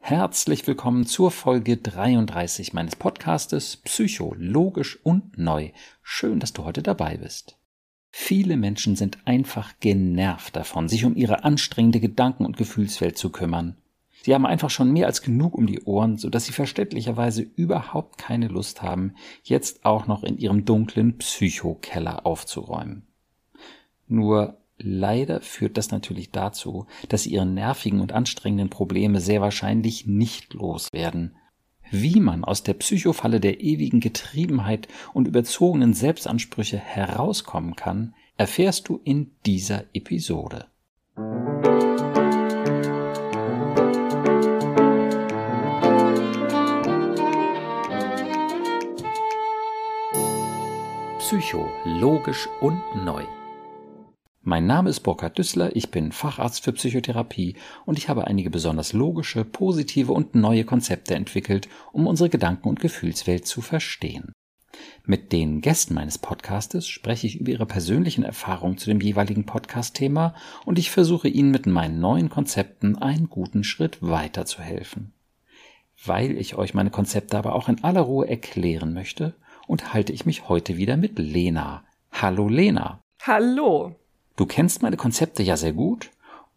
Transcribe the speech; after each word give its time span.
Herzlich 0.00 0.66
willkommen 0.66 1.04
zur 1.04 1.30
Folge 1.30 1.76
33 1.76 2.72
meines 2.72 2.96
Podcastes 2.96 3.76
Psychologisch 3.76 4.98
und 5.02 5.36
Neu. 5.36 5.70
Schön, 6.02 6.40
dass 6.40 6.54
du 6.54 6.64
heute 6.64 6.82
dabei 6.82 7.18
bist. 7.18 7.58
Viele 8.10 8.56
Menschen 8.56 8.96
sind 8.96 9.18
einfach 9.26 9.74
genervt 9.80 10.56
davon, 10.56 10.88
sich 10.88 11.04
um 11.04 11.14
ihre 11.14 11.44
anstrengende 11.44 12.00
Gedanken- 12.00 12.46
und 12.46 12.56
Gefühlswelt 12.56 13.18
zu 13.18 13.30
kümmern. 13.30 13.76
Sie 14.22 14.34
haben 14.34 14.46
einfach 14.46 14.70
schon 14.70 14.92
mehr 14.92 15.06
als 15.06 15.20
genug 15.20 15.54
um 15.54 15.66
die 15.66 15.82
Ohren, 15.82 16.16
so 16.16 16.30
dass 16.30 16.46
sie 16.46 16.52
verständlicherweise 16.52 17.42
überhaupt 17.42 18.18
keine 18.18 18.48
Lust 18.48 18.82
haben, 18.82 19.14
jetzt 19.42 19.84
auch 19.84 20.06
noch 20.06 20.24
in 20.24 20.38
ihrem 20.38 20.64
dunklen 20.64 21.18
Psychokeller 21.18 22.24
aufzuräumen. 22.24 23.06
Nur 24.06 24.57
Leider 24.80 25.40
führt 25.40 25.76
das 25.76 25.90
natürlich 25.90 26.30
dazu, 26.30 26.86
dass 27.08 27.24
sie 27.24 27.30
ihre 27.30 27.46
nervigen 27.46 28.00
und 28.00 28.12
anstrengenden 28.12 28.70
Probleme 28.70 29.20
sehr 29.20 29.40
wahrscheinlich 29.40 30.06
nicht 30.06 30.54
loswerden. 30.54 31.36
Wie 31.90 32.20
man 32.20 32.44
aus 32.44 32.62
der 32.62 32.74
Psychofalle 32.74 33.40
der 33.40 33.60
ewigen 33.60 33.98
Getriebenheit 33.98 34.88
und 35.14 35.26
überzogenen 35.26 35.94
Selbstansprüche 35.94 36.78
herauskommen 36.78 37.74
kann, 37.74 38.14
erfährst 38.36 38.88
du 38.88 39.00
in 39.02 39.32
dieser 39.46 39.84
Episode. 39.94 40.66
Psycho, 51.18 51.68
logisch 51.84 52.48
und 52.60 52.80
neu. 53.04 53.24
Mein 54.48 54.64
Name 54.64 54.88
ist 54.88 55.00
Burkhard 55.00 55.36
Düssler, 55.36 55.76
ich 55.76 55.90
bin 55.90 56.10
Facharzt 56.10 56.64
für 56.64 56.72
Psychotherapie 56.72 57.56
und 57.84 57.98
ich 57.98 58.08
habe 58.08 58.26
einige 58.26 58.48
besonders 58.48 58.94
logische, 58.94 59.44
positive 59.44 60.10
und 60.10 60.34
neue 60.34 60.64
Konzepte 60.64 61.14
entwickelt, 61.14 61.68
um 61.92 62.06
unsere 62.06 62.30
Gedanken- 62.30 62.70
und 62.70 62.80
Gefühlswelt 62.80 63.46
zu 63.46 63.60
verstehen. 63.60 64.32
Mit 65.04 65.32
den 65.32 65.60
Gästen 65.60 65.92
meines 65.92 66.16
Podcastes 66.16 66.88
spreche 66.88 67.26
ich 67.26 67.38
über 67.38 67.50
ihre 67.50 67.66
persönlichen 67.66 68.24
Erfahrungen 68.24 68.78
zu 68.78 68.88
dem 68.88 69.02
jeweiligen 69.02 69.44
Podcast-Thema 69.44 70.34
und 70.64 70.78
ich 70.78 70.90
versuche 70.90 71.28
ihnen 71.28 71.50
mit 71.50 71.66
meinen 71.66 72.00
neuen 72.00 72.30
Konzepten 72.30 72.96
einen 72.96 73.28
guten 73.28 73.64
Schritt 73.64 73.98
weiterzuhelfen. 74.00 75.12
Weil 76.06 76.38
ich 76.38 76.54
euch 76.54 76.72
meine 76.72 76.90
Konzepte 76.90 77.36
aber 77.36 77.54
auch 77.54 77.68
in 77.68 77.84
aller 77.84 78.00
Ruhe 78.00 78.26
erklären 78.26 78.94
möchte, 78.94 79.34
unterhalte 79.66 80.14
ich 80.14 80.24
mich 80.24 80.48
heute 80.48 80.78
wieder 80.78 80.96
mit 80.96 81.18
Lena. 81.18 81.84
Hallo 82.10 82.48
Lena. 82.48 83.02
Hallo. 83.20 83.94
Du 84.38 84.46
kennst 84.46 84.82
meine 84.82 84.96
Konzepte 84.96 85.42
ja 85.42 85.56
sehr 85.56 85.72
gut 85.72 86.10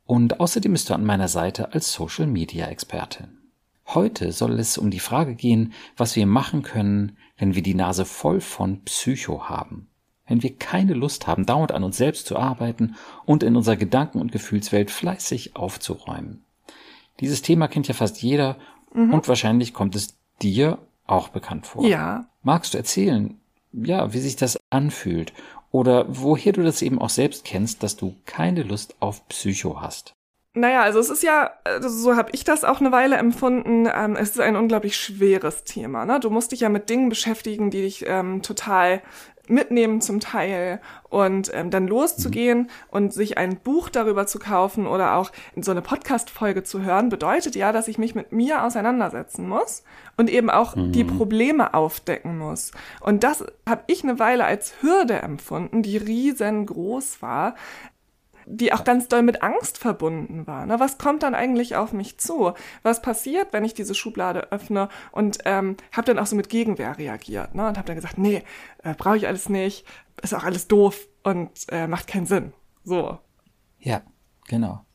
und 0.06 0.40
außerdem 0.40 0.72
bist 0.72 0.92
du 0.92 0.94
an 0.94 1.04
meiner 1.04 1.28
Seite 1.28 1.74
als 1.74 1.92
Social 1.92 2.28
Media 2.28 2.68
Expertin. 2.68 3.40
Heute 3.88 4.32
soll 4.34 4.60
es 4.60 4.78
um 4.78 4.92
die 4.92 5.00
Frage 5.00 5.34
gehen, 5.34 5.74
was 5.98 6.16
wir 6.16 6.28
machen 6.28 6.62
können, 6.62 7.18
wenn 7.40 7.56
wir 7.56 7.64
die 7.64 7.74
Nase 7.74 8.06
voll 8.06 8.40
von 8.40 8.84
Psycho 8.84 9.50
haben. 9.50 9.88
Wenn 10.28 10.44
wir 10.44 10.56
keine 10.58 10.94
Lust 10.94 11.26
haben, 11.26 11.48
dauernd 11.48 11.72
an 11.72 11.84
uns 11.84 11.98
selbst 11.98 12.28
zu 12.28 12.38
arbeiten 12.38 12.94
und 13.26 13.42
in 13.42 13.56
unserer 13.56 13.78
Gedanken- 13.78 14.22
und 14.22 14.32
Gefühlswelt 14.32 14.92
fleißig 14.92 15.56
aufzuräumen. 15.56 16.44
Dieses 17.20 17.42
Thema 17.42 17.68
kennt 17.68 17.88
ja 17.88 17.96
fast 17.96 18.22
jeder 18.22 18.58
mhm. 18.94 19.12
und 19.12 19.28
wahrscheinlich 19.28 19.74
kommt 19.74 19.96
es 19.96 20.16
dir 20.40 20.78
auch 21.08 21.30
bekannt 21.30 21.66
vor. 21.66 21.84
Ja. 21.84 22.28
Magst 22.44 22.76
du 22.76 22.78
erzählen, 22.78 23.40
ja, 23.74 24.14
wie 24.14 24.20
sich 24.20 24.36
das 24.36 24.60
anfühlt 24.70 25.34
oder 25.72 26.06
woher 26.10 26.54
du 26.54 26.64
das 26.64 26.82
eben 26.82 27.00
auch 27.00 27.10
selbst 27.10 27.46
kennst, 27.46 27.84
dass 27.84 27.96
du 27.96 28.16
keine 28.26 28.64
Lust 28.64 28.96
auf 29.00 29.28
Psycho 29.30 29.82
hast. 29.82 30.14
Naja, 30.54 30.82
also 30.82 31.00
es 31.00 31.10
ist 31.10 31.24
ja, 31.24 31.52
also 31.64 31.88
so 31.88 32.18
habe 32.18 32.32
ich 32.34 32.44
das 32.44 32.66
auch 32.66 32.82
eine 32.82 32.92
Weile 32.92 33.16
empfunden, 33.16 33.88
ähm, 33.94 34.18
es 34.18 34.32
ist 34.32 34.42
ein 34.42 34.58
unglaublich 34.58 34.98
schweres 34.98 35.64
Thema. 35.64 36.06
Ne? 36.06 36.20
Du 36.20 36.30
musst 36.30 36.52
dich 36.52 36.60
ja 36.60 36.70
mit 36.70 36.90
Dingen 36.90 37.08
beschäftigen, 37.08 37.70
die 37.70 37.82
dich 37.82 38.04
ähm, 38.06 38.42
total 38.42 39.02
mitnehmen 39.52 40.02
zum 40.02 40.20
Teil 40.20 40.82
und 41.10 41.52
ähm, 41.54 41.70
dann 41.70 41.88
loszugehen 41.88 42.70
und 42.90 43.14
sich 43.14 43.38
ein 43.38 43.58
Buch 43.58 43.90
darüber 43.90 44.26
zu 44.26 44.40
kaufen 44.40 44.88
oder 44.88 45.16
auch 45.16 45.32
in 45.56 45.62
so 45.62 45.72
eine 45.72 45.82
Podcast-Folge 45.82 46.64
zu 46.64 46.82
hören, 46.82 47.10
bedeutet 47.10 47.56
ja, 47.56 47.72
dass 47.72 47.88
ich 47.88 47.98
mich 47.98 48.16
mit 48.16 48.32
mir 48.32 48.64
auseinandersetzen 48.64 49.48
muss 49.48 49.84
und 50.18 50.30
eben 50.30 50.50
auch 50.50 50.76
mhm. 50.76 50.92
die 50.92 51.04
Probleme 51.04 51.74
aufdecken 51.74 52.38
muss. 52.38 52.72
Und 53.02 53.24
das 53.24 53.46
habe 53.68 53.84
ich 53.88 54.04
eine 54.04 54.20
Weile 54.20 54.46
als 54.46 54.82
Hürde 54.82 55.16
empfunden, 55.22 55.84
die 55.84 55.98
riesengroß 55.98 57.22
war, 57.22 57.56
die 58.52 58.74
auch 58.74 58.84
ganz 58.84 59.08
doll 59.08 59.22
mit 59.22 59.42
Angst 59.42 59.78
verbunden 59.78 60.46
war. 60.46 60.66
Ne? 60.66 60.80
Was 60.80 60.98
kommt 60.98 61.24
dann 61.24 61.34
eigentlich 61.34 61.76
auf 61.76 61.94
mich 61.94 62.18
zu? 62.18 62.54
Was 62.84 63.02
passiert, 63.02 63.54
wenn 63.54 63.64
ich 63.64 63.74
diese 63.74 63.96
Schublade 63.96 64.52
öffne? 64.52 64.90
Und 65.12 65.40
ähm, 65.46 65.78
habe 65.92 66.06
dann 66.06 66.20
auch 66.20 66.26
so 66.26 66.36
mit 66.36 66.50
Gegenwehr 66.50 66.98
reagiert 66.98 67.56
ne? 67.56 67.68
und 67.68 67.78
habe 67.78 67.88
dann 67.88 67.96
gesagt, 67.96 68.18
nee, 68.18 68.44
äh, 68.84 68.94
brauche 68.94 69.18
ich 69.18 69.28
alles 69.28 69.50
nicht, 69.50 69.86
ist 70.22 70.34
auch 70.34 70.44
alles 70.44 70.68
doof 70.68 71.08
und 71.24 71.52
äh, 71.70 71.88
macht 71.88 72.08
keinen 72.08 72.26
Sinn. 72.26 72.54
So. 72.84 73.20
Ja, 73.80 74.02
genau. 74.48 74.86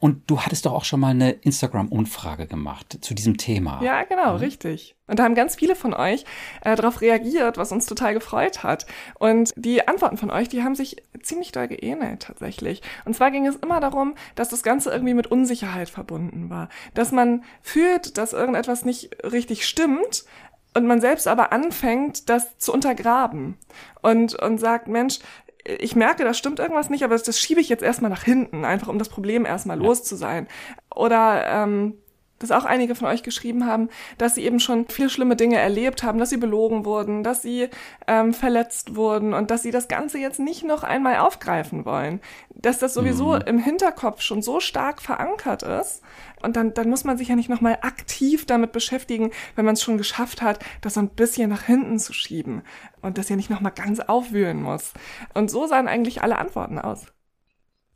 Und 0.00 0.30
du 0.30 0.40
hattest 0.40 0.64
doch 0.64 0.72
auch 0.72 0.84
schon 0.84 0.98
mal 0.98 1.10
eine 1.10 1.30
Instagram-Umfrage 1.30 2.46
gemacht 2.46 2.98
zu 3.02 3.12
diesem 3.12 3.36
Thema. 3.36 3.82
Ja, 3.82 4.02
genau, 4.04 4.32
mhm. 4.32 4.38
richtig. 4.38 4.96
Und 5.06 5.18
da 5.18 5.24
haben 5.24 5.34
ganz 5.34 5.56
viele 5.56 5.76
von 5.76 5.92
euch 5.92 6.24
äh, 6.62 6.74
darauf 6.74 7.02
reagiert, 7.02 7.58
was 7.58 7.70
uns 7.70 7.84
total 7.84 8.14
gefreut 8.14 8.62
hat. 8.62 8.86
Und 9.18 9.52
die 9.56 9.86
Antworten 9.86 10.16
von 10.16 10.30
euch, 10.30 10.48
die 10.48 10.62
haben 10.62 10.74
sich 10.74 10.96
ziemlich 11.22 11.52
doll 11.52 11.68
geähnelt 11.68 12.22
tatsächlich. 12.22 12.80
Und 13.04 13.14
zwar 13.14 13.30
ging 13.30 13.46
es 13.46 13.56
immer 13.56 13.78
darum, 13.80 14.14
dass 14.36 14.48
das 14.48 14.62
Ganze 14.62 14.90
irgendwie 14.90 15.14
mit 15.14 15.26
Unsicherheit 15.26 15.90
verbunden 15.90 16.48
war. 16.48 16.70
Dass 16.94 17.12
man 17.12 17.44
fühlt, 17.60 18.16
dass 18.16 18.32
irgendetwas 18.32 18.86
nicht 18.86 19.10
richtig 19.22 19.66
stimmt, 19.66 20.24
und 20.72 20.86
man 20.86 21.00
selbst 21.00 21.26
aber 21.26 21.52
anfängt, 21.52 22.28
das 22.28 22.58
zu 22.58 22.72
untergraben 22.72 23.56
und, 24.02 24.34
und 24.34 24.58
sagt, 24.58 24.86
Mensch, 24.86 25.18
ich 25.64 25.96
merke, 25.96 26.24
da 26.24 26.34
stimmt 26.34 26.58
irgendwas 26.58 26.90
nicht, 26.90 27.04
aber 27.04 27.14
das, 27.14 27.22
das 27.22 27.38
schiebe 27.38 27.60
ich 27.60 27.68
jetzt 27.68 27.82
erstmal 27.82 28.10
nach 28.10 28.22
hinten, 28.22 28.64
einfach 28.64 28.88
um 28.88 28.98
das 28.98 29.08
Problem 29.08 29.44
erstmal 29.44 29.78
ja. 29.78 29.82
los 29.82 30.02
zu 30.02 30.16
sein. 30.16 30.48
Oder 30.94 31.46
ähm, 31.46 31.98
dass 32.40 32.50
auch 32.50 32.64
einige 32.64 32.96
von 32.96 33.06
euch 33.06 33.22
geschrieben 33.22 33.66
haben, 33.66 33.88
dass 34.18 34.34
sie 34.34 34.44
eben 34.44 34.58
schon 34.58 34.86
viele 34.88 35.10
schlimme 35.10 35.36
Dinge 35.36 35.58
erlebt 35.58 36.02
haben, 36.02 36.18
dass 36.18 36.30
sie 36.30 36.38
belogen 36.38 36.84
wurden, 36.84 37.22
dass 37.22 37.42
sie 37.42 37.68
ähm, 38.08 38.34
verletzt 38.34 38.96
wurden 38.96 39.32
und 39.32 39.52
dass 39.52 39.62
sie 39.62 39.70
das 39.70 39.86
Ganze 39.86 40.18
jetzt 40.18 40.40
nicht 40.40 40.64
noch 40.64 40.82
einmal 40.82 41.18
aufgreifen 41.18 41.84
wollen. 41.84 42.20
Dass 42.54 42.78
das 42.78 42.94
sowieso 42.94 43.34
mhm. 43.34 43.42
im 43.46 43.58
Hinterkopf 43.58 44.22
schon 44.22 44.42
so 44.42 44.58
stark 44.58 45.00
verankert 45.00 45.62
ist. 45.62 46.02
Und 46.42 46.56
dann, 46.56 46.72
dann 46.72 46.88
muss 46.88 47.04
man 47.04 47.18
sich 47.18 47.28
ja 47.28 47.36
nicht 47.36 47.50
nochmal 47.50 47.78
aktiv 47.82 48.46
damit 48.46 48.72
beschäftigen, 48.72 49.30
wenn 49.56 49.66
man 49.66 49.74
es 49.74 49.82
schon 49.82 49.98
geschafft 49.98 50.40
hat, 50.40 50.58
das 50.80 50.94
so 50.94 51.00
ein 51.00 51.10
bisschen 51.10 51.50
nach 51.50 51.62
hinten 51.62 51.98
zu 51.98 52.14
schieben 52.14 52.62
und 53.02 53.18
das 53.18 53.28
ja 53.28 53.36
nicht 53.36 53.50
nochmal 53.50 53.72
ganz 53.72 54.00
aufwühlen 54.00 54.62
muss. 54.62 54.94
Und 55.34 55.50
so 55.50 55.66
sahen 55.66 55.86
eigentlich 55.86 56.22
alle 56.22 56.38
Antworten 56.38 56.78
aus. 56.78 57.06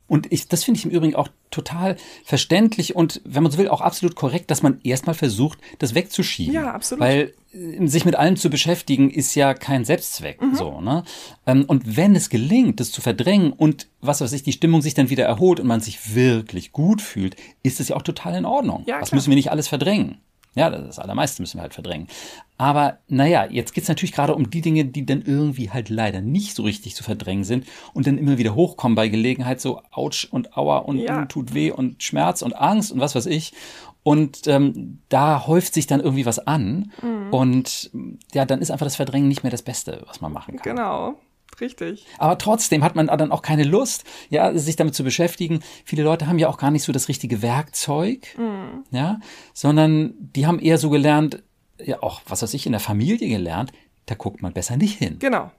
Und 0.07 0.31
ich, 0.31 0.47
das 0.47 0.63
finde 0.63 0.79
ich 0.79 0.85
im 0.85 0.91
Übrigen 0.91 1.15
auch 1.15 1.29
total 1.49 1.95
verständlich 2.23 2.95
und, 2.95 3.21
wenn 3.25 3.43
man 3.43 3.51
so 3.51 3.57
will, 3.57 3.69
auch 3.69 3.81
absolut 3.81 4.15
korrekt, 4.15 4.51
dass 4.51 4.61
man 4.61 4.79
erstmal 4.83 5.15
versucht, 5.15 5.59
das 5.79 5.95
wegzuschieben. 5.95 6.53
Ja, 6.53 6.73
absolut. 6.73 7.01
Weil 7.01 7.33
äh, 7.53 7.87
sich 7.87 8.05
mit 8.05 8.15
allem 8.15 8.35
zu 8.35 8.49
beschäftigen, 8.49 9.09
ist 9.09 9.33
ja 9.35 9.53
kein 9.53 9.83
Selbstzweck. 9.83 10.41
Mhm. 10.41 10.55
So, 10.55 10.81
ne? 10.81 11.03
Ähm, 11.47 11.65
und 11.65 11.97
wenn 11.97 12.15
es 12.15 12.29
gelingt, 12.29 12.79
das 12.79 12.91
zu 12.91 13.01
verdrängen 13.01 13.51
und 13.51 13.87
was 14.01 14.21
weiß 14.21 14.33
ich, 14.33 14.43
die 14.43 14.51
Stimmung 14.51 14.81
sich 14.81 14.93
dann 14.93 15.09
wieder 15.09 15.25
erholt 15.25 15.59
und 15.59 15.67
man 15.67 15.81
sich 15.81 16.13
wirklich 16.13 16.71
gut 16.71 17.01
fühlt, 17.01 17.35
ist 17.63 17.79
es 17.79 17.89
ja 17.89 17.95
auch 17.95 18.03
total 18.03 18.35
in 18.35 18.45
Ordnung. 18.45 18.83
Ja, 18.85 18.99
das 18.99 19.11
müssen 19.11 19.29
wir 19.29 19.35
nicht 19.35 19.49
alles 19.49 19.67
verdrängen. 19.67 20.19
Ja, 20.55 20.69
das 20.69 20.99
allermeiste 20.99 21.41
müssen 21.41 21.57
wir 21.57 21.63
halt 21.63 21.73
verdrängen. 21.73 22.07
Aber 22.57 22.99
naja, 23.09 23.45
jetzt 23.49 23.73
geht's 23.73 23.89
natürlich 23.89 24.13
gerade 24.13 24.33
um 24.33 24.49
die 24.49 24.61
Dinge, 24.61 24.85
die 24.85 25.05
dann 25.05 25.21
irgendwie 25.21 25.69
halt 25.69 25.89
leider 25.89 26.21
nicht 26.21 26.55
so 26.55 26.63
richtig 26.63 26.95
zu 26.95 27.03
verdrängen 27.03 27.43
sind 27.43 27.67
und 27.93 28.07
dann 28.07 28.17
immer 28.17 28.37
wieder 28.37 28.55
hochkommen 28.55 28.95
bei 28.95 29.09
Gelegenheit, 29.09 29.59
so 29.59 29.81
Autsch 29.91 30.25
und 30.31 30.57
Aua 30.57 30.77
und 30.77 30.99
ja. 30.99 31.25
tut 31.25 31.53
weh 31.53 31.71
und 31.71 32.01
Schmerz 32.01 32.41
und 32.41 32.55
Angst 32.55 32.93
und 32.93 33.01
was 33.01 33.15
weiß 33.15 33.25
ich. 33.25 33.53
Und 34.03 34.47
ähm, 34.47 34.99
da 35.09 35.47
häuft 35.47 35.73
sich 35.73 35.87
dann 35.87 35.99
irgendwie 35.99 36.25
was 36.25 36.39
an. 36.39 36.91
Mhm. 37.01 37.33
Und 37.33 37.89
ja, 38.33 38.45
dann 38.45 38.61
ist 38.61 38.71
einfach 38.71 38.85
das 38.85 38.95
Verdrängen 38.95 39.27
nicht 39.27 39.43
mehr 39.43 39.51
das 39.51 39.63
Beste, 39.63 40.03
was 40.05 40.21
man 40.21 40.31
machen 40.31 40.55
kann. 40.57 40.75
Genau. 40.75 41.15
Richtig. 41.59 42.05
Aber 42.17 42.37
trotzdem 42.37 42.83
hat 42.83 42.95
man 42.95 43.07
dann 43.07 43.31
auch 43.31 43.41
keine 43.41 43.63
Lust, 43.63 44.03
ja, 44.29 44.57
sich 44.57 44.75
damit 44.75 44.95
zu 44.95 45.03
beschäftigen. 45.03 45.61
Viele 45.83 46.03
Leute 46.03 46.27
haben 46.27 46.39
ja 46.39 46.49
auch 46.49 46.57
gar 46.57 46.71
nicht 46.71 46.83
so 46.83 46.91
das 46.91 47.07
richtige 47.07 47.41
Werkzeug, 47.41 48.37
mm. 48.37 48.95
ja, 48.95 49.19
sondern 49.53 50.13
die 50.17 50.47
haben 50.47 50.59
eher 50.59 50.77
so 50.77 50.89
gelernt, 50.89 51.43
ja, 51.83 52.01
auch, 52.03 52.21
was 52.27 52.41
weiß 52.41 52.53
ich, 52.53 52.65
in 52.65 52.71
der 52.71 52.81
Familie 52.81 53.29
gelernt, 53.29 53.71
da 54.05 54.15
guckt 54.15 54.41
man 54.41 54.53
besser 54.53 54.77
nicht 54.77 54.97
hin. 54.97 55.17
Genau. 55.19 55.51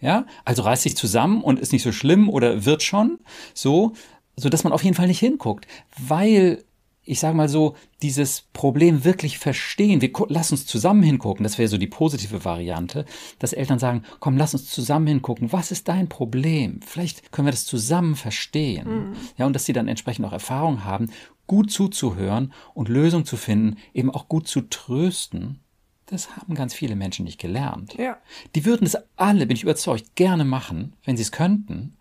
Ja, 0.00 0.24
also 0.44 0.62
reißt 0.62 0.82
sich 0.82 0.96
zusammen 0.96 1.42
und 1.42 1.58
ist 1.58 1.72
nicht 1.72 1.82
so 1.82 1.92
schlimm 1.92 2.30
oder 2.30 2.64
wird 2.64 2.82
schon 2.82 3.18
so, 3.54 3.92
so 4.36 4.48
dass 4.48 4.64
man 4.64 4.72
auf 4.72 4.82
jeden 4.82 4.96
Fall 4.96 5.08
nicht 5.08 5.20
hinguckt, 5.20 5.66
weil 5.98 6.64
ich 7.10 7.18
sage 7.18 7.36
mal 7.36 7.48
so, 7.48 7.74
dieses 8.02 8.42
Problem 8.52 9.04
wirklich 9.04 9.40
verstehen. 9.40 10.00
Wir 10.00 10.12
lass 10.28 10.52
uns 10.52 10.64
zusammen 10.64 11.02
hingucken. 11.02 11.42
Das 11.42 11.58
wäre 11.58 11.66
so 11.68 11.76
die 11.76 11.88
positive 11.88 12.44
Variante, 12.44 13.04
dass 13.40 13.52
Eltern 13.52 13.80
sagen, 13.80 14.04
komm, 14.20 14.36
lass 14.36 14.54
uns 14.54 14.70
zusammen 14.70 15.08
hingucken. 15.08 15.52
Was 15.52 15.72
ist 15.72 15.88
dein 15.88 16.08
Problem? 16.08 16.78
Vielleicht 16.86 17.32
können 17.32 17.48
wir 17.48 17.52
das 17.52 17.66
zusammen 17.66 18.14
verstehen. 18.14 19.08
Mhm. 19.08 19.12
Ja, 19.36 19.46
und 19.46 19.54
dass 19.54 19.64
sie 19.64 19.72
dann 19.72 19.88
entsprechend 19.88 20.24
auch 20.24 20.32
Erfahrung 20.32 20.84
haben, 20.84 21.10
gut 21.48 21.72
zuzuhören 21.72 22.52
und 22.74 22.88
Lösungen 22.88 23.24
zu 23.24 23.36
finden, 23.36 23.78
eben 23.92 24.10
auch 24.10 24.28
gut 24.28 24.46
zu 24.46 24.60
trösten. 24.60 25.58
Das 26.06 26.36
haben 26.36 26.54
ganz 26.54 26.74
viele 26.74 26.94
Menschen 26.94 27.24
nicht 27.24 27.40
gelernt. 27.40 27.94
Ja. 27.98 28.18
Die 28.54 28.64
würden 28.64 28.86
es 28.86 28.96
alle, 29.16 29.46
bin 29.46 29.56
ich 29.56 29.64
überzeugt, 29.64 30.14
gerne 30.14 30.44
machen, 30.44 30.94
wenn 31.04 31.16
sie 31.16 31.24
es 31.24 31.32
könnten 31.32 31.96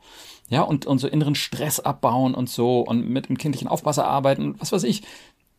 ja, 0.50 0.62
und, 0.62 0.86
und 0.86 1.00
so 1.00 1.08
inneren 1.08 1.36
Stress 1.36 1.80
abbauen 1.80 2.34
und 2.34 2.50
so 2.50 2.82
und 2.82 3.08
mit 3.08 3.30
dem 3.30 3.38
kindlichen 3.38 3.68
Aufpasser 3.68 4.06
arbeiten, 4.06 4.56
was 4.60 4.72
weiß 4.72 4.84
ich. 4.84 5.04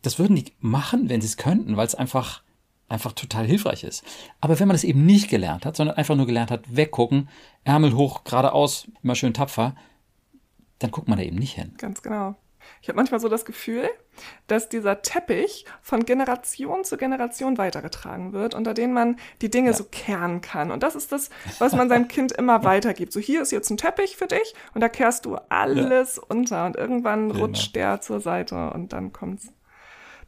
Das 0.01 0.19
würden 0.19 0.35
die 0.35 0.51
machen, 0.59 1.09
wenn 1.09 1.21
sie 1.21 1.27
es 1.27 1.37
könnten, 1.37 1.77
weil 1.77 1.87
es 1.87 1.95
einfach, 1.95 2.41
einfach 2.89 3.13
total 3.13 3.45
hilfreich 3.45 3.83
ist. 3.83 4.03
Aber 4.41 4.59
wenn 4.59 4.67
man 4.67 4.75
das 4.75 4.83
eben 4.83 5.05
nicht 5.05 5.29
gelernt 5.29 5.65
hat, 5.65 5.77
sondern 5.77 5.95
einfach 5.95 6.15
nur 6.15 6.25
gelernt 6.25 6.51
hat, 6.51 6.75
weggucken, 6.75 7.29
Ärmel 7.63 7.95
hoch, 7.95 8.23
geradeaus, 8.23 8.87
immer 9.03 9.15
schön 9.15 9.33
tapfer, 9.33 9.75
dann 10.79 10.91
guckt 10.91 11.07
man 11.07 11.17
da 11.17 11.23
eben 11.23 11.37
nicht 11.37 11.53
hin. 11.53 11.73
Ganz 11.77 12.01
genau. 12.01 12.35
Ich 12.81 12.89
habe 12.89 12.95
manchmal 12.95 13.19
so 13.19 13.29
das 13.29 13.45
Gefühl, 13.45 13.87
dass 14.47 14.67
dieser 14.67 15.03
Teppich 15.03 15.65
von 15.81 16.03
Generation 16.03 16.83
zu 16.83 16.97
Generation 16.97 17.59
weitergetragen 17.59 18.33
wird, 18.33 18.55
unter 18.55 18.73
denen 18.73 18.93
man 18.93 19.17
die 19.41 19.51
Dinge 19.51 19.69
ja. 19.69 19.75
so 19.75 19.83
kehren 19.83 20.41
kann. 20.41 20.71
Und 20.71 20.81
das 20.81 20.95
ist 20.95 21.11
das, 21.11 21.29
was 21.59 21.73
man 21.73 21.89
seinem 21.89 22.07
Kind 22.07 22.31
immer 22.31 22.63
weitergibt. 22.63 23.13
So, 23.13 23.19
hier 23.19 23.43
ist 23.43 23.51
jetzt 23.51 23.69
ein 23.69 23.77
Teppich 23.77 24.17
für 24.17 24.25
dich 24.25 24.55
und 24.73 24.81
da 24.81 24.89
kehrst 24.89 25.25
du 25.25 25.35
alles 25.49 26.15
ja. 26.15 26.23
unter 26.29 26.65
und 26.65 26.75
irgendwann 26.75 27.29
genau. 27.29 27.45
rutscht 27.45 27.75
der 27.75 28.01
zur 28.01 28.19
Seite 28.19 28.71
und 28.71 28.93
dann 28.93 29.13
kommt's, 29.13 29.49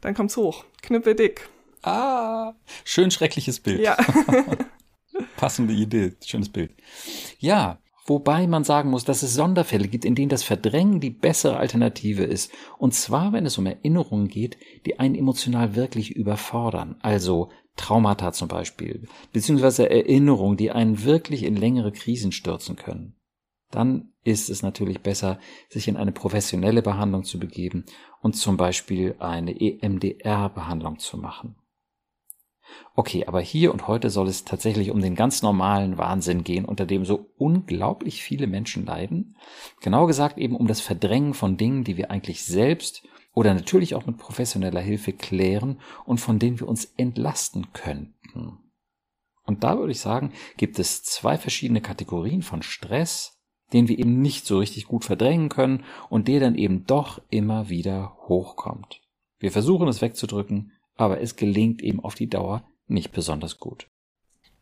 dann 0.00 0.14
kommt's 0.14 0.36
hoch. 0.36 0.64
Knüppeldick. 0.82 1.48
Ah, 1.82 2.54
schön 2.84 3.10
schreckliches 3.10 3.58
Bild. 3.58 3.80
Ja. 3.80 3.96
Passende 5.36 5.74
Idee, 5.74 6.14
schönes 6.24 6.48
Bild. 6.48 6.72
Ja, 7.38 7.78
Wobei 8.06 8.46
man 8.46 8.64
sagen 8.64 8.90
muss, 8.90 9.04
dass 9.04 9.22
es 9.22 9.34
Sonderfälle 9.34 9.88
gibt, 9.88 10.04
in 10.04 10.14
denen 10.14 10.28
das 10.28 10.42
Verdrängen 10.42 11.00
die 11.00 11.10
bessere 11.10 11.56
Alternative 11.56 12.24
ist. 12.24 12.52
Und 12.76 12.92
zwar, 12.92 13.32
wenn 13.32 13.46
es 13.46 13.56
um 13.56 13.64
Erinnerungen 13.64 14.28
geht, 14.28 14.58
die 14.84 14.98
einen 14.98 15.14
emotional 15.14 15.74
wirklich 15.74 16.10
überfordern. 16.10 16.96
Also 17.00 17.50
Traumata 17.76 18.32
zum 18.32 18.48
Beispiel, 18.48 19.08
beziehungsweise 19.32 19.88
Erinnerungen, 19.88 20.58
die 20.58 20.70
einen 20.70 21.04
wirklich 21.04 21.42
in 21.44 21.56
längere 21.56 21.92
Krisen 21.92 22.30
stürzen 22.30 22.76
können. 22.76 23.16
Dann 23.70 24.12
ist 24.22 24.50
es 24.50 24.62
natürlich 24.62 25.00
besser, 25.00 25.40
sich 25.68 25.88
in 25.88 25.96
eine 25.96 26.12
professionelle 26.12 26.82
Behandlung 26.82 27.24
zu 27.24 27.40
begeben 27.40 27.84
und 28.20 28.36
zum 28.36 28.56
Beispiel 28.56 29.16
eine 29.18 29.58
EMDR-Behandlung 29.60 30.98
zu 30.98 31.16
machen. 31.16 31.56
Okay, 32.94 33.26
aber 33.26 33.40
hier 33.40 33.72
und 33.72 33.88
heute 33.88 34.10
soll 34.10 34.28
es 34.28 34.44
tatsächlich 34.44 34.90
um 34.90 35.00
den 35.00 35.14
ganz 35.14 35.42
normalen 35.42 35.98
Wahnsinn 35.98 36.44
gehen, 36.44 36.64
unter 36.64 36.86
dem 36.86 37.04
so 37.04 37.30
unglaublich 37.36 38.22
viele 38.22 38.46
Menschen 38.46 38.86
leiden. 38.86 39.36
Genauer 39.80 40.06
gesagt 40.06 40.38
eben 40.38 40.56
um 40.56 40.66
das 40.66 40.80
Verdrängen 40.80 41.34
von 41.34 41.56
Dingen, 41.56 41.84
die 41.84 41.96
wir 41.96 42.10
eigentlich 42.10 42.44
selbst 42.44 43.02
oder 43.34 43.52
natürlich 43.52 43.94
auch 43.94 44.06
mit 44.06 44.18
professioneller 44.18 44.80
Hilfe 44.80 45.12
klären 45.12 45.80
und 46.04 46.18
von 46.18 46.38
denen 46.38 46.60
wir 46.60 46.68
uns 46.68 46.84
entlasten 46.96 47.72
könnten. 47.72 48.58
Und 49.44 49.62
da 49.62 49.76
würde 49.76 49.92
ich 49.92 50.00
sagen, 50.00 50.32
gibt 50.56 50.78
es 50.78 51.02
zwei 51.02 51.36
verschiedene 51.36 51.80
Kategorien 51.80 52.42
von 52.42 52.62
Stress, 52.62 53.42
den 53.72 53.88
wir 53.88 53.98
eben 53.98 54.22
nicht 54.22 54.46
so 54.46 54.58
richtig 54.58 54.86
gut 54.86 55.04
verdrängen 55.04 55.48
können 55.48 55.84
und 56.08 56.28
der 56.28 56.40
dann 56.40 56.54
eben 56.54 56.86
doch 56.86 57.20
immer 57.28 57.68
wieder 57.68 58.16
hochkommt. 58.28 59.00
Wir 59.38 59.52
versuchen 59.52 59.88
es 59.88 60.00
wegzudrücken, 60.00 60.72
aber 60.96 61.20
es 61.20 61.36
gelingt 61.36 61.82
eben 61.82 62.00
auf 62.00 62.14
die 62.14 62.28
Dauer 62.28 62.62
nicht 62.86 63.12
besonders 63.12 63.58
gut. 63.58 63.88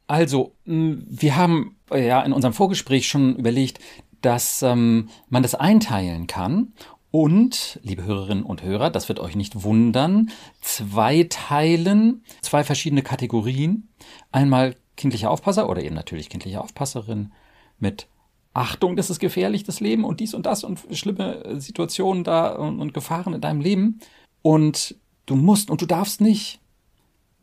Also, 0.07 0.55
wir 0.65 1.37
haben 1.37 1.77
äh, 1.91 2.07
ja 2.07 2.23
in 2.23 2.33
unserem 2.33 2.55
Vorgespräch 2.55 3.09
schon 3.09 3.37
überlegt, 3.37 3.81
dass 4.21 4.63
ähm, 4.63 5.09
man 5.29 5.43
das 5.43 5.55
einteilen 5.55 6.27
kann 6.27 6.73
und, 7.13 7.79
liebe 7.83 8.05
Hörerinnen 8.05 8.45
und 8.45 8.63
Hörer, 8.63 8.89
das 8.91 9.09
wird 9.09 9.21
euch 9.21 9.37
nicht 9.37 9.65
wundern, 9.65 10.31
zwei 10.63 11.27
Teilen, 11.29 12.25
zwei 12.41 12.65
verschiedene 12.65 13.03
Kategorien. 13.03 13.89
Einmal 14.33 14.77
kindlicher 14.97 15.31
Aufpasser 15.31 15.69
oder 15.69 15.83
eben 15.83 15.95
natürlich 15.95 16.31
kindliche 16.31 16.63
Aufpasserin 16.63 17.33
mit 17.79 18.09
Achtung, 18.55 18.97
das 18.97 19.11
ist 19.11 19.19
gefährlich, 19.19 19.65
das 19.65 19.81
Leben 19.81 20.05
und 20.05 20.21
dies 20.21 20.33
und 20.33 20.47
das 20.47 20.65
und 20.65 20.81
schlimme 20.93 21.61
Situationen 21.61 22.25
da 22.25 22.55
und, 22.55 22.81
und 22.81 22.95
Gefahren 22.95 23.35
in 23.35 23.41
deinem 23.43 23.61
Leben. 23.61 24.01
Und 24.41 24.97
Du 25.27 25.37
musst 25.37 25.71
und 25.71 25.81
du 25.81 25.87
darfst 25.87 26.21
nicht. 26.21 26.61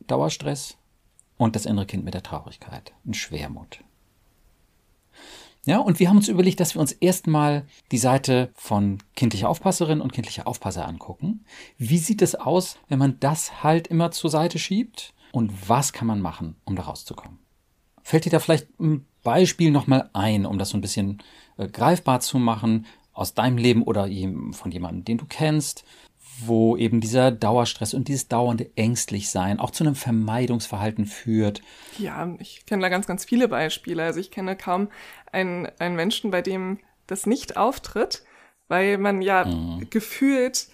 Dauerstress 0.06 0.76
und 1.36 1.56
das 1.56 1.66
innere 1.66 1.86
Kind 1.86 2.04
mit 2.04 2.14
der 2.14 2.22
Traurigkeit 2.22 2.92
und 3.04 3.16
Schwermut. 3.16 3.82
Ja, 5.66 5.78
und 5.78 6.00
wir 6.00 6.08
haben 6.08 6.16
uns 6.16 6.28
überlegt, 6.28 6.58
dass 6.60 6.74
wir 6.74 6.80
uns 6.80 6.92
erstmal 6.92 7.66
die 7.92 7.98
Seite 7.98 8.50
von 8.54 8.98
kindlicher 9.14 9.48
Aufpasserin 9.48 10.00
und 10.00 10.12
kindlicher 10.12 10.46
Aufpasser 10.46 10.88
angucken. 10.88 11.44
Wie 11.76 11.98
sieht 11.98 12.22
es 12.22 12.34
aus, 12.34 12.78
wenn 12.88 12.98
man 12.98 13.20
das 13.20 13.62
halt 13.62 13.86
immer 13.88 14.10
zur 14.10 14.30
Seite 14.30 14.58
schiebt? 14.58 15.12
Und 15.32 15.68
was 15.68 15.92
kann 15.92 16.06
man 16.08 16.20
machen, 16.20 16.56
um 16.64 16.76
da 16.76 16.84
rauszukommen? 16.84 17.38
Fällt 18.02 18.24
dir 18.24 18.30
da 18.30 18.38
vielleicht 18.38 18.68
ein 18.80 19.06
Beispiel 19.22 19.70
nochmal 19.70 20.08
ein, 20.14 20.46
um 20.46 20.58
das 20.58 20.70
so 20.70 20.78
ein 20.78 20.80
bisschen 20.80 21.22
äh, 21.58 21.68
greifbar 21.68 22.20
zu 22.20 22.38
machen, 22.38 22.86
aus 23.12 23.34
deinem 23.34 23.58
Leben 23.58 23.82
oder 23.82 24.08
von 24.52 24.72
jemandem, 24.72 25.04
den 25.04 25.18
du 25.18 25.26
kennst, 25.28 25.84
wo 26.46 26.76
eben 26.76 27.00
dieser 27.00 27.30
Dauerstress 27.30 27.94
und 27.94 28.08
dieses 28.08 28.28
dauernde 28.28 28.70
Ängstlichsein 28.76 29.58
auch 29.58 29.70
zu 29.70 29.84
einem 29.84 29.94
Vermeidungsverhalten 29.94 31.06
führt. 31.06 31.62
Ja, 31.98 32.34
ich 32.38 32.66
kenne 32.66 32.82
da 32.82 32.88
ganz, 32.88 33.06
ganz 33.06 33.24
viele 33.24 33.48
Beispiele. 33.48 34.02
Also 34.02 34.20
ich 34.20 34.30
kenne 34.30 34.56
kaum 34.56 34.88
einen, 35.32 35.68
einen 35.78 35.96
Menschen, 35.96 36.30
bei 36.30 36.42
dem 36.42 36.78
das 37.06 37.26
nicht 37.26 37.56
auftritt, 37.56 38.24
weil 38.68 38.98
man 38.98 39.22
ja 39.22 39.44
mhm. 39.44 39.88
gefühlt 39.90 40.68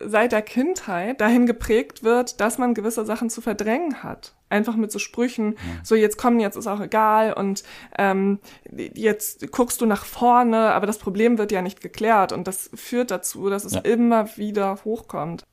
seit 0.00 0.32
der 0.32 0.42
Kindheit 0.42 1.20
dahin 1.20 1.46
geprägt 1.46 2.02
wird, 2.02 2.40
dass 2.40 2.58
man 2.58 2.74
gewisse 2.74 3.04
Sachen 3.04 3.30
zu 3.30 3.40
verdrängen 3.40 4.02
hat. 4.02 4.34
Einfach 4.50 4.76
mit 4.76 4.90
so 4.90 4.98
Sprüchen, 4.98 5.56
so 5.82 5.94
jetzt 5.94 6.16
komm, 6.16 6.40
jetzt 6.40 6.56
ist 6.56 6.66
auch 6.66 6.80
egal 6.80 7.34
und 7.34 7.62
ähm, 7.98 8.38
jetzt 8.72 9.52
guckst 9.52 9.80
du 9.80 9.86
nach 9.86 10.04
vorne, 10.04 10.72
aber 10.72 10.86
das 10.86 10.98
Problem 10.98 11.36
wird 11.38 11.52
ja 11.52 11.60
nicht 11.60 11.80
geklärt 11.80 12.32
und 12.32 12.46
das 12.46 12.70
führt 12.74 13.10
dazu, 13.10 13.50
dass 13.50 13.64
es 13.64 13.74
ja. 13.74 13.80
immer 13.80 14.36
wieder 14.36 14.78
hochkommt. 14.84 15.44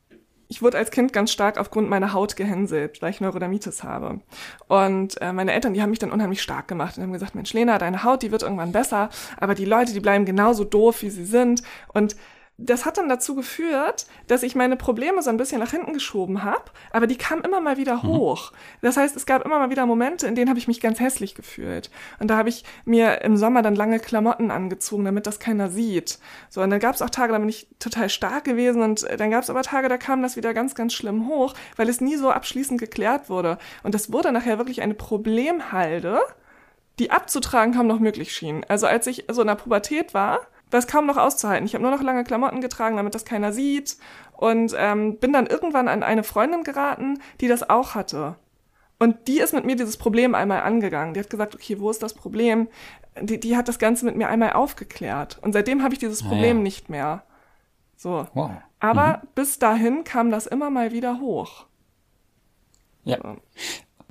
Ich 0.47 0.61
wurde 0.61 0.77
als 0.77 0.91
Kind 0.91 1.11
ganz 1.11 1.31
stark 1.31 1.57
aufgrund 1.57 1.89
meiner 1.89 2.13
Haut 2.13 2.35
gehänselt, 2.35 3.01
weil 3.01 3.09
ich 3.09 3.19
Neurodermitis 3.19 3.83
habe. 3.83 4.21
Und 4.67 5.19
äh, 5.19 5.33
meine 5.33 5.51
Eltern, 5.51 5.73
die 5.73 5.81
haben 5.81 5.89
mich 5.89 5.99
dann 5.99 6.11
unheimlich 6.11 6.41
stark 6.41 6.67
gemacht 6.67 6.97
und 6.97 7.03
haben 7.03 7.13
gesagt, 7.13 7.35
Mensch, 7.35 7.51
Lena, 7.53 7.79
deine 7.79 8.03
Haut, 8.03 8.21
die 8.21 8.31
wird 8.31 8.43
irgendwann 8.43 8.71
besser, 8.71 9.09
aber 9.37 9.55
die 9.55 9.65
Leute, 9.65 9.91
die 9.93 9.99
bleiben 9.99 10.23
genauso 10.23 10.63
doof, 10.63 11.01
wie 11.01 11.09
sie 11.09 11.25
sind. 11.25 11.63
Und 11.93 12.15
das 12.57 12.85
hat 12.85 12.97
dann 12.97 13.09
dazu 13.09 13.35
geführt, 13.35 14.07
dass 14.27 14.41
ich 14.41 14.55
meine 14.55 14.77
Probleme 14.77 15.21
so 15.21 15.29
ein 15.29 15.35
bisschen 15.35 15.59
nach 15.59 15.71
hinten 15.71 15.91
geschoben 15.91 16.43
habe, 16.43 16.71
aber 16.91 17.05
die 17.05 17.17
kamen 17.17 17.43
immer 17.43 17.59
mal 17.59 17.77
wieder 17.77 17.97
mhm. 17.97 18.07
hoch. 18.07 18.53
Das 18.81 18.95
heißt, 18.95 19.15
es 19.17 19.25
gab 19.25 19.43
immer 19.43 19.59
mal 19.59 19.69
wieder 19.69 19.85
Momente, 19.85 20.25
in 20.25 20.35
denen 20.35 20.49
habe 20.49 20.59
ich 20.59 20.67
mich 20.67 20.79
ganz 20.79 21.01
hässlich 21.01 21.35
gefühlt. 21.35 21.89
Und 22.19 22.29
da 22.29 22.37
habe 22.37 22.47
ich 22.47 22.63
mir 22.85 23.21
im 23.21 23.35
Sommer 23.35 23.61
dann 23.61 23.75
lange 23.75 23.99
Klamotten 23.99 24.51
angezogen, 24.51 25.03
damit 25.03 25.27
das 25.27 25.39
keiner 25.39 25.69
sieht. 25.69 26.19
So, 26.49 26.61
und 26.61 26.69
dann 26.69 26.79
gab 26.79 26.95
es 26.95 27.01
auch 27.01 27.09
Tage, 27.09 27.33
da 27.33 27.39
bin 27.39 27.49
ich 27.49 27.67
total 27.79 28.09
stark 28.09 28.45
gewesen 28.45 28.81
und 28.81 29.03
äh, 29.03 29.17
dann 29.17 29.31
gab 29.31 29.43
es 29.43 29.49
aber 29.49 29.61
Tage, 29.61 29.89
da 29.89 29.97
kam 29.97 30.21
das 30.21 30.37
wieder 30.37 30.53
ganz, 30.53 30.75
ganz 30.75 30.93
schlimm 30.93 31.27
hoch, 31.27 31.55
weil 31.75 31.89
es 31.89 31.99
nie 31.99 32.15
so 32.15 32.31
abschließend 32.31 32.79
geklärt 32.79 33.29
wurde. 33.29 33.57
Und 33.83 33.93
das 33.93 34.13
wurde 34.13 34.31
nachher 34.31 34.57
wirklich 34.57 34.81
eine 34.81 34.93
Problemhalde, 34.93 36.19
die 36.99 37.11
abzutragen 37.11 37.73
kaum 37.73 37.87
noch 37.87 37.99
möglich 37.99 38.33
schien. 38.33 38.65
Also 38.69 38.87
als 38.87 39.07
ich 39.07 39.25
so 39.29 39.41
in 39.41 39.47
der 39.47 39.55
Pubertät 39.55 40.13
war, 40.13 40.39
war 40.75 40.79
es 40.79 40.87
kaum 40.87 41.05
noch 41.05 41.15
auszuhalten. 41.15 41.65
Ich 41.65 41.73
habe 41.73 41.83
nur 41.83 41.91
noch 41.91 42.03
lange 42.03 42.25
Klamotten 42.25 42.59
getragen, 42.59 42.97
damit 42.97 43.15
das 43.15 43.23
keiner 43.23 43.53
sieht. 43.53 43.97
Und 44.33 44.75
ähm, 44.77 45.17
bin 45.19 45.31
dann 45.31 45.47
irgendwann 45.47 45.87
an 45.87 46.03
eine 46.03 46.23
Freundin 46.23 46.63
geraten, 46.63 47.19
die 47.39 47.47
das 47.47 47.69
auch 47.69 47.95
hatte. 47.95 48.35
Und 48.99 49.29
die 49.29 49.39
ist 49.39 49.53
mit 49.53 49.65
mir 49.65 49.77
dieses 49.77 49.95
Problem 49.95 50.35
einmal 50.35 50.61
angegangen. 50.61 51.13
Die 51.13 51.21
hat 51.21 51.29
gesagt, 51.29 51.55
okay, 51.55 51.79
wo 51.79 51.89
ist 51.89 52.03
das 52.03 52.13
Problem? 52.13 52.67
Die, 53.21 53.39
die 53.39 53.55
hat 53.55 53.69
das 53.69 53.79
Ganze 53.79 54.03
mit 54.03 54.17
mir 54.17 54.27
einmal 54.27 54.51
aufgeklärt. 54.51 55.39
Und 55.41 55.53
seitdem 55.53 55.81
habe 55.81 55.93
ich 55.93 55.99
dieses 55.99 56.23
ah, 56.23 56.27
Problem 56.27 56.57
ja. 56.57 56.63
nicht 56.63 56.89
mehr. 56.89 57.23
So. 57.95 58.27
Wow. 58.33 58.51
Aber 58.81 59.21
mhm. 59.23 59.27
bis 59.33 59.57
dahin 59.57 60.03
kam 60.03 60.29
das 60.29 60.45
immer 60.45 60.69
mal 60.69 60.91
wieder 60.91 61.21
hoch. 61.21 61.65
Ja. 63.05 63.17
So 63.21 63.37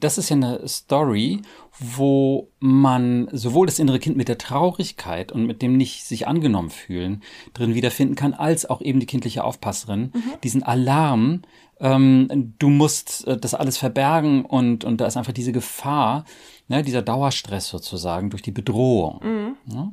das 0.01 0.19
ist 0.19 0.29
ja 0.29 0.37
eine 0.37 0.67
Story, 0.69 1.43
wo 1.79 2.49
man 2.61 3.29
sowohl 3.33 3.67
das 3.67 3.79
innere 3.79 3.99
Kind 3.99 4.17
mit 4.17 4.29
der 4.29 4.39
Traurigkeit 4.39 5.33
und 5.33 5.47
mit 5.47 5.63
dem 5.63 5.77
nicht 5.77 6.05
sich 6.05 6.27
angenommen 6.27 6.71
fühlen 6.71 7.23
drin 7.53 7.75
wiederfinden 7.75 8.15
kann, 8.15 8.35
als 8.35 8.67
auch 8.67 8.81
eben 8.81 9.01
die 9.01 9.07
kindliche 9.07 9.45
Aufpasserin, 9.45 10.13
mhm. 10.15 10.23
diesen 10.43 10.63
Alarm, 10.63 11.43
ähm, 11.81 12.55
du 12.59 12.71
musst 12.71 13.27
äh, 13.27 13.37
das 13.37 13.55
alles 13.55 13.77
verbergen 13.77 14.45
und, 14.45 14.85
und 14.85 15.01
da 15.01 15.07
ist 15.07 15.17
einfach 15.17 15.33
diese 15.33 15.53
Gefahr, 15.53 16.25
ne, 16.69 16.83
dieser 16.83 17.03
Dauerstress 17.03 17.69
sozusagen 17.69 18.31
durch 18.31 18.43
die 18.43 18.53
Bedrohung. 18.53 19.21
Mhm. 19.23 19.57
Ja? 19.67 19.93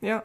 ja. 0.00 0.22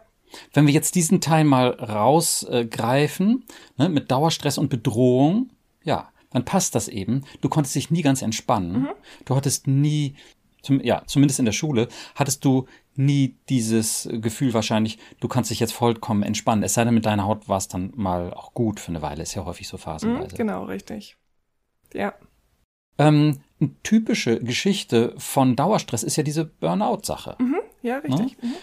Wenn 0.53 0.65
wir 0.65 0.74
jetzt 0.74 0.96
diesen 0.96 1.22
Teil 1.22 1.44
mal 1.44 1.70
rausgreifen, 1.70 3.46
äh, 3.77 3.84
ne, 3.84 3.89
mit 3.89 4.12
Dauerstress 4.12 4.58
und 4.58 4.70
Bedrohung, 4.70 5.51
ja, 5.84 6.10
dann 6.32 6.46
passt 6.46 6.75
das 6.75 6.88
eben. 6.88 7.24
Du 7.41 7.50
konntest 7.50 7.75
dich 7.75 7.91
nie 7.91 8.01
ganz 8.01 8.22
entspannen. 8.22 8.82
Mhm. 8.82 8.89
Du 9.25 9.36
hattest 9.36 9.67
nie, 9.67 10.15
zum, 10.62 10.82
ja, 10.82 11.03
zumindest 11.05 11.39
in 11.39 11.46
der 11.46 11.51
Schule, 11.51 11.88
hattest 12.15 12.44
du 12.46 12.65
nie 12.96 13.38
dieses 13.50 14.10
Gefühl 14.12 14.53
wahrscheinlich, 14.53 14.98
du 15.20 15.27
kannst 15.27 15.51
dich 15.51 15.60
jetzt 15.60 15.74
vollkommen 15.74 16.24
entspannen. 16.24 16.63
Es 16.63 16.75
sei 16.75 16.84
denn, 16.86 16.94
mit 16.94 17.05
deiner 17.05 17.25
Haut 17.25 17.50
war 17.50 17.58
es 17.58 17.67
dann 17.67 17.91
mal 17.96 18.34
auch 18.34 18.53
gut 18.53 18.79
für 18.79 18.89
eine 18.89 19.01
Weile. 19.01 19.24
Ist 19.24 19.36
ja 19.36 19.46
häufig 19.46 19.67
so 19.67 19.77
phasenweise. 19.77 20.34
Mhm, 20.34 20.38
genau, 20.38 20.63
richtig. 20.63 21.17
Ja. 21.94 22.13
Ähm, 22.98 23.39
eine 23.60 23.72
typische 23.84 24.41
Geschichte 24.41 25.13
von 25.17 25.55
Dauerstress 25.55 26.03
ist 26.03 26.15
ja 26.15 26.24
diese 26.24 26.46
Burnout-Sache. 26.46 27.36
Mhm, 27.39 27.60
ja, 27.82 27.98
richtig. 27.98 28.41
Ne? 28.41 28.50
Mhm. 28.50 28.55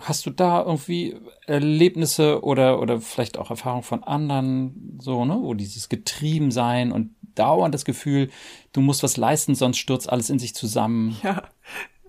Hast 0.00 0.26
du 0.26 0.30
da 0.30 0.62
irgendwie 0.62 1.16
Erlebnisse 1.46 2.42
oder, 2.44 2.80
oder 2.80 3.00
vielleicht 3.00 3.36
auch 3.36 3.50
Erfahrungen 3.50 3.82
von 3.82 4.04
anderen, 4.04 4.98
so, 5.00 5.24
ne, 5.24 5.38
wo 5.40 5.54
dieses 5.54 5.88
Getriebensein 5.88 6.92
und 6.92 7.14
dauernd 7.34 7.74
das 7.74 7.84
Gefühl, 7.84 8.30
du 8.72 8.80
musst 8.80 9.02
was 9.02 9.16
leisten, 9.16 9.54
sonst 9.54 9.78
stürzt 9.78 10.10
alles 10.10 10.30
in 10.30 10.38
sich 10.38 10.54
zusammen? 10.54 11.16
Ja, 11.22 11.42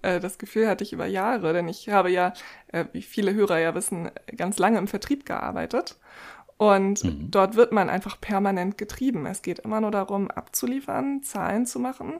äh, 0.01 0.19
das 0.19 0.37
Gefühl 0.37 0.67
hatte 0.67 0.83
ich 0.83 0.93
über 0.93 1.05
Jahre, 1.05 1.53
denn 1.53 1.67
ich 1.67 1.89
habe 1.89 2.11
ja, 2.11 2.33
äh, 2.67 2.85
wie 2.93 3.01
viele 3.01 3.33
Hörer 3.33 3.59
ja 3.59 3.73
wissen, 3.75 4.11
ganz 4.35 4.57
lange 4.59 4.77
im 4.77 4.87
Vertrieb 4.87 5.25
gearbeitet. 5.25 5.97
Und 6.57 7.03
mhm. 7.03 7.29
dort 7.29 7.55
wird 7.55 7.71
man 7.71 7.87
einfach 7.87 8.19
permanent 8.19 8.79
getrieben. 8.79 9.27
Es 9.27 9.43
geht 9.43 9.59
immer 9.59 9.79
nur 9.79 9.91
darum, 9.91 10.31
abzuliefern, 10.31 11.21
Zahlen 11.21 11.67
zu 11.67 11.79
machen. 11.79 12.19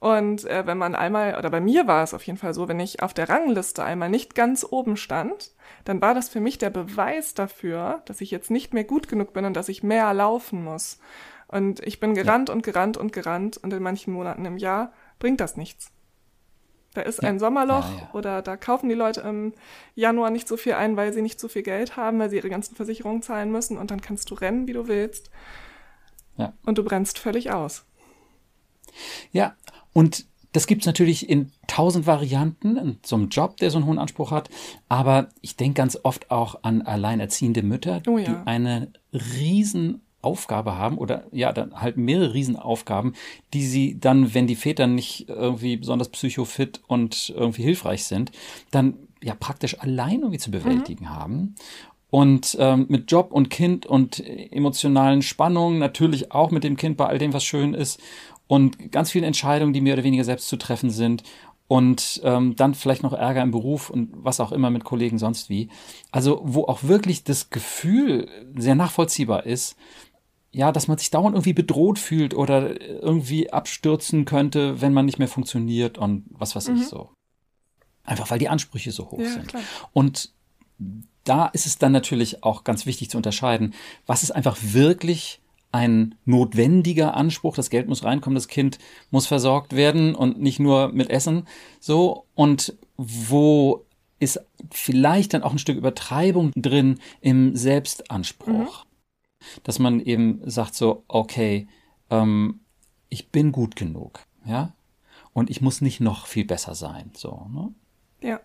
Und 0.00 0.44
äh, 0.44 0.66
wenn 0.66 0.76
man 0.76 0.96
einmal, 0.96 1.38
oder 1.38 1.50
bei 1.50 1.60
mir 1.60 1.86
war 1.86 2.02
es 2.02 2.12
auf 2.12 2.24
jeden 2.24 2.38
Fall 2.38 2.52
so, 2.52 2.66
wenn 2.68 2.80
ich 2.80 3.02
auf 3.02 3.14
der 3.14 3.28
Rangliste 3.28 3.84
einmal 3.84 4.10
nicht 4.10 4.34
ganz 4.34 4.66
oben 4.68 4.96
stand, 4.96 5.52
dann 5.84 6.02
war 6.02 6.14
das 6.14 6.28
für 6.28 6.40
mich 6.40 6.58
der 6.58 6.70
Beweis 6.70 7.34
dafür, 7.34 8.02
dass 8.06 8.20
ich 8.20 8.32
jetzt 8.32 8.50
nicht 8.50 8.74
mehr 8.74 8.84
gut 8.84 9.08
genug 9.08 9.32
bin 9.32 9.44
und 9.44 9.54
dass 9.54 9.68
ich 9.68 9.84
mehr 9.84 10.12
laufen 10.12 10.64
muss. 10.64 10.98
Und 11.46 11.78
ich 11.86 12.00
bin 12.00 12.14
gerannt 12.14 12.48
ja. 12.48 12.54
und 12.56 12.64
gerannt 12.64 12.96
und 12.96 13.12
gerannt 13.12 13.56
und 13.56 13.72
in 13.72 13.82
manchen 13.82 14.12
Monaten 14.12 14.44
im 14.44 14.56
Jahr 14.56 14.92
bringt 15.20 15.40
das 15.40 15.56
nichts. 15.56 15.92
Da 16.96 17.02
ist 17.02 17.22
ein 17.22 17.38
Sommerloch 17.38 17.90
ja, 17.90 17.98
ja. 17.98 18.10
oder 18.14 18.40
da 18.40 18.56
kaufen 18.56 18.88
die 18.88 18.94
Leute 18.94 19.20
im 19.20 19.52
Januar 19.94 20.30
nicht 20.30 20.48
so 20.48 20.56
viel 20.56 20.72
ein, 20.72 20.96
weil 20.96 21.12
sie 21.12 21.20
nicht 21.20 21.38
so 21.38 21.46
viel 21.46 21.62
Geld 21.62 21.98
haben, 21.98 22.18
weil 22.18 22.30
sie 22.30 22.36
ihre 22.36 22.48
ganzen 22.48 22.74
Versicherungen 22.74 23.20
zahlen 23.20 23.52
müssen 23.52 23.76
und 23.76 23.90
dann 23.90 24.00
kannst 24.00 24.30
du 24.30 24.34
rennen, 24.34 24.66
wie 24.66 24.72
du 24.72 24.88
willst. 24.88 25.30
Ja. 26.38 26.54
Und 26.64 26.78
du 26.78 26.84
brennst 26.84 27.18
völlig 27.18 27.52
aus. 27.52 27.84
Ja, 29.30 29.54
und 29.92 30.24
das 30.52 30.66
gibt 30.66 30.82
es 30.82 30.86
natürlich 30.86 31.28
in 31.28 31.52
tausend 31.66 32.06
Varianten 32.06 32.78
in 32.78 32.98
so 33.04 33.16
einem 33.16 33.28
Job, 33.28 33.58
der 33.58 33.70
so 33.70 33.76
einen 33.76 33.86
hohen 33.86 33.98
Anspruch 33.98 34.30
hat. 34.30 34.48
Aber 34.88 35.28
ich 35.42 35.56
denke 35.56 35.74
ganz 35.74 35.98
oft 36.02 36.30
auch 36.30 36.60
an 36.62 36.80
alleinerziehende 36.80 37.62
Mütter, 37.62 38.00
oh 38.06 38.16
ja. 38.16 38.24
die 38.24 38.46
eine 38.46 38.90
riesen 39.12 40.00
Aufgabe 40.26 40.76
haben 40.76 40.98
oder 40.98 41.24
ja, 41.30 41.52
dann 41.52 41.80
halt 41.80 41.96
mehrere 41.96 42.34
Riesenaufgaben, 42.34 43.14
die 43.54 43.64
sie 43.64 43.98
dann, 44.00 44.34
wenn 44.34 44.48
die 44.48 44.56
Väter 44.56 44.88
nicht 44.88 45.28
irgendwie 45.28 45.76
besonders 45.76 46.08
psychofit 46.08 46.80
und 46.88 47.32
irgendwie 47.36 47.62
hilfreich 47.62 48.04
sind, 48.04 48.32
dann 48.72 48.94
ja 49.22 49.34
praktisch 49.38 49.78
allein 49.78 50.20
irgendwie 50.20 50.38
zu 50.38 50.50
bewältigen 50.50 51.04
mhm. 51.04 51.10
haben. 51.10 51.54
Und 52.10 52.56
ähm, 52.58 52.86
mit 52.88 53.10
Job 53.10 53.32
und 53.32 53.50
Kind 53.50 53.86
und 53.86 54.20
emotionalen 54.20 55.22
Spannungen, 55.22 55.78
natürlich 55.78 56.32
auch 56.32 56.50
mit 56.50 56.64
dem 56.64 56.76
Kind 56.76 56.96
bei 56.96 57.06
all 57.06 57.18
dem, 57.18 57.32
was 57.32 57.44
schön 57.44 57.74
ist. 57.74 58.00
Und 58.48 58.92
ganz 58.92 59.10
viele 59.10 59.26
Entscheidungen, 59.26 59.72
die 59.72 59.80
mehr 59.80 59.94
oder 59.94 60.04
weniger 60.04 60.24
selbst 60.24 60.48
zu 60.48 60.56
treffen 60.56 60.90
sind 60.90 61.24
und 61.68 62.20
ähm, 62.24 62.54
dann 62.54 62.74
vielleicht 62.74 63.02
noch 63.02 63.12
Ärger 63.12 63.42
im 63.42 63.50
Beruf 63.50 63.90
und 63.90 64.10
was 64.12 64.40
auch 64.40 64.52
immer 64.52 64.70
mit 64.70 64.84
Kollegen 64.84 65.18
sonst 65.18 65.50
wie. 65.50 65.68
Also 66.12 66.40
wo 66.44 66.64
auch 66.64 66.84
wirklich 66.84 67.24
das 67.24 67.50
Gefühl 67.50 68.28
sehr 68.56 68.76
nachvollziehbar 68.76 69.46
ist, 69.46 69.76
ja, 70.56 70.72
dass 70.72 70.88
man 70.88 70.96
sich 70.96 71.10
dauernd 71.10 71.34
irgendwie 71.34 71.52
bedroht 71.52 71.98
fühlt 71.98 72.32
oder 72.32 72.80
irgendwie 72.80 73.52
abstürzen 73.52 74.24
könnte, 74.24 74.80
wenn 74.80 74.94
man 74.94 75.04
nicht 75.04 75.18
mehr 75.18 75.28
funktioniert 75.28 75.98
und 75.98 76.24
was 76.30 76.56
weiß 76.56 76.68
mhm. 76.68 76.76
ich 76.76 76.86
so. 76.86 77.10
Einfach 78.04 78.30
weil 78.30 78.38
die 78.38 78.48
Ansprüche 78.48 78.90
so 78.90 79.10
hoch 79.10 79.20
ja, 79.20 79.28
sind. 79.28 79.48
Klar. 79.48 79.62
Und 79.92 80.32
da 81.24 81.46
ist 81.48 81.66
es 81.66 81.76
dann 81.76 81.92
natürlich 81.92 82.42
auch 82.42 82.64
ganz 82.64 82.86
wichtig 82.86 83.10
zu 83.10 83.18
unterscheiden, 83.18 83.74
was 84.06 84.22
ist 84.22 84.30
einfach 84.30 84.56
wirklich 84.62 85.42
ein 85.72 86.14
notwendiger 86.24 87.12
Anspruch. 87.12 87.54
Das 87.54 87.68
Geld 87.68 87.86
muss 87.86 88.02
reinkommen, 88.02 88.34
das 88.36 88.48
Kind 88.48 88.78
muss 89.10 89.26
versorgt 89.26 89.76
werden 89.76 90.14
und 90.14 90.40
nicht 90.40 90.58
nur 90.58 90.88
mit 90.88 91.10
Essen. 91.10 91.46
So. 91.80 92.24
Und 92.34 92.78
wo 92.96 93.84
ist 94.20 94.40
vielleicht 94.70 95.34
dann 95.34 95.42
auch 95.42 95.52
ein 95.52 95.58
Stück 95.58 95.76
Übertreibung 95.76 96.50
drin 96.56 96.98
im 97.20 97.56
Selbstanspruch? 97.56 98.84
Mhm 98.84 98.85
dass 99.64 99.78
man 99.78 100.00
eben 100.00 100.40
sagt 100.44 100.74
so, 100.74 101.04
okay, 101.08 101.68
ähm, 102.10 102.60
ich 103.08 103.30
bin 103.30 103.52
gut 103.52 103.76
genug, 103.76 104.20
ja, 104.44 104.74
und 105.32 105.50
ich 105.50 105.60
muss 105.60 105.80
nicht 105.80 106.00
noch 106.00 106.26
viel 106.26 106.44
besser 106.44 106.74
sein, 106.74 107.10
so, 107.14 107.46
ne? 107.52 107.72
Ja. 108.22 108.40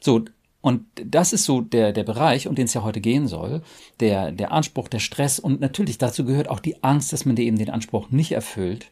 So, 0.00 0.24
und 0.62 0.86
das 0.94 1.32
ist 1.32 1.44
so 1.44 1.60
der, 1.60 1.92
der 1.92 2.04
Bereich, 2.04 2.46
um 2.46 2.54
den 2.54 2.66
es 2.66 2.74
ja 2.74 2.84
heute 2.84 3.00
gehen 3.00 3.26
soll, 3.26 3.62
der, 3.98 4.30
der 4.30 4.52
Anspruch, 4.52 4.88
der 4.88 5.00
Stress 5.00 5.40
und 5.40 5.60
natürlich 5.60 5.98
dazu 5.98 6.24
gehört 6.24 6.48
auch 6.48 6.60
die 6.60 6.82
Angst, 6.84 7.12
dass 7.12 7.24
man 7.24 7.34
dir 7.34 7.44
eben 7.44 7.58
den 7.58 7.70
Anspruch 7.70 8.10
nicht 8.10 8.32
erfüllt. 8.32 8.90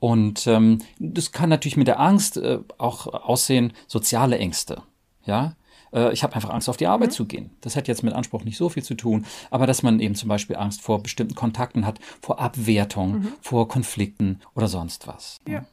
Und 0.00 0.46
ähm, 0.46 0.80
das 0.98 1.32
kann 1.32 1.48
natürlich 1.48 1.76
mit 1.76 1.86
der 1.86 2.00
Angst 2.00 2.36
äh, 2.36 2.58
auch 2.76 3.06
aussehen, 3.06 3.72
soziale 3.86 4.38
Ängste. 4.38 4.82
Ja, 5.24 5.56
äh, 5.96 6.12
ich 6.12 6.22
habe 6.22 6.34
einfach 6.34 6.50
Angst, 6.50 6.68
auf 6.68 6.76
die 6.76 6.86
Arbeit 6.86 7.10
mhm. 7.10 7.14
zu 7.14 7.24
gehen. 7.24 7.50
Das 7.62 7.74
hat 7.74 7.88
jetzt 7.88 8.02
mit 8.02 8.12
Anspruch 8.12 8.44
nicht 8.44 8.58
so 8.58 8.68
viel 8.68 8.84
zu 8.84 8.94
tun, 8.94 9.26
aber 9.50 9.66
dass 9.66 9.82
man 9.82 9.98
eben 9.98 10.14
zum 10.14 10.28
Beispiel 10.28 10.56
Angst 10.56 10.82
vor 10.82 11.02
bestimmten 11.02 11.34
Kontakten 11.34 11.86
hat, 11.86 11.98
vor 12.20 12.38
Abwertung, 12.38 13.20
mhm. 13.20 13.32
vor 13.40 13.66
Konflikten 13.66 14.40
oder 14.54 14.68
sonst 14.68 15.08
was. 15.08 15.38
Ja. 15.48 15.64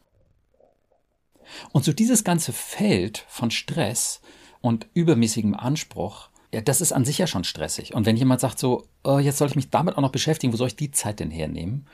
Und 1.72 1.84
so 1.84 1.94
dieses 1.94 2.24
ganze 2.24 2.54
Feld 2.54 3.26
von 3.28 3.52
Stress 3.52 4.22
und 4.62 4.88
übermäßigem 4.94 5.54
Anspruch, 5.54 6.30
ja, 6.54 6.62
das 6.62 6.82
ist 6.82 6.94
an 6.94 7.04
sich 7.04 7.18
ja 7.18 7.28
schon 7.28 7.44
stressig. 7.44 7.94
Und 7.94 8.06
wenn 8.06 8.16
jemand 8.16 8.40
sagt 8.40 8.60
so, 8.60 8.86
oh, 9.04 9.20
jetzt 9.20 9.38
soll 9.38 9.50
ich 9.50 9.56
mich 9.56 9.70
damit 9.70 9.98
auch 9.98 10.02
noch 10.02 10.12
beschäftigen, 10.12 10.54
wo 10.54 10.58
soll 10.58 10.68
ich 10.68 10.76
die 10.76 10.92
Zeit 10.92 11.20
denn 11.20 11.32
hernehmen? 11.32 11.88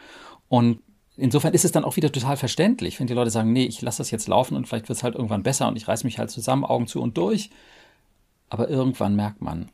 Und 0.50 0.80
insofern 1.18 1.54
ist 1.54 1.66
es 1.66 1.72
dann 1.72 1.84
auch 1.84 1.96
wieder 1.96 2.12
total 2.12 2.38
verständlich, 2.38 3.00
wenn 3.00 3.08
die 3.08 3.14
Leute 3.14 3.32
sagen, 3.32 3.54
nee, 3.54 3.66
ich 3.66 3.82
lasse 3.82 4.00
das 4.00 4.12
jetzt 4.12 4.28
laufen 4.28 4.56
und 4.56 4.68
vielleicht 4.68 4.90
wird 4.90 4.98
es 4.98 5.04
halt 5.04 5.16
irgendwann 5.16 5.44
besser 5.44 5.68
und 5.68 5.78
ich 5.78 5.88
reiß 5.88 6.04
mich 6.04 6.20
halt 6.20 6.30
zusammen, 6.30 6.66
Augen 6.66 6.88
zu 6.88 7.02
und 7.02 7.18
durch. 7.18 7.50
Aber 8.50 8.70
irgendwann 8.70 9.16
merkt 9.16 9.42
man, 9.42 9.72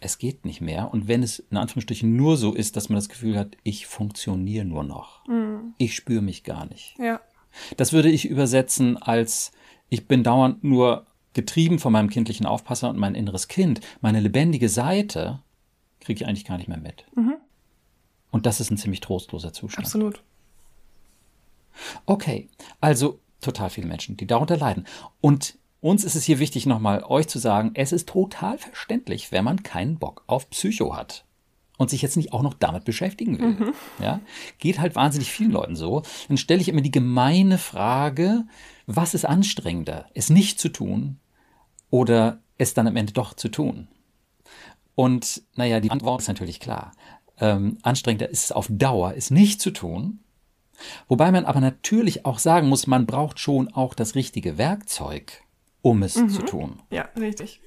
es 0.00 0.18
geht 0.18 0.44
nicht 0.44 0.60
mehr. 0.60 0.92
Und 0.92 1.08
wenn 1.08 1.22
es 1.22 1.38
in 1.38 1.56
Anführungsstrichen 1.56 2.14
nur 2.14 2.36
so 2.36 2.54
ist, 2.54 2.76
dass 2.76 2.88
man 2.88 2.96
das 2.96 3.08
Gefühl 3.08 3.38
hat, 3.38 3.56
ich 3.62 3.86
funktioniere 3.86 4.64
nur 4.64 4.84
noch. 4.84 5.26
Mhm. 5.26 5.74
Ich 5.78 5.94
spüre 5.94 6.22
mich 6.22 6.44
gar 6.44 6.66
nicht. 6.66 6.94
Ja. 6.98 7.20
Das 7.76 7.92
würde 7.92 8.10
ich 8.10 8.28
übersetzen 8.28 8.96
als, 8.96 9.52
ich 9.88 10.06
bin 10.06 10.22
dauernd 10.22 10.62
nur 10.62 11.06
getrieben 11.32 11.78
von 11.78 11.92
meinem 11.92 12.10
kindlichen 12.10 12.46
Aufpasser 12.46 12.90
und 12.90 12.98
mein 12.98 13.14
inneres 13.14 13.48
Kind, 13.48 13.80
meine 14.00 14.20
lebendige 14.20 14.68
Seite, 14.68 15.40
kriege 16.00 16.22
ich 16.22 16.28
eigentlich 16.28 16.44
gar 16.44 16.58
nicht 16.58 16.68
mehr 16.68 16.78
mit. 16.78 17.04
Mhm. 17.14 17.34
Und 18.30 18.46
das 18.46 18.60
ist 18.60 18.70
ein 18.70 18.76
ziemlich 18.76 19.00
trostloser 19.00 19.52
Zustand. 19.52 19.86
Absolut. 19.86 20.22
Okay, 22.06 22.48
also 22.80 23.20
total 23.40 23.70
viele 23.70 23.86
Menschen, 23.86 24.16
die 24.16 24.26
darunter 24.26 24.56
leiden. 24.56 24.86
Und 25.20 25.56
uns 25.80 26.04
ist 26.04 26.16
es 26.16 26.24
hier 26.24 26.38
wichtig, 26.38 26.66
nochmal 26.66 27.04
euch 27.04 27.28
zu 27.28 27.38
sagen, 27.38 27.72
es 27.74 27.92
ist 27.92 28.08
total 28.08 28.58
verständlich, 28.58 29.32
wenn 29.32 29.44
man 29.44 29.62
keinen 29.62 29.98
Bock 29.98 30.24
auf 30.26 30.50
Psycho 30.50 30.96
hat 30.96 31.24
und 31.76 31.88
sich 31.88 32.02
jetzt 32.02 32.16
nicht 32.16 32.32
auch 32.32 32.42
noch 32.42 32.54
damit 32.54 32.84
beschäftigen 32.84 33.38
will. 33.38 33.48
Mhm. 33.50 33.72
Ja, 34.02 34.20
geht 34.58 34.80
halt 34.80 34.96
wahnsinnig 34.96 35.30
vielen 35.30 35.52
Leuten 35.52 35.76
so. 35.76 36.02
Dann 36.26 36.36
stelle 36.36 36.60
ich 36.60 36.68
immer 36.68 36.80
die 36.80 36.90
gemeine 36.90 37.58
Frage, 37.58 38.44
was 38.86 39.14
ist 39.14 39.24
anstrengender, 39.24 40.06
es 40.14 40.28
nicht 40.28 40.60
zu 40.60 40.68
tun 40.68 41.18
oder 41.90 42.40
es 42.58 42.74
dann 42.74 42.88
am 42.88 42.96
Ende 42.96 43.12
doch 43.12 43.34
zu 43.34 43.48
tun? 43.48 43.88
Und 44.96 45.42
naja, 45.54 45.78
die 45.78 45.92
Antwort 45.92 46.22
ist 46.22 46.28
natürlich 46.28 46.58
klar. 46.58 46.92
Ähm, 47.38 47.78
anstrengender 47.82 48.28
ist 48.28 48.46
es 48.46 48.52
auf 48.52 48.66
Dauer, 48.68 49.14
es 49.16 49.30
nicht 49.30 49.60
zu 49.60 49.70
tun. 49.70 50.18
Wobei 51.06 51.30
man 51.30 51.44
aber 51.44 51.60
natürlich 51.60 52.26
auch 52.26 52.40
sagen 52.40 52.68
muss, 52.68 52.88
man 52.88 53.06
braucht 53.06 53.38
schon 53.38 53.72
auch 53.72 53.94
das 53.94 54.16
richtige 54.16 54.58
Werkzeug 54.58 55.44
um 55.82 56.02
es 56.02 56.16
mhm. 56.16 56.28
zu 56.30 56.42
tun. 56.42 56.82
Ja, 56.90 57.08
richtig. 57.18 57.60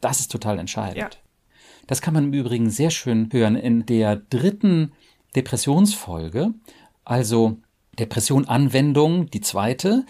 Das 0.00 0.20
ist 0.20 0.30
total 0.30 0.58
entscheidend. 0.58 0.96
Ja. 0.96 1.10
Das 1.86 2.00
kann 2.00 2.14
man 2.14 2.24
im 2.24 2.32
Übrigen 2.32 2.70
sehr 2.70 2.90
schön 2.90 3.28
hören 3.32 3.56
in 3.56 3.86
der 3.86 4.16
dritten 4.16 4.92
Depressionsfolge, 5.34 6.54
also 7.04 7.58
Depression 7.98 8.46
Anwendung, 8.46 9.26
die 9.30 9.40
zweite. 9.40 10.04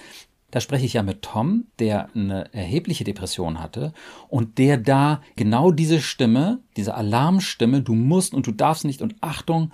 Da 0.50 0.61
spreche 0.61 0.84
ich 0.84 0.92
ja 0.92 1.02
mit 1.02 1.22
Tom, 1.22 1.66
der 1.78 2.11
eine 2.14 2.52
erhebliche 2.52 3.04
Depression 3.04 3.58
hatte 3.58 3.94
und 4.28 4.58
der 4.58 4.76
da 4.76 5.22
genau 5.34 5.72
diese 5.72 6.00
Stimme, 6.00 6.61
diese 6.76 6.94
Alarmstimme, 6.94 7.80
du 7.80 7.94
musst 7.94 8.34
und 8.34 8.46
du 8.46 8.52
darfst 8.52 8.84
nicht 8.84 9.00
und 9.00 9.16
Achtung, 9.22 9.72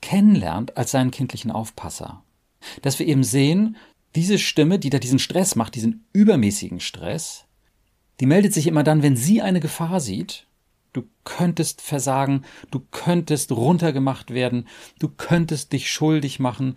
kennenlernt 0.00 0.76
als 0.76 0.92
seinen 0.92 1.10
kindlichen 1.10 1.50
Aufpasser. 1.50 2.22
Dass 2.82 2.98
wir 3.00 3.06
eben 3.06 3.24
sehen, 3.24 3.76
diese 4.14 4.38
Stimme, 4.38 4.78
die 4.78 4.90
da 4.90 4.98
diesen 4.98 5.18
Stress 5.18 5.54
macht, 5.56 5.74
diesen 5.74 6.06
übermäßigen 6.12 6.80
Stress, 6.80 7.48
Die 8.20 8.26
meldet 8.26 8.52
sich 8.52 8.66
immer 8.66 8.82
dann, 8.82 9.02
wenn 9.02 9.16
sie 9.16 9.42
eine 9.42 9.60
Gefahr 9.60 10.00
sieht. 10.00 10.46
Du 10.92 11.04
könntest 11.24 11.80
versagen, 11.80 12.44
du 12.70 12.80
könntest 12.90 13.52
runtergemacht 13.52 14.30
werden, 14.32 14.66
du 14.98 15.08
könntest 15.08 15.72
dich 15.72 15.90
schuldig 15.90 16.40
machen, 16.40 16.76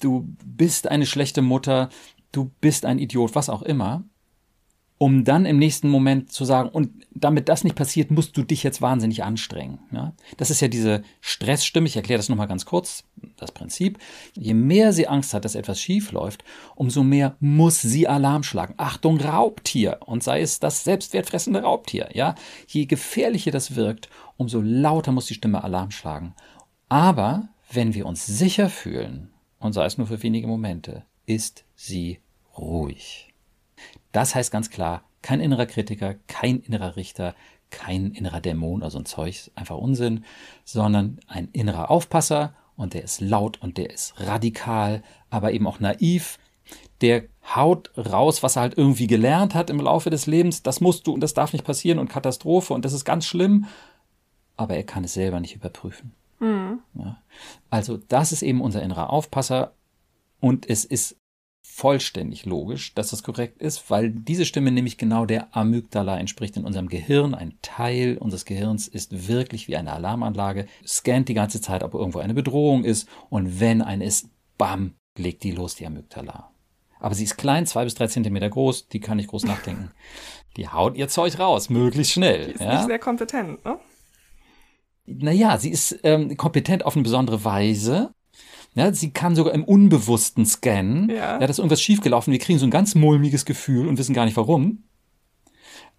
du 0.00 0.28
bist 0.44 0.88
eine 0.88 1.06
schlechte 1.06 1.42
Mutter, 1.42 1.88
du 2.32 2.52
bist 2.60 2.84
ein 2.84 2.98
Idiot, 2.98 3.34
was 3.34 3.48
auch 3.48 3.62
immer 3.62 4.04
um 4.98 5.24
dann 5.24 5.44
im 5.44 5.58
nächsten 5.58 5.88
Moment 5.90 6.32
zu 6.32 6.44
sagen, 6.44 6.70
und 6.70 6.90
damit 7.10 7.48
das 7.48 7.64
nicht 7.64 7.76
passiert, 7.76 8.10
musst 8.10 8.36
du 8.36 8.42
dich 8.42 8.62
jetzt 8.62 8.80
wahnsinnig 8.80 9.24
anstrengen. 9.24 9.78
Ja? 9.92 10.14
Das 10.38 10.50
ist 10.50 10.60
ja 10.60 10.68
diese 10.68 11.02
Stressstimme, 11.20 11.86
ich 11.86 11.96
erkläre 11.96 12.18
das 12.18 12.28
nochmal 12.28 12.48
ganz 12.48 12.64
kurz, 12.64 13.04
das 13.36 13.52
Prinzip. 13.52 13.98
Je 14.34 14.54
mehr 14.54 14.92
sie 14.92 15.06
Angst 15.06 15.34
hat, 15.34 15.44
dass 15.44 15.54
etwas 15.54 15.80
schief 15.80 16.12
läuft, 16.12 16.44
umso 16.74 17.02
mehr 17.02 17.36
muss 17.40 17.82
sie 17.82 18.08
Alarm 18.08 18.42
schlagen. 18.42 18.74
Achtung, 18.78 19.20
Raubtier! 19.20 20.00
Und 20.06 20.22
sei 20.22 20.40
es 20.40 20.60
das 20.60 20.84
selbstwertfressende 20.84 21.60
Raubtier. 21.60 22.08
Ja? 22.14 22.34
Je 22.66 22.86
gefährlicher 22.86 23.50
das 23.50 23.76
wirkt, 23.76 24.08
umso 24.38 24.60
lauter 24.62 25.12
muss 25.12 25.26
die 25.26 25.34
Stimme 25.34 25.62
Alarm 25.62 25.90
schlagen. 25.90 26.34
Aber 26.88 27.48
wenn 27.70 27.94
wir 27.94 28.06
uns 28.06 28.24
sicher 28.24 28.70
fühlen, 28.70 29.30
und 29.58 29.72
sei 29.72 29.84
es 29.84 29.98
nur 29.98 30.06
für 30.06 30.22
wenige 30.22 30.46
Momente, 30.46 31.04
ist 31.26 31.64
sie 31.74 32.20
ruhig. 32.56 33.25
Das 34.12 34.34
heißt 34.34 34.50
ganz 34.50 34.70
klar, 34.70 35.02
kein 35.22 35.40
innerer 35.40 35.66
Kritiker, 35.66 36.14
kein 36.26 36.60
innerer 36.60 36.96
Richter, 36.96 37.34
kein 37.70 38.12
innerer 38.12 38.40
Dämon, 38.40 38.82
also 38.82 38.98
ein 38.98 39.06
Zeug, 39.06 39.50
einfach 39.54 39.76
Unsinn, 39.76 40.24
sondern 40.64 41.18
ein 41.26 41.48
innerer 41.52 41.90
Aufpasser 41.90 42.54
und 42.76 42.94
der 42.94 43.02
ist 43.02 43.20
laut 43.20 43.60
und 43.62 43.78
der 43.78 43.90
ist 43.90 44.18
radikal, 44.20 45.02
aber 45.30 45.52
eben 45.52 45.66
auch 45.66 45.80
naiv. 45.80 46.38
Der 47.00 47.24
haut 47.54 47.90
raus, 47.96 48.42
was 48.42 48.56
er 48.56 48.62
halt 48.62 48.78
irgendwie 48.78 49.06
gelernt 49.06 49.54
hat 49.54 49.70
im 49.70 49.80
Laufe 49.80 50.10
des 50.10 50.26
Lebens. 50.26 50.62
Das 50.62 50.80
musst 50.80 51.06
du 51.06 51.12
und 51.12 51.20
das 51.20 51.34
darf 51.34 51.52
nicht 51.52 51.64
passieren 51.64 51.98
und 51.98 52.08
Katastrophe 52.08 52.74
und 52.74 52.84
das 52.84 52.92
ist 52.92 53.04
ganz 53.04 53.26
schlimm. 53.26 53.66
Aber 54.56 54.76
er 54.76 54.84
kann 54.84 55.04
es 55.04 55.14
selber 55.14 55.40
nicht 55.40 55.54
überprüfen. 55.54 56.12
Mhm. 56.38 56.80
Ja. 56.94 57.18
Also 57.70 57.98
das 58.08 58.32
ist 58.32 58.42
eben 58.42 58.60
unser 58.60 58.82
innerer 58.82 59.10
Aufpasser 59.10 59.72
und 60.40 60.68
es 60.68 60.84
ist 60.84 61.16
vollständig 61.68 62.46
logisch, 62.46 62.94
dass 62.94 63.10
das 63.10 63.22
korrekt 63.22 63.60
ist, 63.60 63.90
weil 63.90 64.10
diese 64.10 64.46
Stimme 64.46 64.70
nämlich 64.70 64.96
genau 64.96 65.26
der 65.26 65.54
Amygdala 65.54 66.18
entspricht 66.18 66.56
in 66.56 66.64
unserem 66.64 66.88
Gehirn. 66.88 67.34
Ein 67.34 67.58
Teil 67.60 68.16
unseres 68.16 68.46
Gehirns 68.46 68.88
ist 68.88 69.28
wirklich 69.28 69.68
wie 69.68 69.76
eine 69.76 69.92
Alarmanlage, 69.92 70.66
scannt 70.86 71.28
die 71.28 71.34
ganze 71.34 71.60
Zeit, 71.60 71.82
ob 71.82 71.92
irgendwo 71.92 72.20
eine 72.20 72.32
Bedrohung 72.32 72.84
ist 72.84 73.06
und 73.28 73.60
wenn 73.60 73.82
eine 73.82 74.06
ist, 74.06 74.30
bam, 74.56 74.94
legt 75.18 75.42
die 75.42 75.50
los, 75.50 75.74
die 75.74 75.86
Amygdala. 75.86 76.50
Aber 76.98 77.14
sie 77.14 77.24
ist 77.24 77.36
klein, 77.36 77.66
zwei 77.66 77.84
bis 77.84 77.94
drei 77.94 78.06
Zentimeter 78.06 78.48
groß, 78.48 78.88
die 78.88 79.00
kann 79.00 79.18
nicht 79.18 79.28
groß 79.28 79.44
nachdenken. 79.44 79.90
Die 80.56 80.68
haut 80.68 80.96
ihr 80.96 81.08
Zeug 81.08 81.38
raus, 81.38 81.68
möglichst 81.68 82.14
schnell. 82.14 82.46
Die 82.46 82.52
ist 82.52 82.60
ja? 82.60 82.74
nicht 82.74 82.86
sehr 82.86 82.98
kompetent, 82.98 83.62
ne? 83.64 83.78
Naja, 85.04 85.58
sie 85.58 85.70
ist 85.70 86.00
ähm, 86.02 86.36
kompetent 86.36 86.84
auf 86.84 86.96
eine 86.96 87.02
besondere 87.04 87.44
Weise, 87.44 88.14
ja, 88.76 88.92
sie 88.92 89.10
kann 89.10 89.34
sogar 89.34 89.54
im 89.54 89.64
Unbewussten 89.64 90.44
scannen. 90.44 91.08
Ja. 91.08 91.16
ja, 91.16 91.38
da 91.38 91.46
ist 91.46 91.58
irgendwas 91.58 91.80
schiefgelaufen. 91.80 92.30
Wir 92.30 92.38
kriegen 92.38 92.58
so 92.58 92.66
ein 92.66 92.70
ganz 92.70 92.94
mulmiges 92.94 93.46
Gefühl 93.46 93.88
und 93.88 93.96
wissen 93.96 94.14
gar 94.14 94.26
nicht 94.26 94.36
warum. 94.36 94.84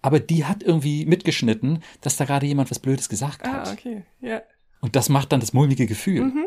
Aber 0.00 0.20
die 0.20 0.44
hat 0.44 0.62
irgendwie 0.62 1.04
mitgeschnitten, 1.04 1.82
dass 2.02 2.16
da 2.16 2.24
gerade 2.24 2.46
jemand 2.46 2.70
was 2.70 2.78
Blödes 2.78 3.08
gesagt 3.08 3.44
ah, 3.44 3.52
hat. 3.52 3.68
Ah, 3.68 3.72
okay, 3.72 4.04
ja. 4.20 4.42
Und 4.80 4.94
das 4.94 5.08
macht 5.08 5.32
dann 5.32 5.40
das 5.40 5.52
mulmige 5.52 5.86
Gefühl. 5.86 6.26
Mhm. 6.26 6.46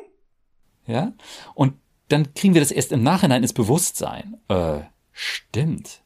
Ja. 0.88 1.12
Und 1.54 1.74
dann 2.08 2.34
kriegen 2.34 2.54
wir 2.54 2.62
das 2.62 2.72
erst 2.72 2.94
im 2.94 3.04
Nachhinein 3.04 3.44
ins 3.44 3.52
Bewusstsein. 3.52 4.38
Äh, 4.48 4.80
stimmt. 5.12 6.02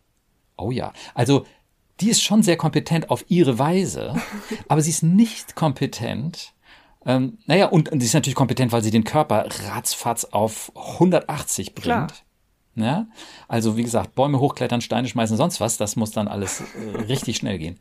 Oh 0.57 0.71
ja. 0.71 0.91
Also, 1.13 1.45
die 1.99 2.09
ist 2.09 2.23
schon 2.23 2.41
sehr 2.41 2.57
kompetent 2.57 3.11
auf 3.11 3.25
ihre 3.27 3.59
Weise, 3.59 4.15
aber 4.67 4.81
sie 4.81 4.89
ist 4.89 5.03
nicht 5.03 5.55
kompetent 5.55 6.54
ähm, 7.05 7.37
naja, 7.45 7.67
und, 7.67 7.89
und 7.91 7.99
sie 7.99 8.07
ist 8.07 8.13
natürlich 8.13 8.35
kompetent, 8.35 8.71
weil 8.71 8.83
sie 8.83 8.91
den 8.91 9.03
Körper 9.03 9.45
ratzfatz 9.67 10.25
auf 10.25 10.71
180 10.75 11.75
bringt. 11.75 11.83
Klar. 11.83 12.07
Ja? 12.75 13.07
Also 13.47 13.77
wie 13.77 13.83
gesagt, 13.83 14.15
Bäume 14.15 14.39
hochklettern, 14.39 14.81
Steine 14.81 15.07
schmeißen, 15.07 15.37
sonst 15.37 15.59
was, 15.59 15.77
das 15.77 15.95
muss 15.95 16.11
dann 16.11 16.27
alles 16.27 16.61
äh, 16.61 16.97
richtig 17.01 17.37
schnell 17.37 17.57
gehen. 17.57 17.79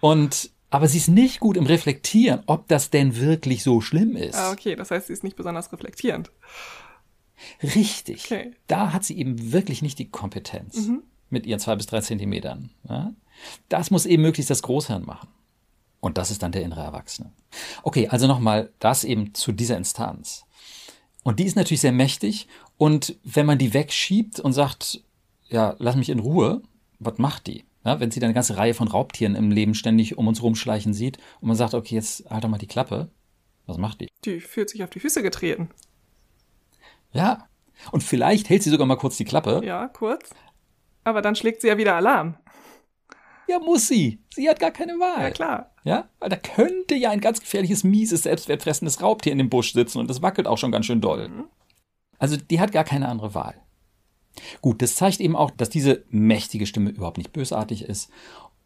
Und 0.00 0.50
aber 0.70 0.88
sie 0.88 0.98
ist 0.98 1.08
nicht 1.08 1.38
gut 1.38 1.56
im 1.56 1.66
Reflektieren, 1.66 2.42
ob 2.46 2.66
das 2.66 2.90
denn 2.90 3.16
wirklich 3.16 3.62
so 3.62 3.80
schlimm 3.80 4.16
ist. 4.16 4.34
Ah, 4.34 4.50
okay, 4.50 4.74
das 4.74 4.90
heißt, 4.90 5.06
sie 5.06 5.12
ist 5.12 5.22
nicht 5.22 5.36
besonders 5.36 5.72
reflektierend. 5.72 6.32
Richtig. 7.62 8.24
Okay. 8.24 8.52
Da 8.66 8.92
hat 8.92 9.04
sie 9.04 9.16
eben 9.16 9.52
wirklich 9.52 9.82
nicht 9.82 10.00
die 10.00 10.08
Kompetenz 10.08 10.88
mhm. 10.88 11.04
mit 11.30 11.46
ihren 11.46 11.60
zwei 11.60 11.76
bis 11.76 11.86
drei 11.86 12.00
Zentimetern. 12.00 12.70
Ja? 12.88 13.12
Das 13.68 13.92
muss 13.92 14.04
eben 14.04 14.22
möglichst 14.22 14.50
das 14.50 14.62
Großhirn 14.62 15.04
machen. 15.04 15.28
Und 16.04 16.18
das 16.18 16.30
ist 16.30 16.42
dann 16.42 16.52
der 16.52 16.60
innere 16.60 16.82
Erwachsene. 16.82 17.32
Okay, 17.82 18.08
also 18.08 18.26
nochmal 18.26 18.70
das 18.78 19.04
eben 19.04 19.32
zu 19.32 19.52
dieser 19.52 19.78
Instanz. 19.78 20.44
Und 21.22 21.40
die 21.40 21.46
ist 21.46 21.56
natürlich 21.56 21.80
sehr 21.80 21.92
mächtig. 21.92 22.46
Und 22.76 23.16
wenn 23.24 23.46
man 23.46 23.56
die 23.56 23.72
wegschiebt 23.72 24.38
und 24.38 24.52
sagt, 24.52 25.02
ja, 25.48 25.74
lass 25.78 25.96
mich 25.96 26.10
in 26.10 26.18
Ruhe, 26.18 26.60
was 26.98 27.16
macht 27.16 27.46
die? 27.46 27.64
Ja, 27.86 28.00
wenn 28.00 28.10
sie 28.10 28.20
dann 28.20 28.26
eine 28.26 28.34
ganze 28.34 28.58
Reihe 28.58 28.74
von 28.74 28.86
Raubtieren 28.86 29.34
im 29.34 29.50
Leben 29.50 29.74
ständig 29.74 30.18
um 30.18 30.28
uns 30.28 30.42
rumschleichen 30.42 30.92
sieht 30.92 31.16
und 31.40 31.48
man 31.48 31.56
sagt, 31.56 31.72
okay, 31.72 31.94
jetzt 31.94 32.28
halt 32.28 32.44
doch 32.44 32.50
mal 32.50 32.58
die 32.58 32.66
Klappe, 32.66 33.08
was 33.64 33.78
macht 33.78 34.02
die? 34.02 34.10
Die 34.26 34.40
fühlt 34.40 34.68
sich 34.68 34.84
auf 34.84 34.90
die 34.90 35.00
Füße 35.00 35.22
getreten. 35.22 35.70
Ja. 37.14 37.48
Und 37.92 38.02
vielleicht 38.02 38.50
hält 38.50 38.62
sie 38.62 38.68
sogar 38.68 38.86
mal 38.86 38.96
kurz 38.96 39.16
die 39.16 39.24
Klappe. 39.24 39.62
Ja, 39.64 39.88
kurz. 39.88 40.28
Aber 41.02 41.22
dann 41.22 41.34
schlägt 41.34 41.62
sie 41.62 41.68
ja 41.68 41.78
wieder 41.78 41.94
Alarm. 41.94 42.36
Ja, 43.48 43.58
muss 43.58 43.88
sie. 43.88 44.18
Sie 44.34 44.48
hat 44.48 44.58
gar 44.58 44.70
keine 44.70 44.94
Wahl. 44.94 45.22
Ja, 45.22 45.30
klar. 45.30 45.70
Ja, 45.84 46.08
weil 46.18 46.30
da 46.30 46.36
könnte 46.36 46.94
ja 46.94 47.10
ein 47.10 47.20
ganz 47.20 47.40
gefährliches, 47.40 47.84
mieses, 47.84 48.22
selbstwertfressendes 48.22 49.02
Raubtier 49.02 49.32
in 49.32 49.38
dem 49.38 49.50
Busch 49.50 49.72
sitzen 49.72 49.98
und 49.98 50.08
das 50.08 50.22
wackelt 50.22 50.46
auch 50.46 50.58
schon 50.58 50.72
ganz 50.72 50.86
schön 50.86 51.00
doll. 51.00 51.28
Mhm. 51.28 51.44
Also 52.18 52.36
die 52.36 52.60
hat 52.60 52.72
gar 52.72 52.84
keine 52.84 53.08
andere 53.08 53.34
Wahl. 53.34 53.54
Gut, 54.60 54.82
das 54.82 54.96
zeigt 54.96 55.20
eben 55.20 55.36
auch, 55.36 55.50
dass 55.50 55.68
diese 55.68 56.04
mächtige 56.08 56.66
Stimme 56.66 56.90
überhaupt 56.90 57.18
nicht 57.18 57.32
bösartig 57.32 57.84
ist. 57.84 58.10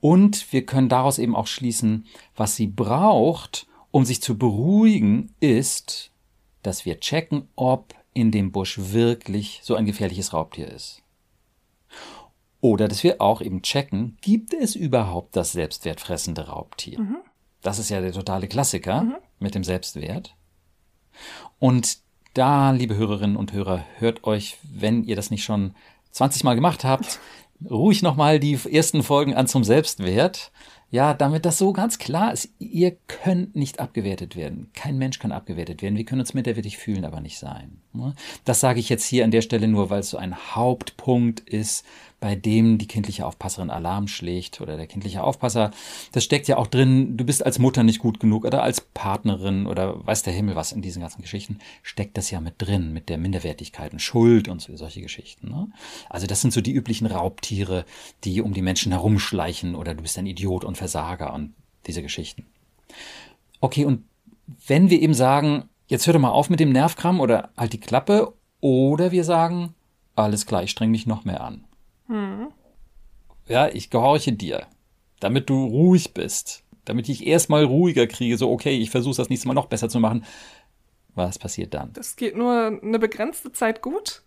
Und 0.00 0.52
wir 0.52 0.64
können 0.64 0.88
daraus 0.88 1.18
eben 1.18 1.34
auch 1.34 1.46
schließen, 1.46 2.06
was 2.36 2.56
sie 2.56 2.68
braucht, 2.68 3.66
um 3.90 4.04
sich 4.04 4.22
zu 4.22 4.38
beruhigen, 4.38 5.34
ist, 5.40 6.12
dass 6.62 6.84
wir 6.84 7.00
checken, 7.00 7.48
ob 7.56 7.94
in 8.14 8.30
dem 8.30 8.52
Busch 8.52 8.78
wirklich 8.78 9.60
so 9.62 9.74
ein 9.74 9.86
gefährliches 9.86 10.32
Raubtier 10.32 10.68
ist. 10.68 11.02
Oder 12.60 12.88
dass 12.88 13.04
wir 13.04 13.20
auch 13.20 13.40
eben 13.40 13.62
checken, 13.62 14.16
gibt 14.20 14.52
es 14.52 14.74
überhaupt 14.74 15.36
das 15.36 15.52
selbstwertfressende 15.52 16.48
Raubtier? 16.48 17.00
Mhm. 17.00 17.16
Das 17.62 17.78
ist 17.78 17.88
ja 17.88 18.00
der 18.00 18.12
totale 18.12 18.48
Klassiker 18.48 19.02
mhm. 19.02 19.16
mit 19.38 19.54
dem 19.54 19.64
Selbstwert. 19.64 20.34
Und 21.58 21.98
da, 22.34 22.70
liebe 22.70 22.96
Hörerinnen 22.96 23.36
und 23.36 23.52
Hörer, 23.52 23.84
hört 23.98 24.24
euch, 24.24 24.58
wenn 24.62 25.04
ihr 25.04 25.16
das 25.16 25.30
nicht 25.30 25.44
schon 25.44 25.74
20 26.12 26.44
Mal 26.44 26.54
gemacht 26.54 26.84
habt, 26.84 27.20
ruhig 27.70 28.02
nochmal 28.02 28.38
die 28.38 28.58
ersten 28.70 29.02
Folgen 29.02 29.34
an 29.34 29.46
zum 29.46 29.64
Selbstwert. 29.64 30.52
Ja, 30.90 31.12
damit 31.12 31.44
das 31.44 31.58
so 31.58 31.74
ganz 31.74 31.98
klar 31.98 32.32
ist, 32.32 32.48
ihr 32.58 32.96
könnt 33.08 33.54
nicht 33.54 33.78
abgewertet 33.78 34.36
werden. 34.36 34.70
Kein 34.72 34.96
Mensch 34.96 35.18
kann 35.18 35.32
abgewertet 35.32 35.82
werden. 35.82 35.98
Wir 35.98 36.06
können 36.06 36.22
uns 36.22 36.32
minderwertig 36.32 36.78
fühlen, 36.78 37.04
aber 37.04 37.20
nicht 37.20 37.38
sein. 37.38 37.82
Das 38.46 38.60
sage 38.60 38.80
ich 38.80 38.88
jetzt 38.88 39.04
hier 39.04 39.24
an 39.24 39.30
der 39.30 39.42
Stelle 39.42 39.68
nur, 39.68 39.90
weil 39.90 40.00
es 40.00 40.10
so 40.10 40.16
ein 40.16 40.54
Hauptpunkt 40.54 41.40
ist, 41.40 41.84
bei 42.20 42.34
dem 42.34 42.78
die 42.78 42.86
kindliche 42.86 43.24
Aufpasserin 43.26 43.70
Alarm 43.70 44.08
schlägt 44.08 44.60
oder 44.60 44.76
der 44.76 44.86
kindliche 44.86 45.22
Aufpasser. 45.22 45.70
Das 46.12 46.24
steckt 46.24 46.48
ja 46.48 46.56
auch 46.56 46.66
drin, 46.66 47.16
du 47.16 47.24
bist 47.24 47.44
als 47.44 47.58
Mutter 47.58 47.82
nicht 47.84 48.00
gut 48.00 48.18
genug 48.18 48.44
oder 48.44 48.62
als 48.62 48.80
Partnerin 48.80 49.66
oder 49.66 50.04
weiß 50.06 50.24
der 50.24 50.32
Himmel 50.32 50.56
was 50.56 50.72
in 50.72 50.82
diesen 50.82 51.00
ganzen 51.00 51.22
Geschichten, 51.22 51.58
steckt 51.82 52.18
das 52.18 52.30
ja 52.30 52.40
mit 52.40 52.54
drin, 52.58 52.92
mit 52.92 53.08
der 53.08 53.18
Minderwertigkeit 53.18 53.92
und 53.92 54.00
Schuld 54.00 54.48
und 54.48 54.60
so, 54.60 54.76
solche 54.76 55.00
Geschichten. 55.00 55.48
Ne? 55.48 55.68
Also 56.08 56.26
das 56.26 56.40
sind 56.40 56.52
so 56.52 56.60
die 56.60 56.72
üblichen 56.72 57.06
Raubtiere, 57.06 57.84
die 58.24 58.42
um 58.42 58.52
die 58.52 58.62
Menschen 58.62 58.92
herumschleichen 58.92 59.74
oder 59.74 59.94
du 59.94 60.02
bist 60.02 60.18
ein 60.18 60.26
Idiot 60.26 60.64
und 60.64 60.76
Versager 60.76 61.32
und 61.32 61.54
diese 61.86 62.02
Geschichten. 62.02 62.46
Okay, 63.60 63.84
und 63.84 64.04
wenn 64.66 64.90
wir 64.90 65.00
eben 65.00 65.14
sagen, 65.14 65.68
jetzt 65.86 66.06
hör 66.06 66.14
doch 66.14 66.20
mal 66.20 66.30
auf 66.30 66.50
mit 66.50 66.60
dem 66.60 66.72
Nervkram 66.72 67.20
oder 67.20 67.50
halt 67.56 67.72
die 67.72 67.80
Klappe, 67.80 68.34
oder 68.60 69.12
wir 69.12 69.24
sagen, 69.24 69.74
alles 70.16 70.46
klar, 70.46 70.62
ich 70.62 70.70
streng 70.70 70.90
mich 70.90 71.06
noch 71.06 71.24
mehr 71.24 71.42
an. 71.42 71.64
Hm. 72.08 72.48
Ja, 73.46 73.68
ich 73.68 73.90
gehorche 73.90 74.32
dir, 74.32 74.66
damit 75.20 75.48
du 75.48 75.64
ruhig 75.66 76.12
bist, 76.12 76.64
damit 76.84 77.08
ich 77.08 77.26
erstmal 77.26 77.64
ruhiger 77.64 78.06
kriege, 78.06 78.36
so 78.36 78.50
okay, 78.50 78.76
ich 78.76 78.90
versuche 78.90 79.16
das 79.16 79.30
nächste 79.30 79.48
Mal 79.48 79.54
noch 79.54 79.66
besser 79.66 79.88
zu 79.88 80.00
machen. 80.00 80.24
Was 81.14 81.38
passiert 81.38 81.74
dann? 81.74 81.92
Das 81.92 82.16
geht 82.16 82.36
nur 82.36 82.80
eine 82.82 82.98
begrenzte 82.98 83.52
Zeit 83.52 83.82
gut 83.82 84.22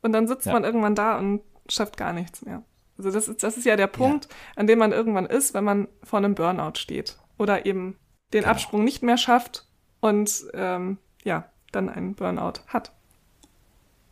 und 0.00 0.12
dann 0.12 0.26
sitzt 0.26 0.46
ja. 0.46 0.52
man 0.52 0.64
irgendwann 0.64 0.94
da 0.94 1.18
und 1.18 1.42
schafft 1.68 1.96
gar 1.96 2.12
nichts 2.12 2.42
mehr. 2.42 2.62
Also 2.98 3.10
das 3.10 3.28
ist, 3.28 3.42
das 3.42 3.56
ist 3.56 3.64
ja 3.64 3.76
der 3.76 3.86
Punkt, 3.86 4.26
ja. 4.26 4.36
an 4.56 4.66
dem 4.66 4.78
man 4.78 4.92
irgendwann 4.92 5.26
ist, 5.26 5.54
wenn 5.54 5.64
man 5.64 5.88
vor 6.02 6.18
einem 6.18 6.34
Burnout 6.34 6.76
steht 6.76 7.18
oder 7.38 7.66
eben 7.66 7.96
den 8.32 8.42
genau. 8.42 8.52
Absprung 8.52 8.84
nicht 8.84 9.02
mehr 9.02 9.18
schafft 9.18 9.66
und 10.00 10.44
ähm, 10.54 10.98
ja, 11.24 11.50
dann 11.72 11.88
einen 11.88 12.14
Burnout 12.14 12.60
hat. 12.66 12.92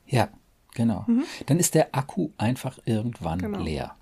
Ja, 0.06 0.28
Genau. 0.74 1.04
Mhm. 1.06 1.24
Dann 1.46 1.58
ist 1.58 1.74
der 1.74 1.94
Akku 1.94 2.30
einfach 2.38 2.78
irgendwann 2.84 3.38
genau. 3.38 3.60
leer. 3.60 3.94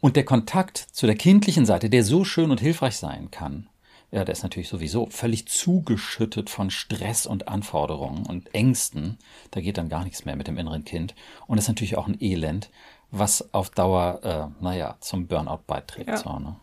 Und 0.00 0.16
der 0.16 0.24
Kontakt 0.24 0.76
zu 0.76 1.06
der 1.06 1.16
kindlichen 1.16 1.64
Seite, 1.64 1.88
der 1.88 2.04
so 2.04 2.24
schön 2.24 2.50
und 2.50 2.60
hilfreich 2.60 2.96
sein 2.96 3.30
kann, 3.30 3.66
ja, 4.10 4.24
der 4.24 4.32
ist 4.34 4.42
natürlich 4.42 4.68
sowieso 4.68 5.06
völlig 5.06 5.48
zugeschüttet 5.48 6.50
von 6.50 6.70
Stress 6.70 7.24
und 7.24 7.48
Anforderungen 7.48 8.26
und 8.26 8.54
Ängsten. 8.54 9.16
Da 9.50 9.62
geht 9.62 9.78
dann 9.78 9.88
gar 9.88 10.04
nichts 10.04 10.26
mehr 10.26 10.36
mit 10.36 10.48
dem 10.48 10.58
inneren 10.58 10.84
Kind. 10.84 11.14
Und 11.46 11.56
das 11.56 11.64
ist 11.64 11.68
natürlich 11.68 11.96
auch 11.96 12.08
ein 12.08 12.20
Elend, 12.20 12.68
was 13.10 13.54
auf 13.54 13.70
Dauer, 13.70 14.20
äh, 14.60 14.62
naja, 14.62 14.96
zum 15.00 15.28
Burnout 15.28 15.60
beiträgt. 15.66 16.10
Ja. 16.10 16.18
So, 16.18 16.38
ne? 16.38 16.56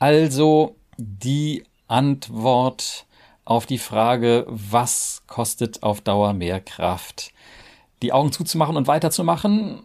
Also 0.00 0.74
die 0.96 1.62
Antwort 1.86 3.06
auf 3.44 3.66
die 3.66 3.78
Frage, 3.78 4.46
was 4.48 5.22
kostet 5.26 5.82
auf 5.82 6.00
Dauer 6.00 6.32
mehr 6.32 6.60
Kraft? 6.60 7.32
Die 8.02 8.12
Augen 8.12 8.32
zuzumachen 8.32 8.76
und 8.76 8.86
weiterzumachen 8.86 9.82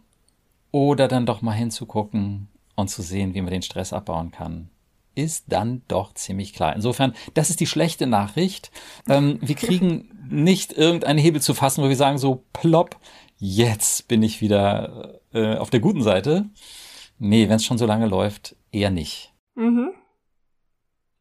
oder 0.72 1.08
dann 1.08 1.26
doch 1.26 1.41
mal 1.41 1.54
hinzugucken 1.54 2.48
und 2.76 2.89
zu 2.89 3.02
sehen, 3.02 3.34
wie 3.34 3.41
man 3.41 3.52
den 3.52 3.62
Stress 3.62 3.93
abbauen 3.93 4.32
kann, 4.32 4.70
ist 5.15 5.46
dann 5.48 5.82
doch 5.88 6.13
ziemlich 6.13 6.54
klar. 6.54 6.76
Insofern, 6.76 7.13
das 7.34 7.50
ist 7.50 7.60
die 7.60 7.67
schlechte 7.67 8.06
Nachricht. 8.06 8.72
Ähm, 9.10 9.39
wir 9.41 9.56
kriegen 9.56 10.10
nicht 10.30 10.74
irgendeinen 10.74 11.20
Hebel 11.20 11.41
zu 11.41 11.54
fassen, 11.54 11.84
wo 11.84 11.89
wir 11.89 11.96
sagen 11.96 12.20
so, 12.20 12.43
plopp, 12.54 12.98
jetzt 13.38 14.08
bin 14.08 14.22
ich 14.22 14.41
wieder 14.41 15.20
äh, 15.34 15.58
auf 15.58 15.70
der 15.70 15.80
guten 15.80 16.04
Seite. 16.04 16.46
Nee, 17.17 17.50
wenn 17.50 17.56
es 17.56 17.65
schon 17.65 17.80
so 17.80 17.88
lange 17.88 18.08
läuft, 18.08 18.56
eher 18.72 18.91
nicht. 18.91 19.34
Mhm. 19.56 19.91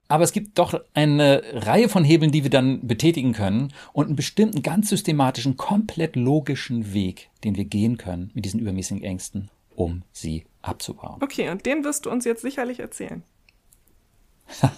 Aber 0.08 0.24
es 0.24 0.32
gibt 0.32 0.58
doch 0.58 0.80
eine 0.94 1.42
Reihe 1.52 1.88
von 1.88 2.04
Hebeln, 2.04 2.30
die 2.30 2.42
wir 2.42 2.50
dann 2.50 2.86
betätigen 2.86 3.32
können 3.32 3.72
und 3.92 4.06
einen 4.06 4.16
bestimmten 4.16 4.62
ganz 4.62 4.88
systematischen, 4.88 5.56
komplett 5.56 6.16
logischen 6.16 6.92
Weg, 6.92 7.30
den 7.44 7.56
wir 7.56 7.64
gehen 7.64 7.96
können 7.96 8.30
mit 8.34 8.44
diesen 8.44 8.60
übermäßigen 8.60 9.02
Ängsten, 9.02 9.50
um 9.74 10.02
sie 10.12 10.44
abzubauen. 10.62 11.22
Okay, 11.22 11.50
und 11.50 11.66
den 11.66 11.84
wirst 11.84 12.06
du 12.06 12.10
uns 12.10 12.24
jetzt 12.24 12.42
sicherlich 12.42 12.78
erzählen. 12.78 13.24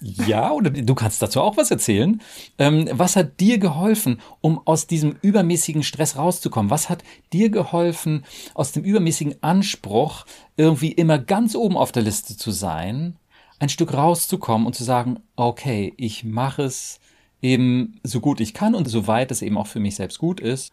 ja, 0.00 0.50
oder 0.50 0.70
du 0.70 0.94
kannst 0.94 1.22
dazu 1.22 1.40
auch 1.40 1.56
was 1.56 1.70
erzählen. 1.70 2.20
Ähm, 2.58 2.88
was 2.92 3.16
hat 3.16 3.40
dir 3.40 3.58
geholfen, 3.58 4.20
um 4.42 4.60
aus 4.66 4.86
diesem 4.86 5.16
übermäßigen 5.22 5.82
Stress 5.82 6.16
rauszukommen? 6.16 6.70
Was 6.70 6.90
hat 6.90 7.04
dir 7.32 7.48
geholfen, 7.48 8.24
aus 8.52 8.72
dem 8.72 8.84
übermäßigen 8.84 9.42
Anspruch, 9.42 10.26
irgendwie 10.56 10.92
immer 10.92 11.18
ganz 11.18 11.54
oben 11.54 11.78
auf 11.78 11.90
der 11.90 12.02
Liste 12.02 12.36
zu 12.36 12.50
sein, 12.50 13.16
ein 13.58 13.68
Stück 13.68 13.94
rauszukommen 13.94 14.66
und 14.66 14.74
zu 14.74 14.84
sagen, 14.84 15.20
okay, 15.36 15.94
ich 15.96 16.24
mache 16.24 16.62
es 16.62 17.00
eben 17.40 18.00
so 18.02 18.20
gut 18.20 18.40
ich 18.40 18.54
kann 18.54 18.74
und 18.74 18.88
so 18.88 19.06
weit 19.06 19.30
es 19.30 19.42
eben 19.42 19.58
auch 19.58 19.66
für 19.66 19.80
mich 19.80 19.96
selbst 19.96 20.18
gut 20.18 20.40
ist, 20.40 20.72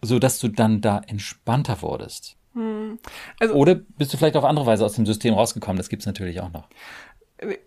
so 0.00 0.18
dass 0.18 0.38
du 0.38 0.48
dann 0.48 0.80
da 0.80 1.00
entspannter 1.06 1.82
wurdest. 1.82 2.36
Hm. 2.54 2.98
Also, 3.40 3.54
Oder 3.54 3.74
bist 3.74 4.12
du 4.12 4.16
vielleicht 4.16 4.36
auf 4.36 4.44
andere 4.44 4.66
Weise 4.66 4.84
aus 4.84 4.94
dem 4.94 5.06
System 5.06 5.34
rausgekommen? 5.34 5.76
Das 5.76 5.88
gibt 5.88 6.02
es 6.02 6.06
natürlich 6.06 6.40
auch 6.40 6.52
noch. 6.52 6.68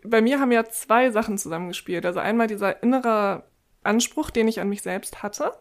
Bei 0.04 0.22
mir 0.22 0.40
haben 0.40 0.52
ja 0.52 0.66
zwei 0.66 1.12
Sachen 1.12 1.38
zusammengespielt. 1.38 2.06
Also 2.06 2.20
einmal 2.20 2.48
dieser 2.48 2.84
innere 2.84 3.44
Anspruch, 3.84 4.30
den 4.30 4.48
ich 4.48 4.60
an 4.60 4.70
mich 4.70 4.82
selbst 4.82 5.24
hatte. 5.24 5.54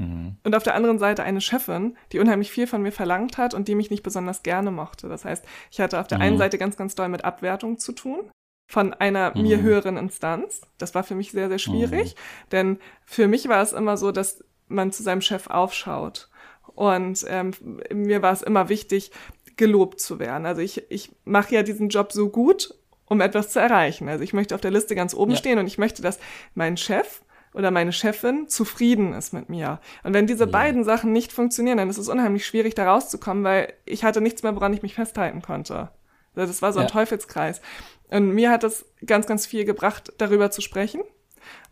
Mhm. 0.00 0.36
Und 0.42 0.54
auf 0.56 0.62
der 0.62 0.74
anderen 0.74 0.98
Seite 0.98 1.22
eine 1.22 1.42
Chefin, 1.42 1.96
die 2.12 2.18
unheimlich 2.18 2.50
viel 2.50 2.66
von 2.66 2.80
mir 2.80 2.90
verlangt 2.92 3.36
hat 3.36 3.52
und 3.52 3.68
die 3.68 3.74
mich 3.74 3.90
nicht 3.90 4.02
besonders 4.02 4.42
gerne 4.42 4.70
mochte. 4.70 5.08
Das 5.08 5.26
heißt, 5.26 5.44
ich 5.70 5.80
hatte 5.80 6.00
auf 6.00 6.06
der 6.06 6.18
mhm. 6.18 6.24
einen 6.24 6.38
Seite 6.38 6.56
ganz, 6.56 6.76
ganz 6.76 6.94
doll 6.94 7.08
mit 7.08 7.24
Abwertung 7.24 7.78
zu 7.78 7.92
tun 7.92 8.30
von 8.66 8.94
einer 8.94 9.36
mhm. 9.36 9.42
mir 9.42 9.60
höheren 9.60 9.98
Instanz. 9.98 10.62
Das 10.78 10.94
war 10.94 11.04
für 11.04 11.14
mich 11.14 11.32
sehr, 11.32 11.48
sehr 11.48 11.58
schwierig, 11.58 12.14
mhm. 12.14 12.50
denn 12.50 12.78
für 13.04 13.28
mich 13.28 13.48
war 13.48 13.62
es 13.62 13.72
immer 13.72 13.96
so, 13.96 14.10
dass 14.10 14.42
man 14.68 14.90
zu 14.90 15.02
seinem 15.02 15.20
Chef 15.20 15.48
aufschaut. 15.48 16.28
Und 16.74 17.26
ähm, 17.28 17.52
mir 17.92 18.22
war 18.22 18.32
es 18.32 18.42
immer 18.42 18.68
wichtig, 18.68 19.10
gelobt 19.56 20.00
zu 20.00 20.18
werden. 20.18 20.46
Also 20.46 20.62
ich, 20.62 20.90
ich 20.90 21.10
mache 21.24 21.54
ja 21.54 21.62
diesen 21.62 21.90
Job 21.90 22.12
so 22.12 22.30
gut, 22.30 22.74
um 23.04 23.20
etwas 23.20 23.50
zu 23.50 23.60
erreichen. 23.60 24.08
Also 24.08 24.24
ich 24.24 24.32
möchte 24.32 24.54
auf 24.54 24.60
der 24.60 24.70
Liste 24.70 24.94
ganz 24.94 25.12
oben 25.12 25.32
ja. 25.32 25.36
stehen 25.36 25.58
und 25.58 25.66
ich 25.66 25.76
möchte, 25.76 26.00
dass 26.00 26.20
mein 26.54 26.76
Chef 26.78 27.20
oder 27.54 27.70
meine 27.70 27.92
Chefin 27.92 28.48
zufrieden 28.48 29.12
ist 29.12 29.32
mit 29.32 29.48
mir. 29.48 29.80
Und 30.04 30.14
wenn 30.14 30.26
diese 30.26 30.44
ja. 30.44 30.50
beiden 30.50 30.84
Sachen 30.84 31.12
nicht 31.12 31.32
funktionieren, 31.32 31.78
dann 31.78 31.90
ist 31.90 31.98
es 31.98 32.08
unheimlich 32.08 32.46
schwierig, 32.46 32.74
da 32.74 32.90
rauszukommen, 32.90 33.44
weil 33.44 33.72
ich 33.84 34.04
hatte 34.04 34.20
nichts 34.20 34.42
mehr, 34.42 34.54
woran 34.54 34.72
ich 34.72 34.82
mich 34.82 34.94
festhalten 34.94 35.42
konnte. 35.42 35.90
Also 36.34 36.52
das 36.52 36.62
war 36.62 36.72
so 36.72 36.80
ein 36.80 36.86
ja. 36.86 36.92
Teufelskreis. 36.92 37.60
Und 38.08 38.30
mir 38.30 38.50
hat 38.50 38.64
es 38.64 38.84
ganz, 39.04 39.26
ganz 39.26 39.46
viel 39.46 39.64
gebracht, 39.64 40.12
darüber 40.18 40.50
zu 40.50 40.60
sprechen 40.60 41.00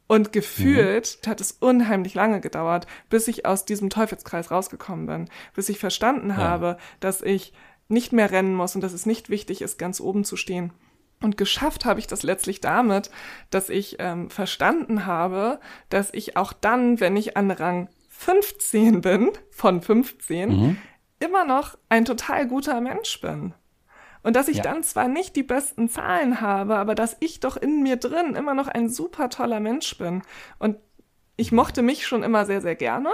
und 0.09 0.33
gefühlt 0.33 1.19
mhm. 1.23 1.31
hat 1.31 1.41
es 1.41 1.53
unheimlich 1.53 2.15
lange 2.15 2.41
gedauert, 2.41 2.87
bis 3.11 3.29
ich 3.29 3.47
aus 3.47 3.65
diesem 3.65 3.91
Teufelskreis 3.91 4.51
rausgekommen 4.51 5.07
bin, 5.07 5.31
bis 5.55 5.69
ich 5.69 5.79
verstanden 5.79 6.31
ja. 6.31 6.37
habe, 6.37 6.79
dass 6.99 7.23
ich 7.23 7.53
nicht 7.89 8.13
mehr 8.13 8.31
rennen 8.31 8.55
muss 8.55 8.75
und 8.75 8.81
dass 8.81 8.93
es 8.93 9.07
nicht 9.07 9.31
wichtig 9.31 9.63
ist, 9.63 9.79
ganz 9.79 10.01
oben 10.01 10.25
zu 10.25 10.37
stehen. 10.37 10.73
Und 11.21 11.37
geschafft 11.37 11.85
habe 11.85 12.01
ich 12.01 12.07
das 12.07 12.23
letztlich 12.23 12.61
damit, 12.61 13.11
dass 13.51 13.71
ich 13.71 13.97
ähm, 13.99 14.31
verstanden 14.31 15.05
habe, 15.05 15.59
dass 15.89 16.13
ich 16.13 16.37
auch 16.37 16.53
dann, 16.53 17.01
wenn 17.01 17.17
ich 17.17 17.37
an 17.37 17.51
Rang 17.51 17.89
15 18.09 19.01
bin, 19.01 19.31
von 19.51 19.83
15, 19.83 20.49
mhm. 20.49 20.77
immer 21.19 21.45
noch 21.45 21.77
ein 21.89 22.05
total 22.05 22.47
guter 22.47 22.81
Mensch 22.81 23.21
bin. 23.21 23.55
Und 24.23 24.37
dass 24.37 24.49
ich 24.49 24.59
ja. 24.59 24.63
dann 24.63 24.83
zwar 24.83 25.09
nicht 25.09 25.37
die 25.37 25.43
besten 25.43 25.89
Zahlen 25.89 26.41
habe, 26.41 26.77
aber 26.77 26.95
dass 26.95 27.17
ich 27.21 27.41
doch 27.41 27.57
in 27.57 27.83
mir 27.83 27.97
drin 27.97 28.35
immer 28.35 28.55
noch 28.55 28.69
ein 28.69 28.89
super 28.89 29.31
toller 29.31 29.61
Mensch 29.61 29.97
bin. 29.99 30.23
Und 30.59 30.77
ich 31.37 31.53
mochte 31.53 31.83
mich 31.83 32.07
schon 32.07 32.23
immer 32.23 32.45
sehr, 32.45 32.61
sehr 32.61 32.75
gerne. 32.75 33.11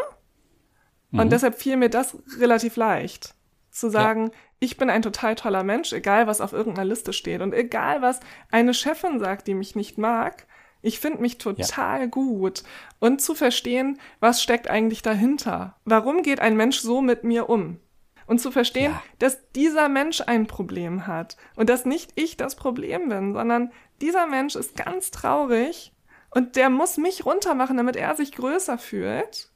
Mhm. 1.10 1.20
Und 1.20 1.32
deshalb 1.32 1.56
fiel 1.56 1.76
mir 1.76 1.90
das 1.90 2.16
relativ 2.38 2.76
leicht. 2.76 3.34
Zu 3.74 3.90
sagen, 3.90 4.26
ja. 4.26 4.30
ich 4.60 4.76
bin 4.76 4.88
ein 4.88 5.02
total 5.02 5.34
toller 5.34 5.64
Mensch, 5.64 5.92
egal 5.92 6.26
was 6.28 6.40
auf 6.40 6.52
irgendeiner 6.52 6.88
Liste 6.88 7.12
steht. 7.12 7.40
Und 7.40 7.52
egal 7.52 8.02
was 8.02 8.20
eine 8.50 8.72
Chefin 8.72 9.18
sagt, 9.18 9.48
die 9.48 9.54
mich 9.54 9.74
nicht 9.74 9.98
mag, 9.98 10.46
ich 10.80 11.00
finde 11.00 11.20
mich 11.20 11.38
total 11.38 12.00
ja. 12.00 12.06
gut. 12.06 12.62
Und 13.00 13.20
zu 13.20 13.34
verstehen, 13.34 13.98
was 14.20 14.42
steckt 14.42 14.68
eigentlich 14.70 15.02
dahinter? 15.02 15.76
Warum 15.84 16.22
geht 16.22 16.40
ein 16.40 16.56
Mensch 16.56 16.78
so 16.78 17.00
mit 17.00 17.24
mir 17.24 17.48
um? 17.48 17.80
und 18.26 18.40
zu 18.40 18.50
verstehen, 18.50 18.92
ja. 18.92 19.02
dass 19.18 19.50
dieser 19.52 19.90
Mensch 19.90 20.22
ein 20.22 20.46
Problem 20.46 21.06
hat 21.06 21.36
und 21.56 21.68
dass 21.68 21.84
nicht 21.84 22.12
ich 22.14 22.38
das 22.38 22.56
Problem 22.56 23.10
bin, 23.10 23.34
sondern 23.34 23.70
dieser 24.00 24.26
Mensch 24.26 24.56
ist 24.56 24.76
ganz 24.76 25.10
traurig 25.10 25.92
und 26.30 26.56
der 26.56 26.70
muss 26.70 26.96
mich 26.96 27.26
runtermachen, 27.26 27.76
damit 27.76 27.96
er 27.96 28.16
sich 28.16 28.32
größer 28.32 28.78
fühlt. 28.78 29.50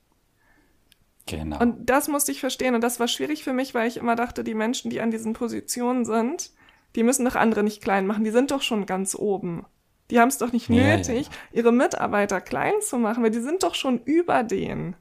Genau. 1.28 1.60
Und 1.60 1.88
das 1.88 2.08
musste 2.08 2.32
ich 2.32 2.40
verstehen 2.40 2.74
und 2.74 2.82
das 2.82 3.00
war 3.00 3.08
schwierig 3.08 3.44
für 3.44 3.52
mich, 3.52 3.74
weil 3.74 3.88
ich 3.88 3.96
immer 3.96 4.16
dachte, 4.16 4.44
die 4.44 4.54
Menschen, 4.54 4.90
die 4.90 5.00
an 5.00 5.10
diesen 5.10 5.32
Positionen 5.32 6.04
sind, 6.04 6.52
die 6.96 7.02
müssen 7.02 7.24
doch 7.24 7.36
andere 7.36 7.62
nicht 7.62 7.82
klein 7.82 8.06
machen, 8.06 8.24
die 8.24 8.30
sind 8.30 8.50
doch 8.50 8.62
schon 8.62 8.86
ganz 8.86 9.14
oben. 9.14 9.66
Die 10.10 10.18
haben 10.18 10.28
es 10.28 10.38
doch 10.38 10.52
nicht 10.52 10.68
ja, 10.70 10.96
nötig, 10.96 11.26
ja. 11.26 11.32
ihre 11.52 11.72
Mitarbeiter 11.72 12.40
klein 12.40 12.74
zu 12.80 12.98
machen, 12.98 13.22
weil 13.22 13.30
die 13.30 13.40
sind 13.40 13.62
doch 13.62 13.74
schon 13.74 14.02
über 14.04 14.42
denen. 14.42 14.96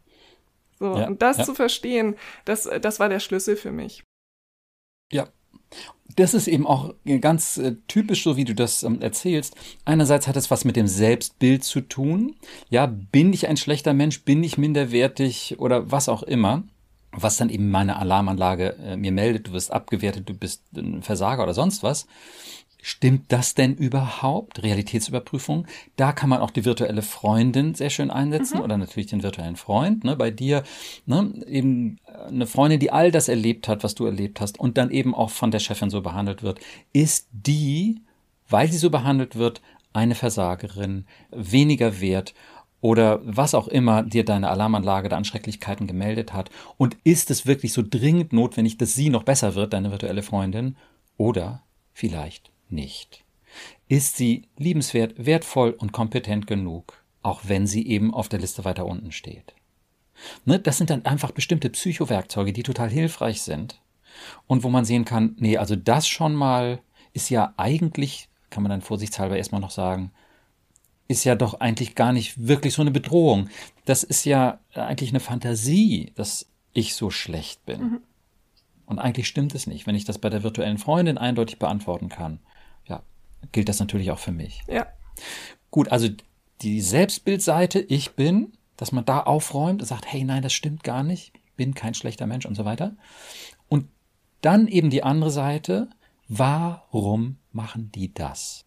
So, 0.80 0.98
ja, 0.98 1.08
und 1.08 1.22
das 1.22 1.44
zu 1.46 1.56
verstehen, 1.56 2.16
das, 2.46 2.70
das 2.82 3.00
war 3.00 3.10
der 3.10 3.20
Schlüssel 3.20 3.56
für 3.56 3.72
mich. 3.72 4.04
Ja. 5.12 5.28
Das 6.18 6.34
ist 6.34 6.48
eben 6.48 6.66
auch 6.66 6.96
ganz 7.22 7.58
äh, 7.58 7.76
typisch, 7.88 8.24
so 8.24 8.38
wie 8.38 8.44
du 8.44 8.56
das 8.56 8.82
ähm, 8.82 9.02
erzählst. 9.02 9.56
Einerseits 9.86 10.28
hat 10.28 10.36
es 10.36 10.50
was 10.50 10.66
mit 10.66 10.76
dem 10.76 10.88
Selbstbild 10.88 11.64
zu 11.64 11.80
tun. 11.80 12.36
Ja, 12.70 12.88
bin 12.88 13.32
ich 13.34 13.48
ein 13.48 13.56
schlechter 13.56 13.94
Mensch? 13.94 14.24
Bin 14.24 14.44
ich 14.44 14.58
minderwertig 14.58 15.58
oder 15.60 15.92
was 15.92 16.10
auch 16.10 16.24
immer? 16.24 16.64
Was 17.12 17.38
dann 17.38 17.50
eben 17.50 17.70
meine 17.70 17.98
Alarmanlage 17.98 18.76
äh, 18.84 18.98
mir 18.98 19.12
meldet, 19.12 19.48
du 19.48 19.52
wirst 19.54 19.72
abgewertet, 19.72 20.28
du 20.28 20.34
bist 20.34 20.64
ein 20.76 21.04
Versager 21.04 21.44
oder 21.44 21.54
sonst 21.54 21.84
was. 21.84 22.08
Stimmt 22.90 23.34
das 23.34 23.54
denn 23.54 23.76
überhaupt? 23.76 24.64
Realitätsüberprüfung. 24.64 25.68
Da 25.98 26.14
kann 26.14 26.30
man 26.30 26.40
auch 26.40 26.52
die 26.52 26.64
virtuelle 26.64 27.02
Freundin 27.02 27.76
sehr 27.76 27.90
schön 27.90 28.10
einsetzen 28.10 28.60
mhm. 28.60 28.64
oder 28.64 28.78
natürlich 28.78 29.08
den 29.08 29.24
virtuellen 29.24 29.58
Freund. 29.58 30.06
Ne? 30.06 30.16
Bei 30.16 30.32
dir 30.32 30.64
ne? 31.06 31.34
eben 31.48 32.00
eine 32.30 32.48
Freundin, 32.48 32.80
die 32.80 32.90
all 32.90 33.12
das 33.12 33.28
erlebt 33.28 33.68
hat, 33.68 33.84
was 33.84 33.94
du 33.94 34.06
erlebt 34.06 34.40
hast 34.40 34.58
und 34.58 34.78
dann 34.78 34.90
eben 34.90 35.14
auch 35.14 35.32
von 35.32 35.52
der 35.52 35.60
Chefin 35.60 35.90
so 35.90 36.00
behandelt 36.00 36.44
wird. 36.44 36.62
Ist 36.94 37.28
die, 37.34 38.00
weil 38.48 38.72
sie 38.72 38.78
so 38.78 38.90
behandelt 38.90 39.36
wird, 39.36 39.62
eine 39.92 40.16
Versagerin, 40.16 41.08
weniger 41.30 42.00
wert 42.00 42.34
oder 42.80 43.20
was 43.22 43.54
auch 43.54 43.68
immer 43.68 44.02
dir 44.02 44.24
deine 44.24 44.50
Alarmanlage 44.50 45.10
der 45.10 45.18
Anschrecklichkeiten 45.18 45.88
gemeldet 45.88 46.32
hat? 46.32 46.52
Und 46.78 46.96
ist 47.04 47.32
es 47.32 47.46
wirklich 47.46 47.74
so 47.74 47.84
dringend 47.86 48.32
notwendig, 48.32 48.78
dass 48.78 48.94
sie 48.94 49.10
noch 49.10 49.24
besser 49.24 49.56
wird, 49.56 49.74
deine 49.74 49.92
virtuelle 49.92 50.24
Freundin? 50.24 50.78
Oder 51.18 51.64
vielleicht 51.92 52.54
nicht. 52.72 53.24
Ist 53.88 54.18
sie 54.18 54.44
liebenswert, 54.58 55.14
wertvoll 55.18 55.72
und 55.72 55.92
kompetent 55.92 56.48
genug, 56.48 57.04
auch 57.22 57.42
wenn 57.44 57.68
sie 57.68 57.88
eben 57.88 58.14
auf 58.14 58.30
der 58.30 58.40
Liste 58.40 58.66
weiter 58.66 58.86
unten 58.86 59.12
steht? 59.12 59.54
Ne, 60.46 60.60
das 60.60 60.78
sind 60.78 60.90
dann 60.90 61.06
einfach 61.06 61.32
bestimmte 61.32 61.70
Psychowerkzeuge, 61.70 62.54
die 62.54 62.64
total 62.64 62.90
hilfreich 62.90 63.42
sind 63.42 63.80
und 64.48 64.64
wo 64.64 64.70
man 64.70 64.86
sehen 64.86 65.06
kann, 65.06 65.36
nee, 65.38 65.58
also 65.58 65.76
das 65.76 66.08
schon 66.08 66.36
mal 66.36 66.80
ist 67.14 67.30
ja 67.30 67.54
eigentlich, 67.58 68.30
kann 68.50 68.64
man 68.64 68.70
dann 68.70 68.82
vorsichtshalber 68.82 69.38
erstmal 69.38 69.62
noch 69.62 69.72
sagen, 69.72 70.12
ist 71.08 71.24
ja 71.24 71.36
doch 71.36 71.60
eigentlich 71.60 71.96
gar 71.96 72.12
nicht 72.12 72.48
wirklich 72.48 72.74
so 72.74 72.82
eine 72.82 72.92
Bedrohung. 72.92 73.50
Das 73.86 74.04
ist 74.04 74.26
ja 74.26 74.60
eigentlich 74.74 75.12
eine 75.12 75.22
Fantasie, 75.22 76.12
dass 76.16 76.48
ich 76.74 76.96
so 76.96 77.10
schlecht 77.10 77.66
bin. 77.66 77.82
Mhm. 77.82 78.02
Und 78.86 79.00
eigentlich 79.00 79.28
stimmt 79.28 79.56
es 79.56 79.68
nicht. 79.68 79.88
Wenn 79.88 79.96
ich 79.96 80.06
das 80.06 80.18
bei 80.18 80.30
der 80.30 80.44
virtuellen 80.44 80.78
Freundin 80.78 81.18
eindeutig 81.18 81.60
beantworten 81.60 82.10
kann, 82.10 82.40
gilt 83.52 83.70
das 83.70 83.80
natürlich 83.80 84.12
auch 84.12 84.20
für 84.20 84.32
mich. 84.32 84.62
Ja. 84.68 84.88
Gut, 85.72 85.90
also 85.92 86.10
die 86.62 86.82
Selbstbildseite, 86.82 87.80
ich 87.80 88.16
bin, 88.16 88.54
dass 88.78 88.92
man 88.92 89.06
da 89.06 89.22
aufräumt 89.22 89.82
und 89.82 89.88
sagt, 89.88 90.12
hey, 90.12 90.24
nein, 90.24 90.44
das 90.44 90.54
stimmt 90.54 90.84
gar 90.84 91.04
nicht, 91.04 91.34
bin 91.56 91.74
kein 91.74 91.94
schlechter 91.94 92.28
Mensch 92.28 92.46
und 92.46 92.56
so 92.56 92.66
weiter. 92.66 92.96
Und 93.68 93.88
dann 94.42 94.68
eben 94.68 94.90
die 94.90 95.04
andere 95.04 95.32
Seite, 95.32 95.90
warum 96.28 97.38
machen 97.52 97.92
die 97.94 98.14
das? 98.14 98.66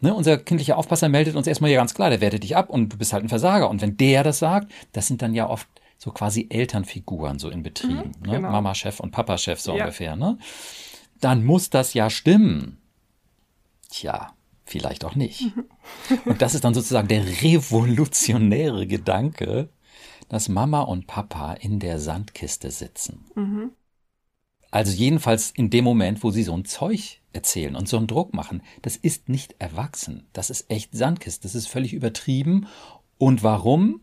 Ne, 0.00 0.14
unser 0.14 0.36
kindlicher 0.36 0.76
Aufpasser 0.76 1.08
meldet 1.08 1.34
uns 1.34 1.46
erstmal 1.46 1.70
ja 1.70 1.78
ganz 1.78 1.94
klar, 1.94 2.10
der 2.10 2.20
wertet 2.20 2.42
dich 2.42 2.56
ab 2.56 2.68
und 2.68 2.92
du 2.92 2.98
bist 2.98 3.12
halt 3.12 3.24
ein 3.24 3.28
Versager. 3.28 3.70
Und 3.70 3.80
wenn 3.80 3.96
der 3.96 4.22
das 4.22 4.38
sagt, 4.38 4.70
das 4.92 5.06
sind 5.06 5.22
dann 5.22 5.34
ja 5.34 5.48
oft 5.48 5.68
so 5.96 6.10
quasi 6.10 6.48
Elternfiguren 6.50 7.38
so 7.38 7.48
in 7.48 7.62
Betrieben. 7.62 8.12
Mhm, 8.20 8.26
ne? 8.26 8.36
genau. 8.36 8.50
Mama-Chef 8.50 9.00
und 9.00 9.12
Papa-Chef 9.12 9.60
so 9.60 9.74
ja. 9.74 9.84
ungefähr. 9.84 10.16
Ne? 10.16 10.38
Dann 11.20 11.44
muss 11.44 11.70
das 11.70 11.94
ja 11.94 12.10
stimmen. 12.10 12.81
Tja, 13.92 14.32
vielleicht 14.64 15.04
auch 15.04 15.14
nicht. 15.14 15.52
Und 16.24 16.40
das 16.40 16.54
ist 16.54 16.64
dann 16.64 16.72
sozusagen 16.72 17.08
der 17.08 17.24
revolutionäre 17.42 18.86
Gedanke, 18.86 19.68
dass 20.30 20.48
Mama 20.48 20.80
und 20.80 21.06
Papa 21.06 21.52
in 21.52 21.78
der 21.78 22.00
Sandkiste 22.00 22.70
sitzen. 22.70 23.26
Mhm. 23.34 23.72
Also 24.70 24.92
jedenfalls 24.92 25.50
in 25.50 25.68
dem 25.68 25.84
Moment, 25.84 26.24
wo 26.24 26.30
sie 26.30 26.42
so 26.42 26.56
ein 26.56 26.64
Zeug 26.64 27.20
erzählen 27.34 27.76
und 27.76 27.86
so 27.86 27.98
einen 27.98 28.06
Druck 28.06 28.32
machen, 28.32 28.62
das 28.80 28.96
ist 28.96 29.28
nicht 29.28 29.56
erwachsen. 29.58 30.26
Das 30.32 30.48
ist 30.48 30.70
echt 30.70 30.96
Sandkiste. 30.96 31.42
Das 31.42 31.54
ist 31.54 31.66
völlig 31.66 31.92
übertrieben. 31.92 32.66
Und 33.18 33.42
warum? 33.42 34.00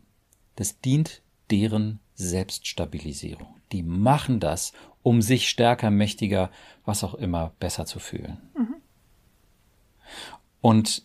Das 0.55 0.79
dient 0.81 1.23
deren 1.49 1.99
Selbststabilisierung. 2.13 3.55
Die 3.71 3.81
machen 3.81 4.39
das, 4.39 4.73
um 5.01 5.23
sich 5.23 5.49
stärker, 5.49 5.89
mächtiger, 5.89 6.51
was 6.85 7.03
auch 7.03 7.15
immer, 7.15 7.53
besser 7.59 7.87
zu 7.87 7.97
fühlen. 7.97 8.37
Mhm. 8.55 8.68
Und 10.61 11.03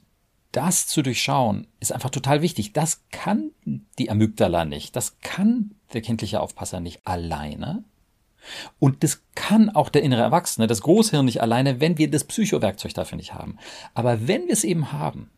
das 0.53 0.87
zu 0.87 1.03
durchschauen, 1.03 1.67
ist 1.81 1.93
einfach 1.93 2.11
total 2.11 2.43
wichtig. 2.43 2.73
Das 2.73 3.03
kann 3.11 3.51
die 3.99 4.11
Amygdala 4.11 4.65
nicht. 4.65 4.95
Das 4.95 5.19
kann 5.21 5.75
der 5.93 6.01
kindliche 6.01 6.41
Aufpasser 6.41 6.81
nicht 6.81 7.07
alleine. 7.07 7.85
Und 8.79 9.03
das 9.03 9.23
kann 9.35 9.71
auch 9.71 9.89
der 9.89 10.03
innere 10.03 10.23
Erwachsene, 10.23 10.67
das 10.67 10.83
Großhirn 10.83 11.25
nicht 11.25 11.41
alleine, 11.41 11.81
wenn 11.81 11.99
wir 11.99 12.11
das 12.11 12.25
Psychowerkzeug 12.25 12.95
dafür 12.95 13.17
nicht 13.17 13.35
haben. 13.35 13.59
Aber 13.95 14.29
wenn 14.29 14.47
wir 14.47 14.53
es 14.53 14.65
eben 14.65 14.93
haben, 14.93 15.31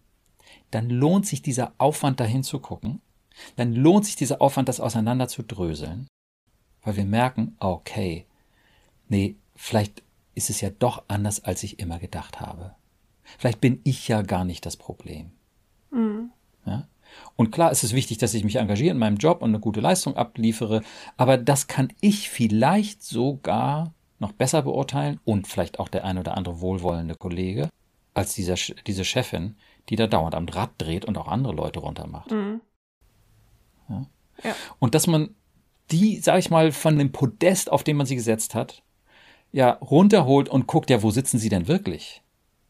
dann 0.71 0.91
lohnt 0.91 1.27
sich 1.27 1.43
dieser 1.43 1.73
Aufwand 1.79 2.21
dahin 2.21 2.43
zu 2.43 2.59
gucken, 2.59 3.01
dann 3.57 3.73
lohnt 3.73 4.07
sich 4.07 4.17
dieser 4.17 4.41
Aufwand, 4.41 4.69
das 4.69 4.81
auseinander 4.81 5.29
zu 5.29 5.43
dröseln, 5.43 6.09
weil 6.83 6.97
wir 6.97 7.05
merken, 7.05 7.57
okay, 7.61 8.27
nee, 9.09 9.37
vielleicht 9.55 10.03
ist 10.35 10.51
es 10.51 10.61
ja 10.61 10.71
doch 10.71 11.05
anders, 11.09 11.45
als 11.45 11.63
ich 11.63 11.79
immer 11.79 11.99
gedacht 11.99 12.41
habe. 12.41 12.75
Vielleicht 13.39 13.61
bin 13.61 13.81
ich 13.85 14.09
ja 14.09 14.23
gar 14.23 14.45
nicht 14.45 14.67
das 14.67 14.77
Problem. 14.77 15.33
Mhm. 15.91 16.31
Ja? 16.65 16.89
Und 17.37 17.51
klar 17.51 17.71
ist 17.71 17.85
es 17.85 17.93
wichtig, 17.93 18.19
dass 18.19 18.35
ich 18.35 18.45
mich 18.45 18.57
engagiere 18.57 18.93
in 18.93 18.99
meinem 18.99 19.17
Job 19.17 19.43
und 19.43 19.51
eine 19.51 19.61
gute 19.61 19.81
Leistung 19.81 20.17
abliefere, 20.17 20.83
aber 21.17 21.39
das 21.39 21.67
kann 21.67 21.93
ich 22.01 22.29
vielleicht 22.29 23.03
sogar 23.03 23.95
noch 24.19 24.33
besser 24.33 24.63
beurteilen 24.63 25.21
und 25.25 25.47
vielleicht 25.47 25.79
auch 25.79 25.89
der 25.89 26.05
ein 26.05 26.19
oder 26.19 26.37
andere 26.37 26.61
wohlwollende 26.61 27.15
Kollege 27.15 27.69
als 28.15 28.35
dieser, 28.35 28.55
diese 28.87 29.05
Chefin, 29.05 29.57
die 29.89 29.97
da 29.97 30.07
dauernd 30.07 30.35
am 30.35 30.49
Rad 30.49 30.71
dreht 30.79 31.05
und 31.05 31.19
auch 31.19 31.29
andere 31.29 31.53
Leute 31.53 31.81
runtermacht. 31.81 32.31
Mhm. 32.31 32.61
Ja? 33.89 34.07
Ja. 34.43 34.55
Und 34.79 34.95
dass 34.95 35.07
man 35.07 35.35
die, 35.91 36.19
sag 36.19 36.39
ich 36.39 36.51
mal, 36.51 36.73
von 36.73 36.99
dem 36.99 37.13
Podest, 37.13 37.71
auf 37.71 37.85
dem 37.85 37.97
man 37.99 38.07
sie 38.07 38.17
gesetzt 38.17 38.55
hat, 38.55 38.83
ja, 39.53 39.73
runterholt 39.73 40.49
und 40.49 40.67
guckt, 40.67 40.91
ja, 40.91 41.03
wo 41.03 41.11
sitzen 41.11 41.39
sie 41.39 41.49
denn 41.49 41.69
wirklich? 41.69 42.23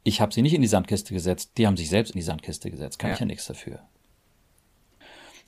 Ich 0.07 0.21
habe 0.21 0.33
sie 0.33 0.41
nicht 0.41 0.55
in 0.55 0.63
die 0.63 0.69
Sandkiste 0.69 1.13
gesetzt, 1.13 1.51
die 1.57 1.67
haben 1.67 1.77
sich 1.77 1.89
selbst 1.89 2.11
in 2.11 2.19
die 2.21 2.25
Sandkiste 2.25 2.71
gesetzt, 2.71 3.01
kann 3.01 3.11
ja. 3.11 3.15
ich 3.15 3.21
ja 3.21 3.27
nichts 3.27 3.47
dafür. 3.47 3.81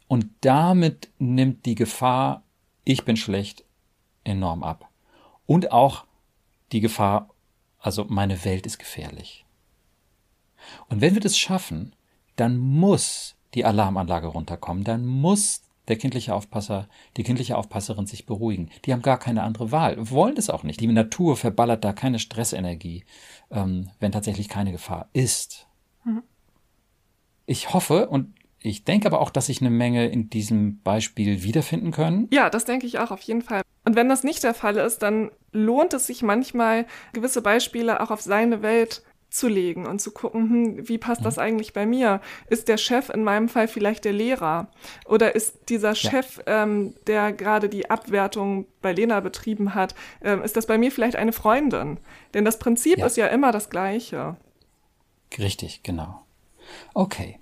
Und 0.08 0.26
damit 0.40 1.10
nimmt 1.20 1.64
die 1.64 1.76
Gefahr, 1.76 2.42
ich 2.82 3.04
bin 3.04 3.16
schlecht, 3.16 3.64
enorm 4.24 4.64
ab. 4.64 4.90
Und 5.46 5.70
auch 5.70 6.06
die 6.72 6.80
Gefahr, 6.80 7.28
also 7.78 8.06
meine 8.08 8.44
Welt 8.44 8.66
ist 8.66 8.78
gefährlich. 8.78 9.46
Und 10.88 11.00
wenn 11.02 11.14
wir 11.14 11.20
das 11.20 11.38
schaffen, 11.38 11.94
dann 12.34 12.56
muss 12.56 13.36
die 13.54 13.64
Alarmanlage 13.64 14.26
runterkommen, 14.26 14.82
dann 14.82 15.06
muss 15.06 15.62
der 15.88 15.96
kindliche 15.96 16.34
Aufpasser, 16.34 16.88
die 17.16 17.22
kindliche 17.22 17.56
Aufpasserin 17.56 18.06
sich 18.06 18.26
beruhigen. 18.26 18.70
Die 18.84 18.92
haben 18.92 19.02
gar 19.02 19.18
keine 19.18 19.42
andere 19.42 19.72
Wahl, 19.72 19.96
wollen 20.10 20.34
das 20.34 20.50
auch 20.50 20.62
nicht. 20.62 20.80
Die 20.80 20.86
Natur 20.86 21.36
verballert 21.36 21.84
da 21.84 21.92
keine 21.92 22.18
Stressenergie, 22.18 23.04
ähm, 23.50 23.90
wenn 24.00 24.12
tatsächlich 24.12 24.48
keine 24.48 24.72
Gefahr 24.72 25.08
ist. 25.12 25.66
Mhm. 26.04 26.22
Ich 27.46 27.72
hoffe, 27.72 28.08
und 28.08 28.34
ich 28.60 28.84
denke 28.84 29.06
aber 29.06 29.20
auch, 29.20 29.30
dass 29.30 29.46
sich 29.46 29.60
eine 29.60 29.70
Menge 29.70 30.08
in 30.08 30.30
diesem 30.30 30.80
Beispiel 30.82 31.42
wiederfinden 31.42 31.92
können. 31.92 32.28
Ja, 32.32 32.50
das 32.50 32.64
denke 32.64 32.86
ich 32.86 32.98
auch 32.98 33.10
auf 33.10 33.22
jeden 33.22 33.42
Fall. 33.42 33.62
Und 33.84 33.96
wenn 33.96 34.08
das 34.08 34.24
nicht 34.24 34.42
der 34.42 34.54
Fall 34.54 34.76
ist, 34.76 34.98
dann 34.98 35.30
lohnt 35.52 35.94
es 35.94 36.06
sich 36.06 36.22
manchmal, 36.22 36.86
gewisse 37.12 37.40
Beispiele 37.40 38.02
auch 38.02 38.10
auf 38.10 38.20
seine 38.20 38.60
Welt 38.60 39.02
zu 39.38 39.48
legen 39.48 39.86
und 39.86 40.00
zu 40.00 40.10
gucken, 40.10 40.50
hm, 40.50 40.88
wie 40.88 40.98
passt 40.98 41.24
das 41.24 41.36
mhm. 41.36 41.42
eigentlich 41.42 41.72
bei 41.72 41.86
mir? 41.86 42.20
Ist 42.48 42.68
der 42.68 42.76
Chef 42.76 43.08
in 43.08 43.24
meinem 43.24 43.48
Fall 43.48 43.68
vielleicht 43.68 44.04
der 44.04 44.12
Lehrer? 44.12 44.68
Oder 45.06 45.34
ist 45.34 45.68
dieser 45.68 45.94
Chef, 45.94 46.38
ja. 46.46 46.64
ähm, 46.64 46.94
der 47.06 47.32
gerade 47.32 47.68
die 47.68 47.90
Abwertung 47.90 48.66
bei 48.82 48.92
Lena 48.92 49.20
betrieben 49.20 49.74
hat, 49.74 49.94
ähm, 50.22 50.42
ist 50.42 50.56
das 50.56 50.66
bei 50.66 50.78
mir 50.78 50.92
vielleicht 50.92 51.16
eine 51.16 51.32
Freundin? 51.32 51.98
Denn 52.34 52.44
das 52.44 52.58
Prinzip 52.58 52.98
ja. 52.98 53.06
ist 53.06 53.16
ja 53.16 53.26
immer 53.28 53.52
das 53.52 53.70
gleiche. 53.70 54.36
Richtig, 55.38 55.82
genau. 55.82 56.22
Okay. 56.94 57.38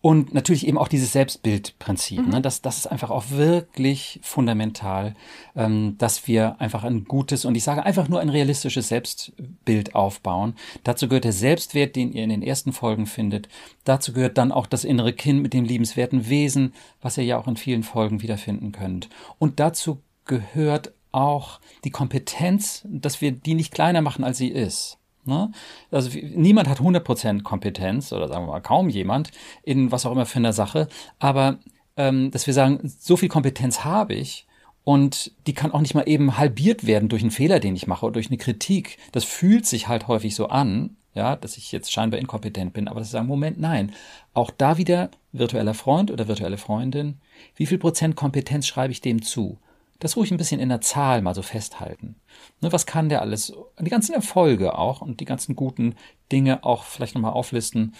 Und 0.00 0.34
natürlich 0.34 0.66
eben 0.66 0.78
auch 0.78 0.88
dieses 0.88 1.12
Selbstbildprinzip. 1.12 2.18
Ne? 2.18 2.24
Mhm. 2.24 2.30
Ne? 2.30 2.40
Das, 2.40 2.60
das 2.60 2.78
ist 2.78 2.86
einfach 2.86 3.10
auch 3.10 3.30
wirklich 3.30 4.18
fundamental, 4.22 5.14
ähm, 5.54 5.96
dass 5.98 6.26
wir 6.26 6.60
einfach 6.60 6.84
ein 6.84 7.04
gutes 7.04 7.44
und 7.44 7.54
ich 7.54 7.62
sage 7.62 7.84
einfach 7.84 8.08
nur 8.08 8.20
ein 8.20 8.28
realistisches 8.28 8.88
Selbstbild 8.88 9.94
aufbauen. 9.94 10.54
Dazu 10.82 11.08
gehört 11.08 11.24
der 11.24 11.32
Selbstwert, 11.32 11.94
den 11.94 12.12
ihr 12.12 12.24
in 12.24 12.30
den 12.30 12.42
ersten 12.42 12.72
Folgen 12.72 13.06
findet. 13.06 13.48
Dazu 13.84 14.12
gehört 14.12 14.38
dann 14.38 14.50
auch 14.50 14.66
das 14.66 14.84
innere 14.84 15.12
Kind 15.12 15.42
mit 15.42 15.52
dem 15.52 15.64
liebenswerten 15.64 16.28
Wesen, 16.28 16.74
was 17.00 17.16
ihr 17.16 17.24
ja 17.24 17.38
auch 17.38 17.46
in 17.46 17.56
vielen 17.56 17.84
Folgen 17.84 18.22
wiederfinden 18.22 18.72
könnt. 18.72 19.08
Und 19.38 19.60
dazu 19.60 20.02
gehört 20.24 20.92
auch 21.12 21.60
die 21.84 21.90
Kompetenz, 21.90 22.82
dass 22.88 23.20
wir 23.20 23.32
die 23.32 23.54
nicht 23.54 23.72
kleiner 23.72 24.00
machen, 24.00 24.24
als 24.24 24.38
sie 24.38 24.48
ist. 24.48 24.98
Ne? 25.24 25.52
Also 25.90 26.10
niemand 26.34 26.68
hat 26.68 26.80
100% 26.80 27.42
Kompetenz 27.42 28.12
oder 28.12 28.28
sagen 28.28 28.46
wir 28.46 28.52
mal 28.52 28.60
kaum 28.60 28.88
jemand 28.88 29.30
in 29.62 29.92
was 29.92 30.04
auch 30.04 30.12
immer 30.12 30.26
für 30.26 30.38
eine 30.38 30.52
Sache, 30.52 30.88
aber 31.18 31.58
ähm, 31.96 32.30
dass 32.30 32.46
wir 32.46 32.54
sagen, 32.54 32.80
so 32.82 33.16
viel 33.16 33.28
Kompetenz 33.28 33.84
habe 33.84 34.14
ich 34.14 34.46
und 34.84 35.32
die 35.46 35.54
kann 35.54 35.72
auch 35.72 35.80
nicht 35.80 35.94
mal 35.94 36.08
eben 36.08 36.38
halbiert 36.38 36.86
werden 36.86 37.08
durch 37.08 37.22
einen 37.22 37.30
Fehler, 37.30 37.60
den 37.60 37.76
ich 37.76 37.86
mache 37.86 38.06
oder 38.06 38.14
durch 38.14 38.28
eine 38.28 38.38
Kritik. 38.38 38.98
Das 39.12 39.24
fühlt 39.24 39.66
sich 39.66 39.88
halt 39.88 40.08
häufig 40.08 40.34
so 40.34 40.48
an, 40.48 40.96
ja, 41.14 41.36
dass 41.36 41.56
ich 41.56 41.70
jetzt 41.70 41.92
scheinbar 41.92 42.18
inkompetent 42.18 42.72
bin, 42.72 42.88
aber 42.88 43.00
dass 43.00 43.08
ich 43.08 43.12
sage, 43.12 43.26
Moment, 43.26 43.60
nein, 43.60 43.92
auch 44.34 44.50
da 44.50 44.78
wieder 44.78 45.10
virtueller 45.32 45.74
Freund 45.74 46.10
oder 46.10 46.26
virtuelle 46.26 46.58
Freundin, 46.58 47.18
wie 47.54 47.66
viel 47.66 47.78
Prozent 47.78 48.16
Kompetenz 48.16 48.66
schreibe 48.66 48.92
ich 48.92 49.00
dem 49.00 49.22
zu? 49.22 49.58
Das 50.02 50.16
ruhig 50.16 50.32
ein 50.32 50.36
bisschen 50.36 50.60
in 50.60 50.68
der 50.68 50.80
Zahl 50.80 51.22
mal 51.22 51.34
so 51.34 51.42
festhalten. 51.42 52.16
Ne, 52.60 52.72
was 52.72 52.86
kann 52.86 53.08
der 53.08 53.22
alles? 53.22 53.52
Die 53.78 53.90
ganzen 53.90 54.14
Erfolge 54.14 54.76
auch 54.76 55.00
und 55.00 55.20
die 55.20 55.24
ganzen 55.24 55.54
guten 55.54 55.94
Dinge 56.32 56.64
auch 56.64 56.84
vielleicht 56.84 57.14
nochmal 57.14 57.32
auflisten 57.32 57.94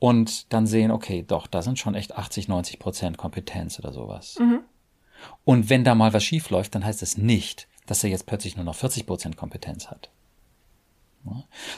und 0.00 0.52
dann 0.52 0.66
sehen, 0.66 0.90
okay, 0.90 1.24
doch, 1.26 1.46
da 1.46 1.62
sind 1.62 1.78
schon 1.78 1.94
echt 1.94 2.16
80, 2.16 2.48
90 2.48 2.78
Prozent 2.80 3.18
Kompetenz 3.18 3.78
oder 3.78 3.92
sowas. 3.92 4.36
Mhm. 4.40 4.60
Und 5.44 5.70
wenn 5.70 5.84
da 5.84 5.94
mal 5.94 6.12
was 6.12 6.24
schief 6.24 6.50
läuft, 6.50 6.74
dann 6.74 6.84
heißt 6.84 7.02
es 7.02 7.12
das 7.12 7.22
nicht, 7.22 7.68
dass 7.86 8.02
er 8.02 8.10
jetzt 8.10 8.26
plötzlich 8.26 8.56
nur 8.56 8.64
noch 8.64 8.74
40 8.74 9.06
Prozent 9.06 9.36
Kompetenz 9.36 9.88
hat. 9.88 10.10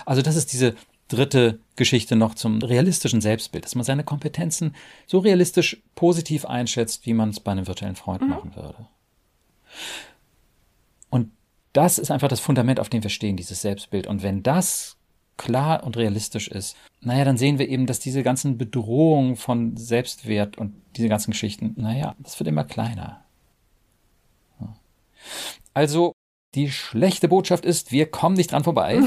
Also 0.06 0.22
das 0.22 0.36
ist 0.36 0.52
diese 0.52 0.74
dritte 1.08 1.60
Geschichte 1.76 2.16
noch 2.16 2.34
zum 2.34 2.62
realistischen 2.62 3.20
Selbstbild, 3.20 3.64
dass 3.64 3.74
man 3.74 3.84
seine 3.84 4.04
Kompetenzen 4.04 4.74
so 5.06 5.18
realistisch 5.18 5.82
positiv 5.94 6.46
einschätzt, 6.46 7.06
wie 7.06 7.14
man 7.14 7.28
es 7.30 7.40
bei 7.40 7.52
einem 7.52 7.66
virtuellen 7.66 7.94
Freund 7.94 8.22
mhm. 8.22 8.28
machen 8.30 8.56
würde. 8.56 8.88
Und 11.10 11.30
das 11.72 11.98
ist 11.98 12.10
einfach 12.10 12.28
das 12.28 12.40
Fundament, 12.40 12.80
auf 12.80 12.88
dem 12.88 13.02
wir 13.02 13.10
stehen, 13.10 13.36
dieses 13.36 13.62
Selbstbild. 13.62 14.06
Und 14.06 14.22
wenn 14.22 14.42
das 14.42 14.96
klar 15.36 15.84
und 15.84 15.96
realistisch 15.96 16.48
ist, 16.48 16.76
naja, 17.00 17.24
dann 17.24 17.36
sehen 17.36 17.58
wir 17.58 17.68
eben, 17.68 17.86
dass 17.86 18.00
diese 18.00 18.22
ganzen 18.22 18.58
Bedrohungen 18.58 19.36
von 19.36 19.76
Selbstwert 19.76 20.58
und 20.58 20.74
diese 20.96 21.08
ganzen 21.08 21.32
Geschichten, 21.32 21.74
naja, 21.76 22.16
das 22.18 22.38
wird 22.40 22.48
immer 22.48 22.64
kleiner. 22.64 23.22
Also, 25.74 26.12
die 26.54 26.70
schlechte 26.70 27.28
Botschaft 27.28 27.66
ist, 27.66 27.92
wir 27.92 28.10
kommen 28.10 28.36
nicht 28.36 28.52
dran 28.52 28.64
vorbei. 28.64 29.02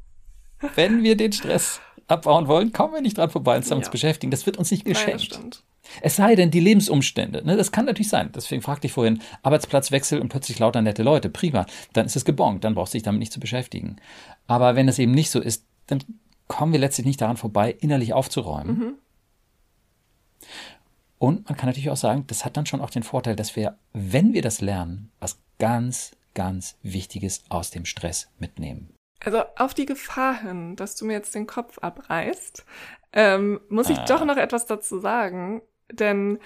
Wenn 0.74 1.02
wir 1.02 1.16
den 1.16 1.32
Stress 1.32 1.80
abbauen 2.08 2.48
wollen, 2.48 2.72
kommen 2.72 2.94
wir 2.94 3.00
nicht 3.00 3.18
dran 3.18 3.30
vorbei, 3.30 3.56
uns 3.56 3.68
damit 3.68 3.84
ja. 3.86 3.90
beschäftigen. 3.90 4.30
Das 4.30 4.46
wird 4.46 4.56
uns 4.56 4.70
nicht 4.70 4.84
geschenkt. 4.84 5.38
Nein, 5.40 5.52
Es 6.00 6.16
sei 6.16 6.34
denn, 6.34 6.50
die 6.50 6.60
Lebensumstände, 6.60 7.44
ne, 7.44 7.56
das 7.56 7.72
kann 7.72 7.84
natürlich 7.84 8.08
sein. 8.08 8.30
Deswegen 8.34 8.62
fragte 8.62 8.86
ich 8.86 8.92
vorhin, 8.92 9.20
Arbeitsplatzwechsel 9.42 10.20
und 10.20 10.28
plötzlich 10.28 10.58
lauter 10.58 10.82
nette 10.82 11.02
Leute, 11.02 11.28
prima. 11.28 11.66
Dann 11.92 12.06
ist 12.06 12.16
es 12.16 12.24
gebongt, 12.24 12.64
dann 12.64 12.74
brauchst 12.74 12.94
du 12.94 12.96
dich 12.96 13.02
damit 13.02 13.20
nicht 13.20 13.32
zu 13.32 13.40
beschäftigen. 13.40 13.96
Aber 14.46 14.76
wenn 14.76 14.88
es 14.88 14.98
eben 14.98 15.12
nicht 15.12 15.30
so 15.30 15.40
ist, 15.40 15.64
dann 15.86 16.02
kommen 16.48 16.72
wir 16.72 16.80
letztlich 16.80 17.06
nicht 17.06 17.20
daran 17.20 17.36
vorbei, 17.36 17.74
innerlich 17.80 18.12
aufzuräumen. 18.12 18.78
Mhm. 18.78 18.94
Und 21.18 21.48
man 21.48 21.56
kann 21.56 21.68
natürlich 21.68 21.90
auch 21.90 21.96
sagen, 21.96 22.24
das 22.26 22.44
hat 22.44 22.56
dann 22.56 22.66
schon 22.66 22.80
auch 22.80 22.90
den 22.90 23.02
Vorteil, 23.02 23.36
dass 23.36 23.56
wir, 23.56 23.78
wenn 23.92 24.34
wir 24.34 24.42
das 24.42 24.60
lernen, 24.60 25.10
was 25.20 25.38
ganz, 25.58 26.12
ganz 26.34 26.76
Wichtiges 26.82 27.44
aus 27.48 27.70
dem 27.70 27.86
Stress 27.86 28.28
mitnehmen. 28.38 28.94
Also 29.24 29.42
auf 29.56 29.72
die 29.72 29.86
Gefahr 29.86 30.42
hin, 30.42 30.76
dass 30.76 30.96
du 30.96 31.06
mir 31.06 31.14
jetzt 31.14 31.34
den 31.34 31.46
Kopf 31.46 31.78
abreißt, 31.78 32.64
ähm, 33.12 33.60
muss 33.68 33.88
ich 33.88 33.98
ah. 33.98 34.04
doch 34.04 34.24
noch 34.24 34.36
etwas 34.36 34.66
dazu 34.66 34.98
sagen. 34.98 35.62
Denn 35.90 36.38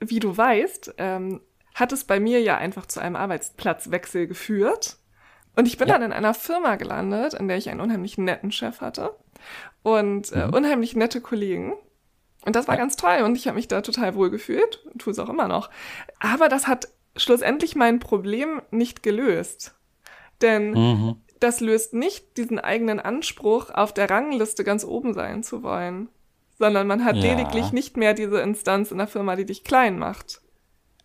wie 0.00 0.20
du 0.20 0.36
weißt, 0.36 0.94
ähm, 0.98 1.40
hat 1.74 1.92
es 1.92 2.04
bei 2.04 2.20
mir 2.20 2.40
ja 2.40 2.56
einfach 2.56 2.86
zu 2.86 3.00
einem 3.00 3.16
Arbeitsplatzwechsel 3.16 4.26
geführt. 4.26 4.98
Und 5.56 5.66
ich 5.66 5.76
bin 5.76 5.88
ja. 5.88 5.94
dann 5.94 6.02
in 6.02 6.12
einer 6.12 6.34
Firma 6.34 6.76
gelandet, 6.76 7.34
in 7.34 7.48
der 7.48 7.56
ich 7.56 7.68
einen 7.68 7.80
unheimlich 7.80 8.18
netten 8.18 8.50
Chef 8.50 8.80
hatte 8.80 9.14
und 9.82 10.32
äh, 10.32 10.46
mhm. 10.46 10.54
unheimlich 10.54 10.96
nette 10.96 11.20
Kollegen. 11.20 11.74
Und 12.44 12.56
das 12.56 12.68
war 12.68 12.74
ja. 12.74 12.80
ganz 12.80 12.96
toll 12.96 13.22
und 13.24 13.36
ich 13.36 13.46
habe 13.46 13.56
mich 13.56 13.68
da 13.68 13.80
total 13.80 14.14
wohl 14.14 14.30
gefühlt 14.30 14.84
und 14.92 15.00
tue 15.00 15.12
es 15.12 15.18
auch 15.18 15.28
immer 15.28 15.48
noch. 15.48 15.70
Aber 16.18 16.48
das 16.48 16.66
hat 16.66 16.88
schlussendlich 17.16 17.76
mein 17.76 18.00
Problem 18.00 18.60
nicht 18.70 19.02
gelöst. 19.02 19.76
Denn 20.42 20.72
mhm. 20.72 21.16
das 21.40 21.60
löst 21.60 21.94
nicht 21.94 22.36
diesen 22.36 22.58
eigenen 22.58 23.00
Anspruch, 23.00 23.70
auf 23.70 23.94
der 23.94 24.10
Rangliste 24.10 24.64
ganz 24.64 24.84
oben 24.84 25.14
sein 25.14 25.42
zu 25.42 25.62
wollen, 25.62 26.08
sondern 26.58 26.86
man 26.86 27.04
hat 27.04 27.16
ja. 27.16 27.22
lediglich 27.22 27.72
nicht 27.72 27.96
mehr 27.96 28.14
diese 28.14 28.40
Instanz 28.40 28.90
in 28.90 28.98
der 28.98 29.06
Firma, 29.06 29.36
die 29.36 29.44
dich 29.44 29.64
klein 29.64 29.98
macht. 29.98 30.40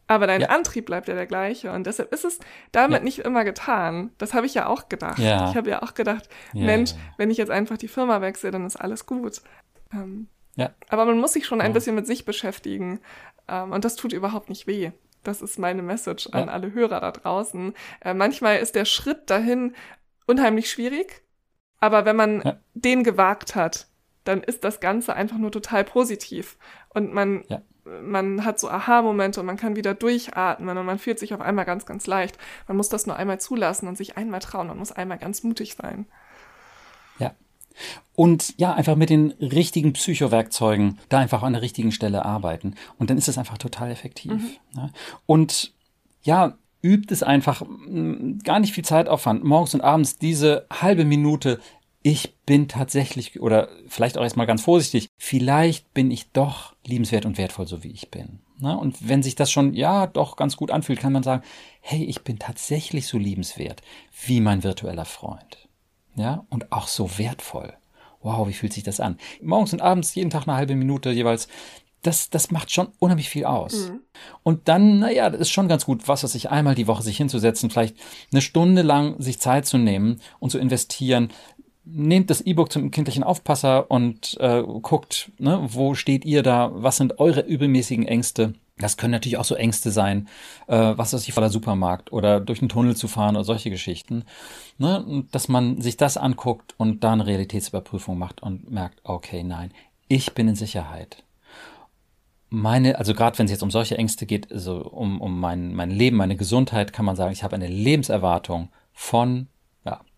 Aber 0.09 0.25
dein 0.25 0.41
ja. 0.41 0.49
Antrieb 0.49 0.88
bleibt 0.88 1.07
ja 1.07 1.13
der 1.13 1.27
gleiche 1.27 1.71
und 1.71 1.85
deshalb 1.85 2.12
ist 2.12 2.25
es 2.25 2.39
damit 2.71 2.97
ja. 2.97 3.03
nicht 3.03 3.19
immer 3.19 3.43
getan. 3.43 4.12
Das 4.17 4.33
habe 4.33 4.47
ich 4.47 4.55
ja 4.55 4.65
auch 4.65 4.89
gedacht. 4.89 5.19
Ja. 5.19 5.49
Ich 5.49 5.55
habe 5.55 5.69
ja 5.69 5.83
auch 5.83 5.93
gedacht, 5.93 6.29
Mensch, 6.51 6.93
wenn 7.17 7.29
ich 7.29 7.38
jetzt 7.38 7.51
einfach 7.51 7.77
die 7.77 7.88
Firma 7.88 8.19
wechsle, 8.19 8.49
dann 8.49 8.65
ist 8.65 8.75
alles 8.75 9.05
gut. 9.05 9.41
Ähm, 9.93 10.27
ja. 10.55 10.71
Aber 10.89 11.05
man 11.05 11.19
muss 11.19 11.33
sich 11.33 11.45
schon 11.45 11.62
ein 11.62 11.73
bisschen 11.73 11.93
mit 11.93 12.07
sich 12.07 12.25
beschäftigen 12.25 13.01
ähm, 13.47 13.71
und 13.71 13.85
das 13.85 13.95
tut 13.95 14.12
überhaupt 14.12 14.49
nicht 14.49 14.65
weh. 14.65 14.91
Das 15.23 15.43
ist 15.43 15.59
meine 15.59 15.83
Message 15.83 16.27
an 16.31 16.49
alle 16.49 16.73
Hörer 16.73 17.01
da 17.01 17.12
draußen. 17.12 17.73
Äh, 18.01 18.15
manchmal 18.15 18.57
ist 18.57 18.73
der 18.73 18.85
Schritt 18.85 19.29
dahin 19.29 19.75
unheimlich 20.25 20.71
schwierig, 20.71 21.21
aber 21.79 22.05
wenn 22.05 22.15
man 22.15 22.59
den 22.73 23.03
gewagt 23.03 23.53
hat, 23.53 23.88
dann 24.23 24.43
ist 24.43 24.63
das 24.63 24.79
Ganze 24.79 25.13
einfach 25.13 25.38
nur 25.38 25.51
total 25.51 25.84
positiv 25.84 26.58
und 26.89 27.13
man 27.13 27.43
ja. 27.47 27.62
man 28.03 28.45
hat 28.45 28.60
so 28.60 28.69
Aha-Momente 28.69 29.39
und 29.39 29.45
man 29.45 29.58
kann 29.58 29.75
wieder 29.75 29.93
durchatmen 29.93 30.77
und 30.77 30.86
man 30.86 30.99
fühlt 30.99 31.19
sich 31.19 31.34
auf 31.34 31.41
einmal 31.41 31.65
ganz 31.65 31.86
ganz 31.86 32.08
leicht. 32.08 32.38
Man 32.67 32.77
muss 32.77 32.89
das 32.89 33.08
nur 33.08 33.15
einmal 33.15 33.39
zulassen 33.39 33.88
und 33.88 33.97
sich 33.97 34.17
einmal 34.17 34.39
trauen. 34.39 34.67
Man 34.67 34.77
muss 34.77 34.91
einmal 34.91 35.17
ganz 35.17 35.43
mutig 35.43 35.75
sein. 35.75 36.05
Ja. 37.17 37.34
Und 38.15 38.58
ja, 38.58 38.73
einfach 38.73 38.95
mit 38.95 39.10
den 39.10 39.32
richtigen 39.39 39.93
Psychowerkzeugen 39.93 40.99
da 41.10 41.19
einfach 41.19 41.43
an 41.43 41.53
der 41.53 41.62
richtigen 41.62 41.91
Stelle 41.91 42.25
arbeiten. 42.25 42.75
Und 42.97 43.10
dann 43.10 43.17
ist 43.17 43.27
es 43.27 43.38
einfach 43.38 43.58
total 43.58 43.91
effektiv. 43.91 44.34
Mhm. 44.34 44.49
Ja. 44.75 44.89
Und 45.25 45.73
ja, 46.21 46.58
übt 46.82 47.13
es 47.13 47.23
einfach 47.23 47.62
gar 48.43 48.60
nicht 48.60 48.73
viel 48.73 48.86
Zeitaufwand. 48.86 49.43
Morgens 49.43 49.73
und 49.73 49.82
abends 49.82 50.17
diese 50.17 50.65
halbe 50.71 51.05
Minute. 51.05 51.60
Ich 52.01 52.38
bin 52.45 52.67
tatsächlich, 52.67 53.41
oder 53.41 53.69
vielleicht 53.88 54.17
auch 54.17 54.23
erstmal 54.23 54.47
ganz 54.47 54.62
vorsichtig, 54.62 55.09
vielleicht 55.17 55.93
bin 55.93 56.12
ich 56.12 56.31
doch 56.31 56.75
liebenswert 56.85 57.25
und 57.25 57.38
wertvoll, 57.38 57.67
so 57.67 57.83
wie 57.83 57.91
ich 57.91 58.09
bin. 58.09 58.39
Na, 58.57 58.75
und 58.75 59.07
wenn 59.07 59.23
sich 59.23 59.35
das 59.35 59.51
schon, 59.51 59.73
ja, 59.73 60.07
doch 60.07 60.35
ganz 60.35 60.57
gut 60.57 60.71
anfühlt, 60.71 60.99
kann 60.99 61.13
man 61.13 61.23
sagen, 61.23 61.43
hey, 61.81 62.03
ich 62.03 62.21
bin 62.23 62.39
tatsächlich 62.39 63.07
so 63.07 63.17
liebenswert 63.17 63.81
wie 64.25 64.41
mein 64.41 64.63
virtueller 64.63 65.05
Freund 65.05 65.69
ja, 66.19 66.45
und 66.49 66.71
auch 66.71 66.88
so 66.88 67.17
wertvoll. 67.17 67.73
Wow, 68.21 68.47
wie 68.47 68.53
fühlt 68.53 68.73
sich 68.73 68.83
das 68.83 68.99
an? 68.99 69.17
Morgens 69.41 69.71
und 69.71 69.81
abends 69.81 70.13
jeden 70.13 70.29
Tag 70.29 70.47
eine 70.47 70.57
halbe 70.57 70.75
Minute 70.75 71.09
jeweils. 71.12 71.47
Das, 72.01 72.29
das 72.29 72.51
macht 72.51 72.71
schon 72.71 72.89
unheimlich 72.99 73.29
viel 73.29 73.45
aus. 73.45 73.89
Mhm. 73.89 74.01
Und 74.43 74.67
dann, 74.67 74.99
naja, 74.99 75.29
das 75.29 75.41
ist 75.41 75.51
schon 75.51 75.67
ganz 75.67 75.85
gut, 75.85 76.07
was 76.07 76.23
weiß 76.23 76.35
ich, 76.35 76.49
einmal 76.49 76.75
die 76.75 76.88
Woche 76.88 77.03
sich 77.03 77.17
hinzusetzen, 77.17 77.69
vielleicht 77.69 77.95
eine 78.31 78.41
Stunde 78.41 78.81
lang 78.81 79.21
sich 79.21 79.39
Zeit 79.39 79.65
zu 79.65 79.77
nehmen 79.77 80.21
und 80.39 80.49
zu 80.49 80.59
investieren. 80.59 81.29
Nehmt 81.85 82.29
das 82.29 82.41
E-Book 82.41 82.71
zum 82.71 82.91
kindlichen 82.91 83.23
Aufpasser 83.23 83.89
und 83.89 84.37
äh, 84.39 84.61
guckt, 84.81 85.31
ne, 85.39 85.59
wo 85.71 85.95
steht 85.95 86.25
ihr 86.25 86.43
da, 86.43 86.71
was 86.73 86.97
sind 86.97 87.19
eure 87.19 87.41
übermäßigen 87.41 88.05
Ängste 88.05 88.53
das 88.79 88.97
können 88.97 89.11
natürlich 89.11 89.37
auch 89.37 89.45
so 89.45 89.55
Ängste 89.55 89.91
sein, 89.91 90.27
äh, 90.67 90.93
was 90.95 91.13
weiß 91.13 91.27
ich, 91.27 91.33
vor 91.33 91.41
der 91.41 91.51
Supermarkt 91.51 92.11
oder 92.11 92.39
durch 92.39 92.61
einen 92.61 92.69
Tunnel 92.69 92.95
zu 92.95 93.07
fahren 93.07 93.35
oder 93.35 93.43
solche 93.43 93.69
Geschichten. 93.69 94.23
Ne? 94.77 95.25
Dass 95.31 95.49
man 95.49 95.81
sich 95.81 95.97
das 95.97 96.17
anguckt 96.17 96.73
und 96.77 97.03
da 97.03 97.13
eine 97.13 97.27
Realitätsüberprüfung 97.27 98.17
macht 98.17 98.41
und 98.41 98.71
merkt, 98.71 99.01
okay, 99.03 99.43
nein, 99.43 99.71
ich 100.07 100.33
bin 100.33 100.47
in 100.47 100.55
Sicherheit. 100.55 101.23
Meine, 102.49 102.97
also 102.97 103.13
gerade 103.13 103.37
wenn 103.37 103.45
es 103.45 103.51
jetzt 103.51 103.61
um 103.61 103.69
solche 103.69 103.97
Ängste 103.97 104.25
geht, 104.25 104.51
also 104.51 104.77
um, 104.77 105.21
um 105.21 105.39
mein, 105.39 105.75
mein 105.75 105.91
Leben, 105.91 106.17
meine 106.17 106.35
Gesundheit, 106.35 106.93
kann 106.93 107.05
man 107.05 107.15
sagen, 107.15 107.33
ich 107.33 107.43
habe 107.43 107.55
eine 107.55 107.67
Lebenserwartung 107.67 108.69
von 108.93 109.47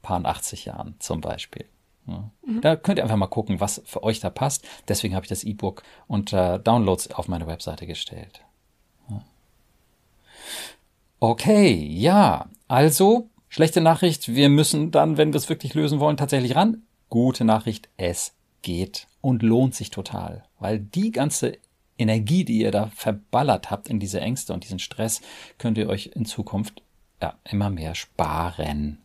paar 0.01 0.23
80 0.23 0.65
Jahren 0.65 0.95
zum 0.99 1.21
Beispiel. 1.21 1.65
Ja. 2.07 2.29
Mhm. 2.45 2.61
Da 2.61 2.75
könnt 2.75 2.99
ihr 2.99 3.03
einfach 3.03 3.17
mal 3.17 3.27
gucken, 3.27 3.59
was 3.59 3.81
für 3.85 4.03
euch 4.03 4.19
da 4.19 4.29
passt. 4.29 4.67
Deswegen 4.87 5.15
habe 5.15 5.25
ich 5.25 5.29
das 5.29 5.43
E-Book 5.43 5.83
unter 6.07 6.59
Downloads 6.59 7.11
auf 7.11 7.27
meine 7.27 7.47
Webseite 7.47 7.85
gestellt. 7.85 8.43
Okay, 11.23 11.71
ja. 11.71 12.49
Also, 12.67 13.29
schlechte 13.47 13.79
Nachricht, 13.79 14.33
wir 14.33 14.49
müssen 14.49 14.89
dann, 14.89 15.17
wenn 15.17 15.33
wir 15.33 15.37
es 15.37 15.49
wirklich 15.49 15.75
lösen 15.75 15.99
wollen, 15.99 16.17
tatsächlich 16.17 16.55
ran. 16.55 16.81
Gute 17.09 17.45
Nachricht, 17.45 17.89
es 17.95 18.33
geht 18.63 19.07
und 19.21 19.43
lohnt 19.43 19.75
sich 19.75 19.91
total, 19.91 20.43
weil 20.57 20.79
die 20.79 21.11
ganze 21.11 21.59
Energie, 21.99 22.43
die 22.43 22.61
ihr 22.61 22.71
da 22.71 22.87
verballert 22.87 23.69
habt 23.69 23.87
in 23.87 23.99
diese 23.99 24.19
Ängste 24.19 24.51
und 24.51 24.63
diesen 24.63 24.79
Stress, 24.79 25.21
könnt 25.59 25.77
ihr 25.77 25.89
euch 25.89 26.11
in 26.15 26.25
Zukunft 26.25 26.81
ja, 27.21 27.35
immer 27.43 27.69
mehr 27.69 27.93
sparen. 27.93 28.97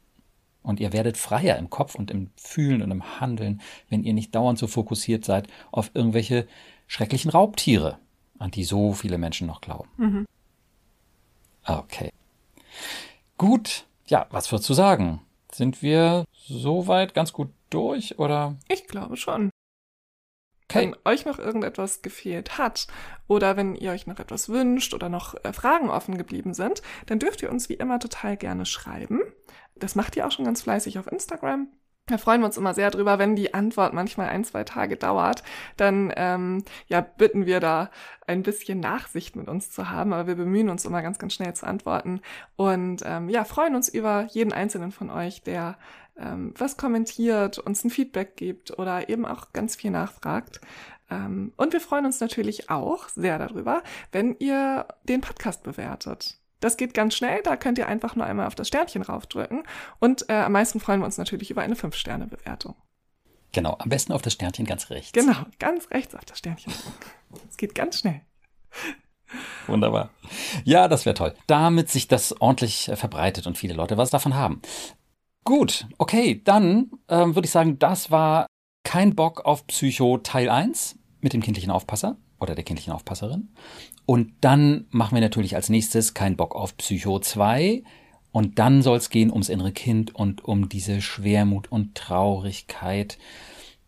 Und 0.66 0.80
ihr 0.80 0.92
werdet 0.92 1.16
freier 1.16 1.56
im 1.58 1.70
Kopf 1.70 1.94
und 1.94 2.10
im 2.10 2.30
Fühlen 2.36 2.82
und 2.82 2.90
im 2.90 3.20
Handeln, 3.20 3.60
wenn 3.88 4.02
ihr 4.02 4.12
nicht 4.12 4.34
dauernd 4.34 4.58
so 4.58 4.66
fokussiert 4.66 5.24
seid 5.24 5.46
auf 5.70 5.92
irgendwelche 5.94 6.48
schrecklichen 6.88 7.30
Raubtiere, 7.30 7.98
an 8.40 8.50
die 8.50 8.64
so 8.64 8.92
viele 8.92 9.16
Menschen 9.16 9.46
noch 9.46 9.60
glauben. 9.60 9.88
Mhm. 9.96 10.26
Okay. 11.64 12.10
Gut. 13.38 13.86
Ja, 14.08 14.26
was 14.30 14.50
würdest 14.50 14.68
du 14.68 14.74
sagen? 14.74 15.20
Sind 15.52 15.82
wir 15.82 16.24
soweit 16.32 17.14
ganz 17.14 17.32
gut 17.32 17.50
durch 17.70 18.18
oder? 18.18 18.56
Ich 18.68 18.88
glaube 18.88 19.16
schon. 19.16 19.50
Okay. 20.68 20.80
Wenn 20.80 20.96
euch 21.04 21.24
noch 21.24 21.38
irgendetwas 21.38 22.02
gefehlt 22.02 22.58
hat 22.58 22.88
oder 23.28 23.56
wenn 23.56 23.76
ihr 23.76 23.92
euch 23.92 24.06
noch 24.06 24.18
etwas 24.18 24.48
wünscht 24.48 24.94
oder 24.94 25.08
noch 25.08 25.34
äh, 25.44 25.52
Fragen 25.52 25.90
offen 25.90 26.18
geblieben 26.18 26.54
sind, 26.54 26.82
dann 27.06 27.20
dürft 27.20 27.42
ihr 27.42 27.50
uns 27.50 27.68
wie 27.68 27.74
immer 27.74 28.00
total 28.00 28.36
gerne 28.36 28.66
schreiben. 28.66 29.20
Das 29.76 29.94
macht 29.94 30.16
ihr 30.16 30.26
auch 30.26 30.32
schon 30.32 30.44
ganz 30.44 30.62
fleißig 30.62 30.98
auf 30.98 31.06
Instagram. 31.06 31.68
Da 32.08 32.18
freuen 32.18 32.40
wir 32.40 32.46
uns 32.46 32.56
immer 32.56 32.72
sehr 32.72 32.92
drüber, 32.92 33.18
wenn 33.18 33.34
die 33.34 33.52
Antwort 33.52 33.92
manchmal 33.92 34.28
ein, 34.28 34.44
zwei 34.44 34.62
Tage 34.62 34.96
dauert. 34.96 35.42
Dann 35.76 36.12
ähm, 36.16 36.64
ja, 36.86 37.00
bitten 37.00 37.46
wir 37.46 37.58
da 37.58 37.90
ein 38.28 38.44
bisschen 38.44 38.78
Nachsicht 38.78 39.34
mit 39.34 39.48
uns 39.48 39.72
zu 39.72 39.90
haben, 39.90 40.12
aber 40.12 40.28
wir 40.28 40.36
bemühen 40.36 40.70
uns 40.70 40.84
immer 40.84 41.02
ganz, 41.02 41.18
ganz 41.18 41.34
schnell 41.34 41.54
zu 41.54 41.66
antworten. 41.66 42.20
Und 42.54 43.02
ähm, 43.04 43.28
ja, 43.28 43.42
freuen 43.44 43.74
uns 43.74 43.88
über 43.88 44.28
jeden 44.30 44.52
einzelnen 44.52 44.92
von 44.92 45.10
euch, 45.10 45.42
der 45.42 45.78
ähm, 46.18 46.54
was 46.56 46.76
kommentiert, 46.76 47.58
uns 47.58 47.84
ein 47.84 47.90
Feedback 47.90 48.36
gibt 48.36 48.78
oder 48.78 49.08
eben 49.08 49.26
auch 49.26 49.52
ganz 49.52 49.76
viel 49.76 49.90
nachfragt. 49.90 50.60
Ähm, 51.10 51.52
und 51.56 51.72
wir 51.72 51.80
freuen 51.80 52.06
uns 52.06 52.20
natürlich 52.20 52.70
auch 52.70 53.08
sehr 53.08 53.38
darüber, 53.38 53.82
wenn 54.12 54.36
ihr 54.38 54.86
den 55.04 55.20
Podcast 55.20 55.62
bewertet. 55.62 56.38
Das 56.60 56.76
geht 56.76 56.94
ganz 56.94 57.14
schnell, 57.14 57.42
da 57.42 57.56
könnt 57.56 57.78
ihr 57.78 57.86
einfach 57.86 58.16
nur 58.16 58.24
einmal 58.24 58.46
auf 58.46 58.54
das 58.54 58.68
Sternchen 58.68 59.02
raufdrücken. 59.02 59.62
Und 60.00 60.28
äh, 60.28 60.34
am 60.34 60.52
meisten 60.52 60.80
freuen 60.80 61.00
wir 61.00 61.06
uns 61.06 61.18
natürlich 61.18 61.50
über 61.50 61.62
eine 61.62 61.74
5-Sterne-Bewertung. 61.74 62.74
Genau, 63.52 63.76
am 63.78 63.88
besten 63.88 64.12
auf 64.12 64.22
das 64.22 64.32
Sternchen 64.32 64.66
ganz 64.66 64.90
rechts. 64.90 65.12
Genau, 65.12 65.36
ganz 65.58 65.90
rechts 65.90 66.14
auf 66.14 66.24
das 66.24 66.38
Sternchen. 66.38 66.72
Es 67.48 67.56
geht 67.56 67.74
ganz 67.74 68.00
schnell. 68.00 68.22
Wunderbar. 69.66 70.10
Ja, 70.64 70.88
das 70.88 71.04
wäre 71.04 71.14
toll. 71.14 71.34
Damit 71.46 71.90
sich 71.90 72.08
das 72.08 72.40
ordentlich 72.40 72.88
äh, 72.88 72.96
verbreitet 72.96 73.46
und 73.46 73.58
viele 73.58 73.74
Leute 73.74 73.96
was 73.96 74.10
davon 74.10 74.34
haben. 74.34 74.62
Gut, 75.46 75.86
okay, 75.98 76.42
dann 76.42 76.90
ähm, 77.08 77.36
würde 77.36 77.46
ich 77.46 77.52
sagen, 77.52 77.78
das 77.78 78.10
war 78.10 78.48
kein 78.82 79.14
Bock 79.14 79.44
auf 79.44 79.64
Psycho 79.68 80.18
Teil 80.18 80.50
1 80.50 80.98
mit 81.20 81.34
dem 81.34 81.40
kindlichen 81.40 81.70
Aufpasser 81.70 82.16
oder 82.40 82.56
der 82.56 82.64
kindlichen 82.64 82.92
Aufpasserin. 82.92 83.50
Und 84.06 84.32
dann 84.40 84.86
machen 84.90 85.14
wir 85.14 85.22
natürlich 85.22 85.54
als 85.54 85.68
nächstes 85.68 86.14
keinen 86.14 86.36
Bock 86.36 86.56
auf 86.56 86.76
Psycho 86.76 87.20
2. 87.20 87.84
Und 88.32 88.58
dann 88.58 88.82
soll 88.82 88.96
es 88.96 89.08
gehen 89.08 89.30
ums 89.30 89.48
innere 89.48 89.70
Kind 89.70 90.12
und 90.16 90.44
um 90.44 90.68
diese 90.68 91.00
Schwermut 91.00 91.70
und 91.70 91.94
Traurigkeit, 91.94 93.16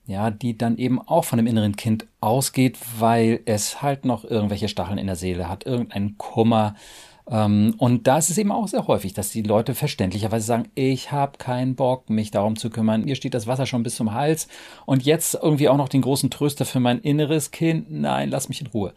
ja, 0.06 0.30
die 0.30 0.56
dann 0.56 0.78
eben 0.78 1.02
auch 1.02 1.24
von 1.24 1.38
dem 1.38 1.48
inneren 1.48 1.74
Kind 1.74 2.06
ausgeht, 2.20 2.78
weil 3.00 3.40
es 3.46 3.82
halt 3.82 4.04
noch 4.04 4.22
irgendwelche 4.22 4.68
Stacheln 4.68 4.98
in 4.98 5.08
der 5.08 5.16
Seele 5.16 5.48
hat, 5.48 5.66
irgendeinen 5.66 6.18
Kummer. 6.18 6.76
Ähm, 7.30 7.74
und 7.78 8.06
da 8.06 8.18
ist 8.18 8.30
es 8.30 8.38
eben 8.38 8.52
auch 8.52 8.68
sehr 8.68 8.86
häufig, 8.86 9.12
dass 9.12 9.30
die 9.30 9.42
Leute 9.42 9.74
verständlicherweise 9.74 10.46
sagen, 10.46 10.68
ich 10.74 11.12
habe 11.12 11.38
keinen 11.38 11.74
Bock, 11.74 12.08
mich 12.08 12.30
darum 12.30 12.56
zu 12.56 12.70
kümmern. 12.70 13.04
Mir 13.04 13.16
steht 13.16 13.34
das 13.34 13.46
Wasser 13.46 13.66
schon 13.66 13.82
bis 13.82 13.96
zum 13.96 14.12
Hals 14.12 14.48
und 14.86 15.04
jetzt 15.04 15.34
irgendwie 15.34 15.68
auch 15.68 15.76
noch 15.76 15.88
den 15.88 16.02
großen 16.02 16.30
Tröster 16.30 16.64
für 16.64 16.80
mein 16.80 17.00
inneres 17.00 17.50
Kind. 17.50 17.90
Nein, 17.90 18.30
lass 18.30 18.48
mich 18.48 18.60
in 18.60 18.68
Ruhe. 18.68 18.94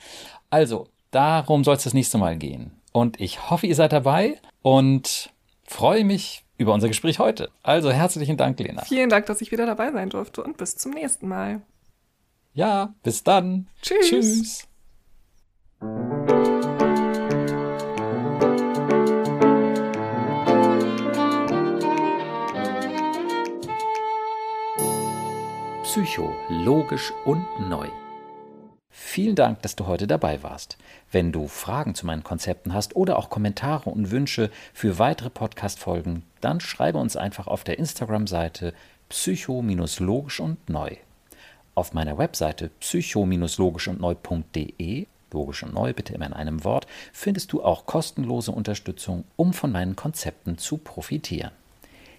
Also, 0.50 0.88
darum 1.12 1.64
soll 1.64 1.76
es 1.76 1.84
das 1.84 1.94
nächste 1.94 2.18
Mal 2.18 2.38
gehen. 2.38 2.72
Und 2.94 3.20
ich 3.20 3.50
hoffe, 3.50 3.68
ihr 3.68 3.76
seid 3.76 3.94
dabei 3.94 4.40
und 4.62 5.30
freue 5.66 6.04
mich 6.04 6.44
über 6.58 6.74
unser 6.74 6.88
Gespräch 6.88 7.20
heute. 7.20 7.50
Also 7.64 7.92
herzlichen 7.92 8.38
Dank, 8.38 8.60
Lena. 8.60 8.84
Vielen 8.84 9.10
Dank, 9.10 9.26
dass 9.26 9.42
ich 9.42 9.52
wieder 9.52 9.66
dabei 9.66 9.92
sein 9.92 10.10
durfte 10.10 10.44
und 10.44 10.58
bis 10.58 10.76
zum 10.76 10.92
nächsten 10.92 11.28
Mal. 11.28 11.62
Ja, 12.54 12.94
bis 13.04 13.24
dann. 13.24 13.68
Tschüss. 13.82 14.10
Tschüss. 14.10 14.71
Psycho, 25.92 26.34
logisch 26.48 27.12
und 27.26 27.46
neu. 27.68 27.90
Vielen 28.90 29.36
Dank, 29.36 29.62
dass 29.62 29.76
du 29.76 29.88
heute 29.88 30.08
dabei 30.08 30.42
warst. 30.42 30.78
Wenn 31.12 31.34
du 31.34 31.50
Fragen 31.50 31.96
zu 31.96 32.06
meinen 32.06 32.24
Konzepten 32.24 32.74
hast 32.74 32.96
oder 32.96 33.20
auch 33.20 33.30
Kommentare 33.30 33.90
und 33.90 34.10
Wünsche 34.10 34.52
für 34.74 35.00
weitere 35.00 35.30
Podcast-Folgen, 35.30 36.24
dann 36.40 36.62
schreibe 36.62 36.98
uns 36.98 37.18
einfach 37.18 37.48
auf 37.48 37.66
der 37.66 37.78
Instagram-Seite 37.78 38.74
psycho-logisch 39.10 40.40
und 40.40 40.70
neu. 40.70 40.96
Auf 41.76 41.92
meiner 41.92 42.18
Webseite 42.18 42.70
psycho-logisch 42.80 43.90
und 43.90 44.00
neu.de, 44.00 45.08
logisch 45.34 45.64
und 45.64 45.74
neu 45.74 45.92
bitte 45.92 46.14
immer 46.14 46.28
in 46.28 46.34
einem 46.34 46.64
Wort, 46.64 46.88
findest 47.12 47.52
du 47.52 47.62
auch 47.62 47.86
kostenlose 47.86 48.54
Unterstützung, 48.54 49.26
um 49.36 49.52
von 49.52 49.74
meinen 49.74 49.98
Konzepten 49.98 50.58
zu 50.58 50.78
profitieren. 50.78 51.52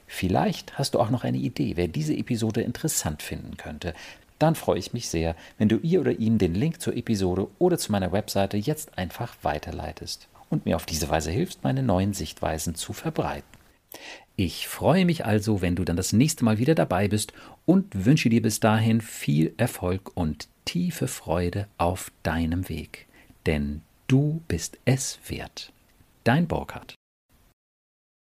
Vielleicht 0.06 0.78
hast 0.78 0.94
du 0.94 1.00
auch 1.00 1.10
noch 1.10 1.24
eine 1.24 1.38
Idee, 1.38 1.76
wer 1.76 1.88
diese 1.88 2.14
Episode 2.14 2.62
interessant 2.62 3.22
finden 3.22 3.56
könnte 3.56 3.94
dann 4.42 4.56
freue 4.56 4.78
ich 4.78 4.92
mich 4.92 5.08
sehr, 5.08 5.36
wenn 5.58 5.68
du 5.68 5.76
ihr 5.76 6.00
oder 6.00 6.18
ihm 6.18 6.38
den 6.38 6.54
Link 6.54 6.80
zur 6.80 6.96
Episode 6.96 7.46
oder 7.60 7.78
zu 7.78 7.92
meiner 7.92 8.10
Webseite 8.10 8.56
jetzt 8.56 8.98
einfach 8.98 9.36
weiterleitest 9.42 10.26
und 10.50 10.66
mir 10.66 10.74
auf 10.74 10.84
diese 10.84 11.08
Weise 11.08 11.30
hilfst, 11.30 11.62
meine 11.62 11.82
neuen 11.82 12.12
Sichtweisen 12.12 12.74
zu 12.74 12.92
verbreiten. 12.92 13.46
Ich 14.34 14.66
freue 14.66 15.04
mich 15.04 15.24
also, 15.24 15.62
wenn 15.62 15.76
du 15.76 15.84
dann 15.84 15.96
das 15.96 16.12
nächste 16.12 16.44
Mal 16.44 16.58
wieder 16.58 16.74
dabei 16.74 17.06
bist 17.06 17.32
und 17.66 18.04
wünsche 18.04 18.30
dir 18.30 18.42
bis 18.42 18.58
dahin 18.58 19.00
viel 19.00 19.54
Erfolg 19.58 20.10
und 20.16 20.48
tiefe 20.64 21.06
Freude 21.06 21.68
auf 21.78 22.10
deinem 22.24 22.68
Weg. 22.68 23.06
Denn 23.46 23.82
du 24.08 24.42
bist 24.48 24.78
es 24.84 25.20
wert. 25.28 25.72
Dein 26.24 26.48
Burkhard. 26.48 26.94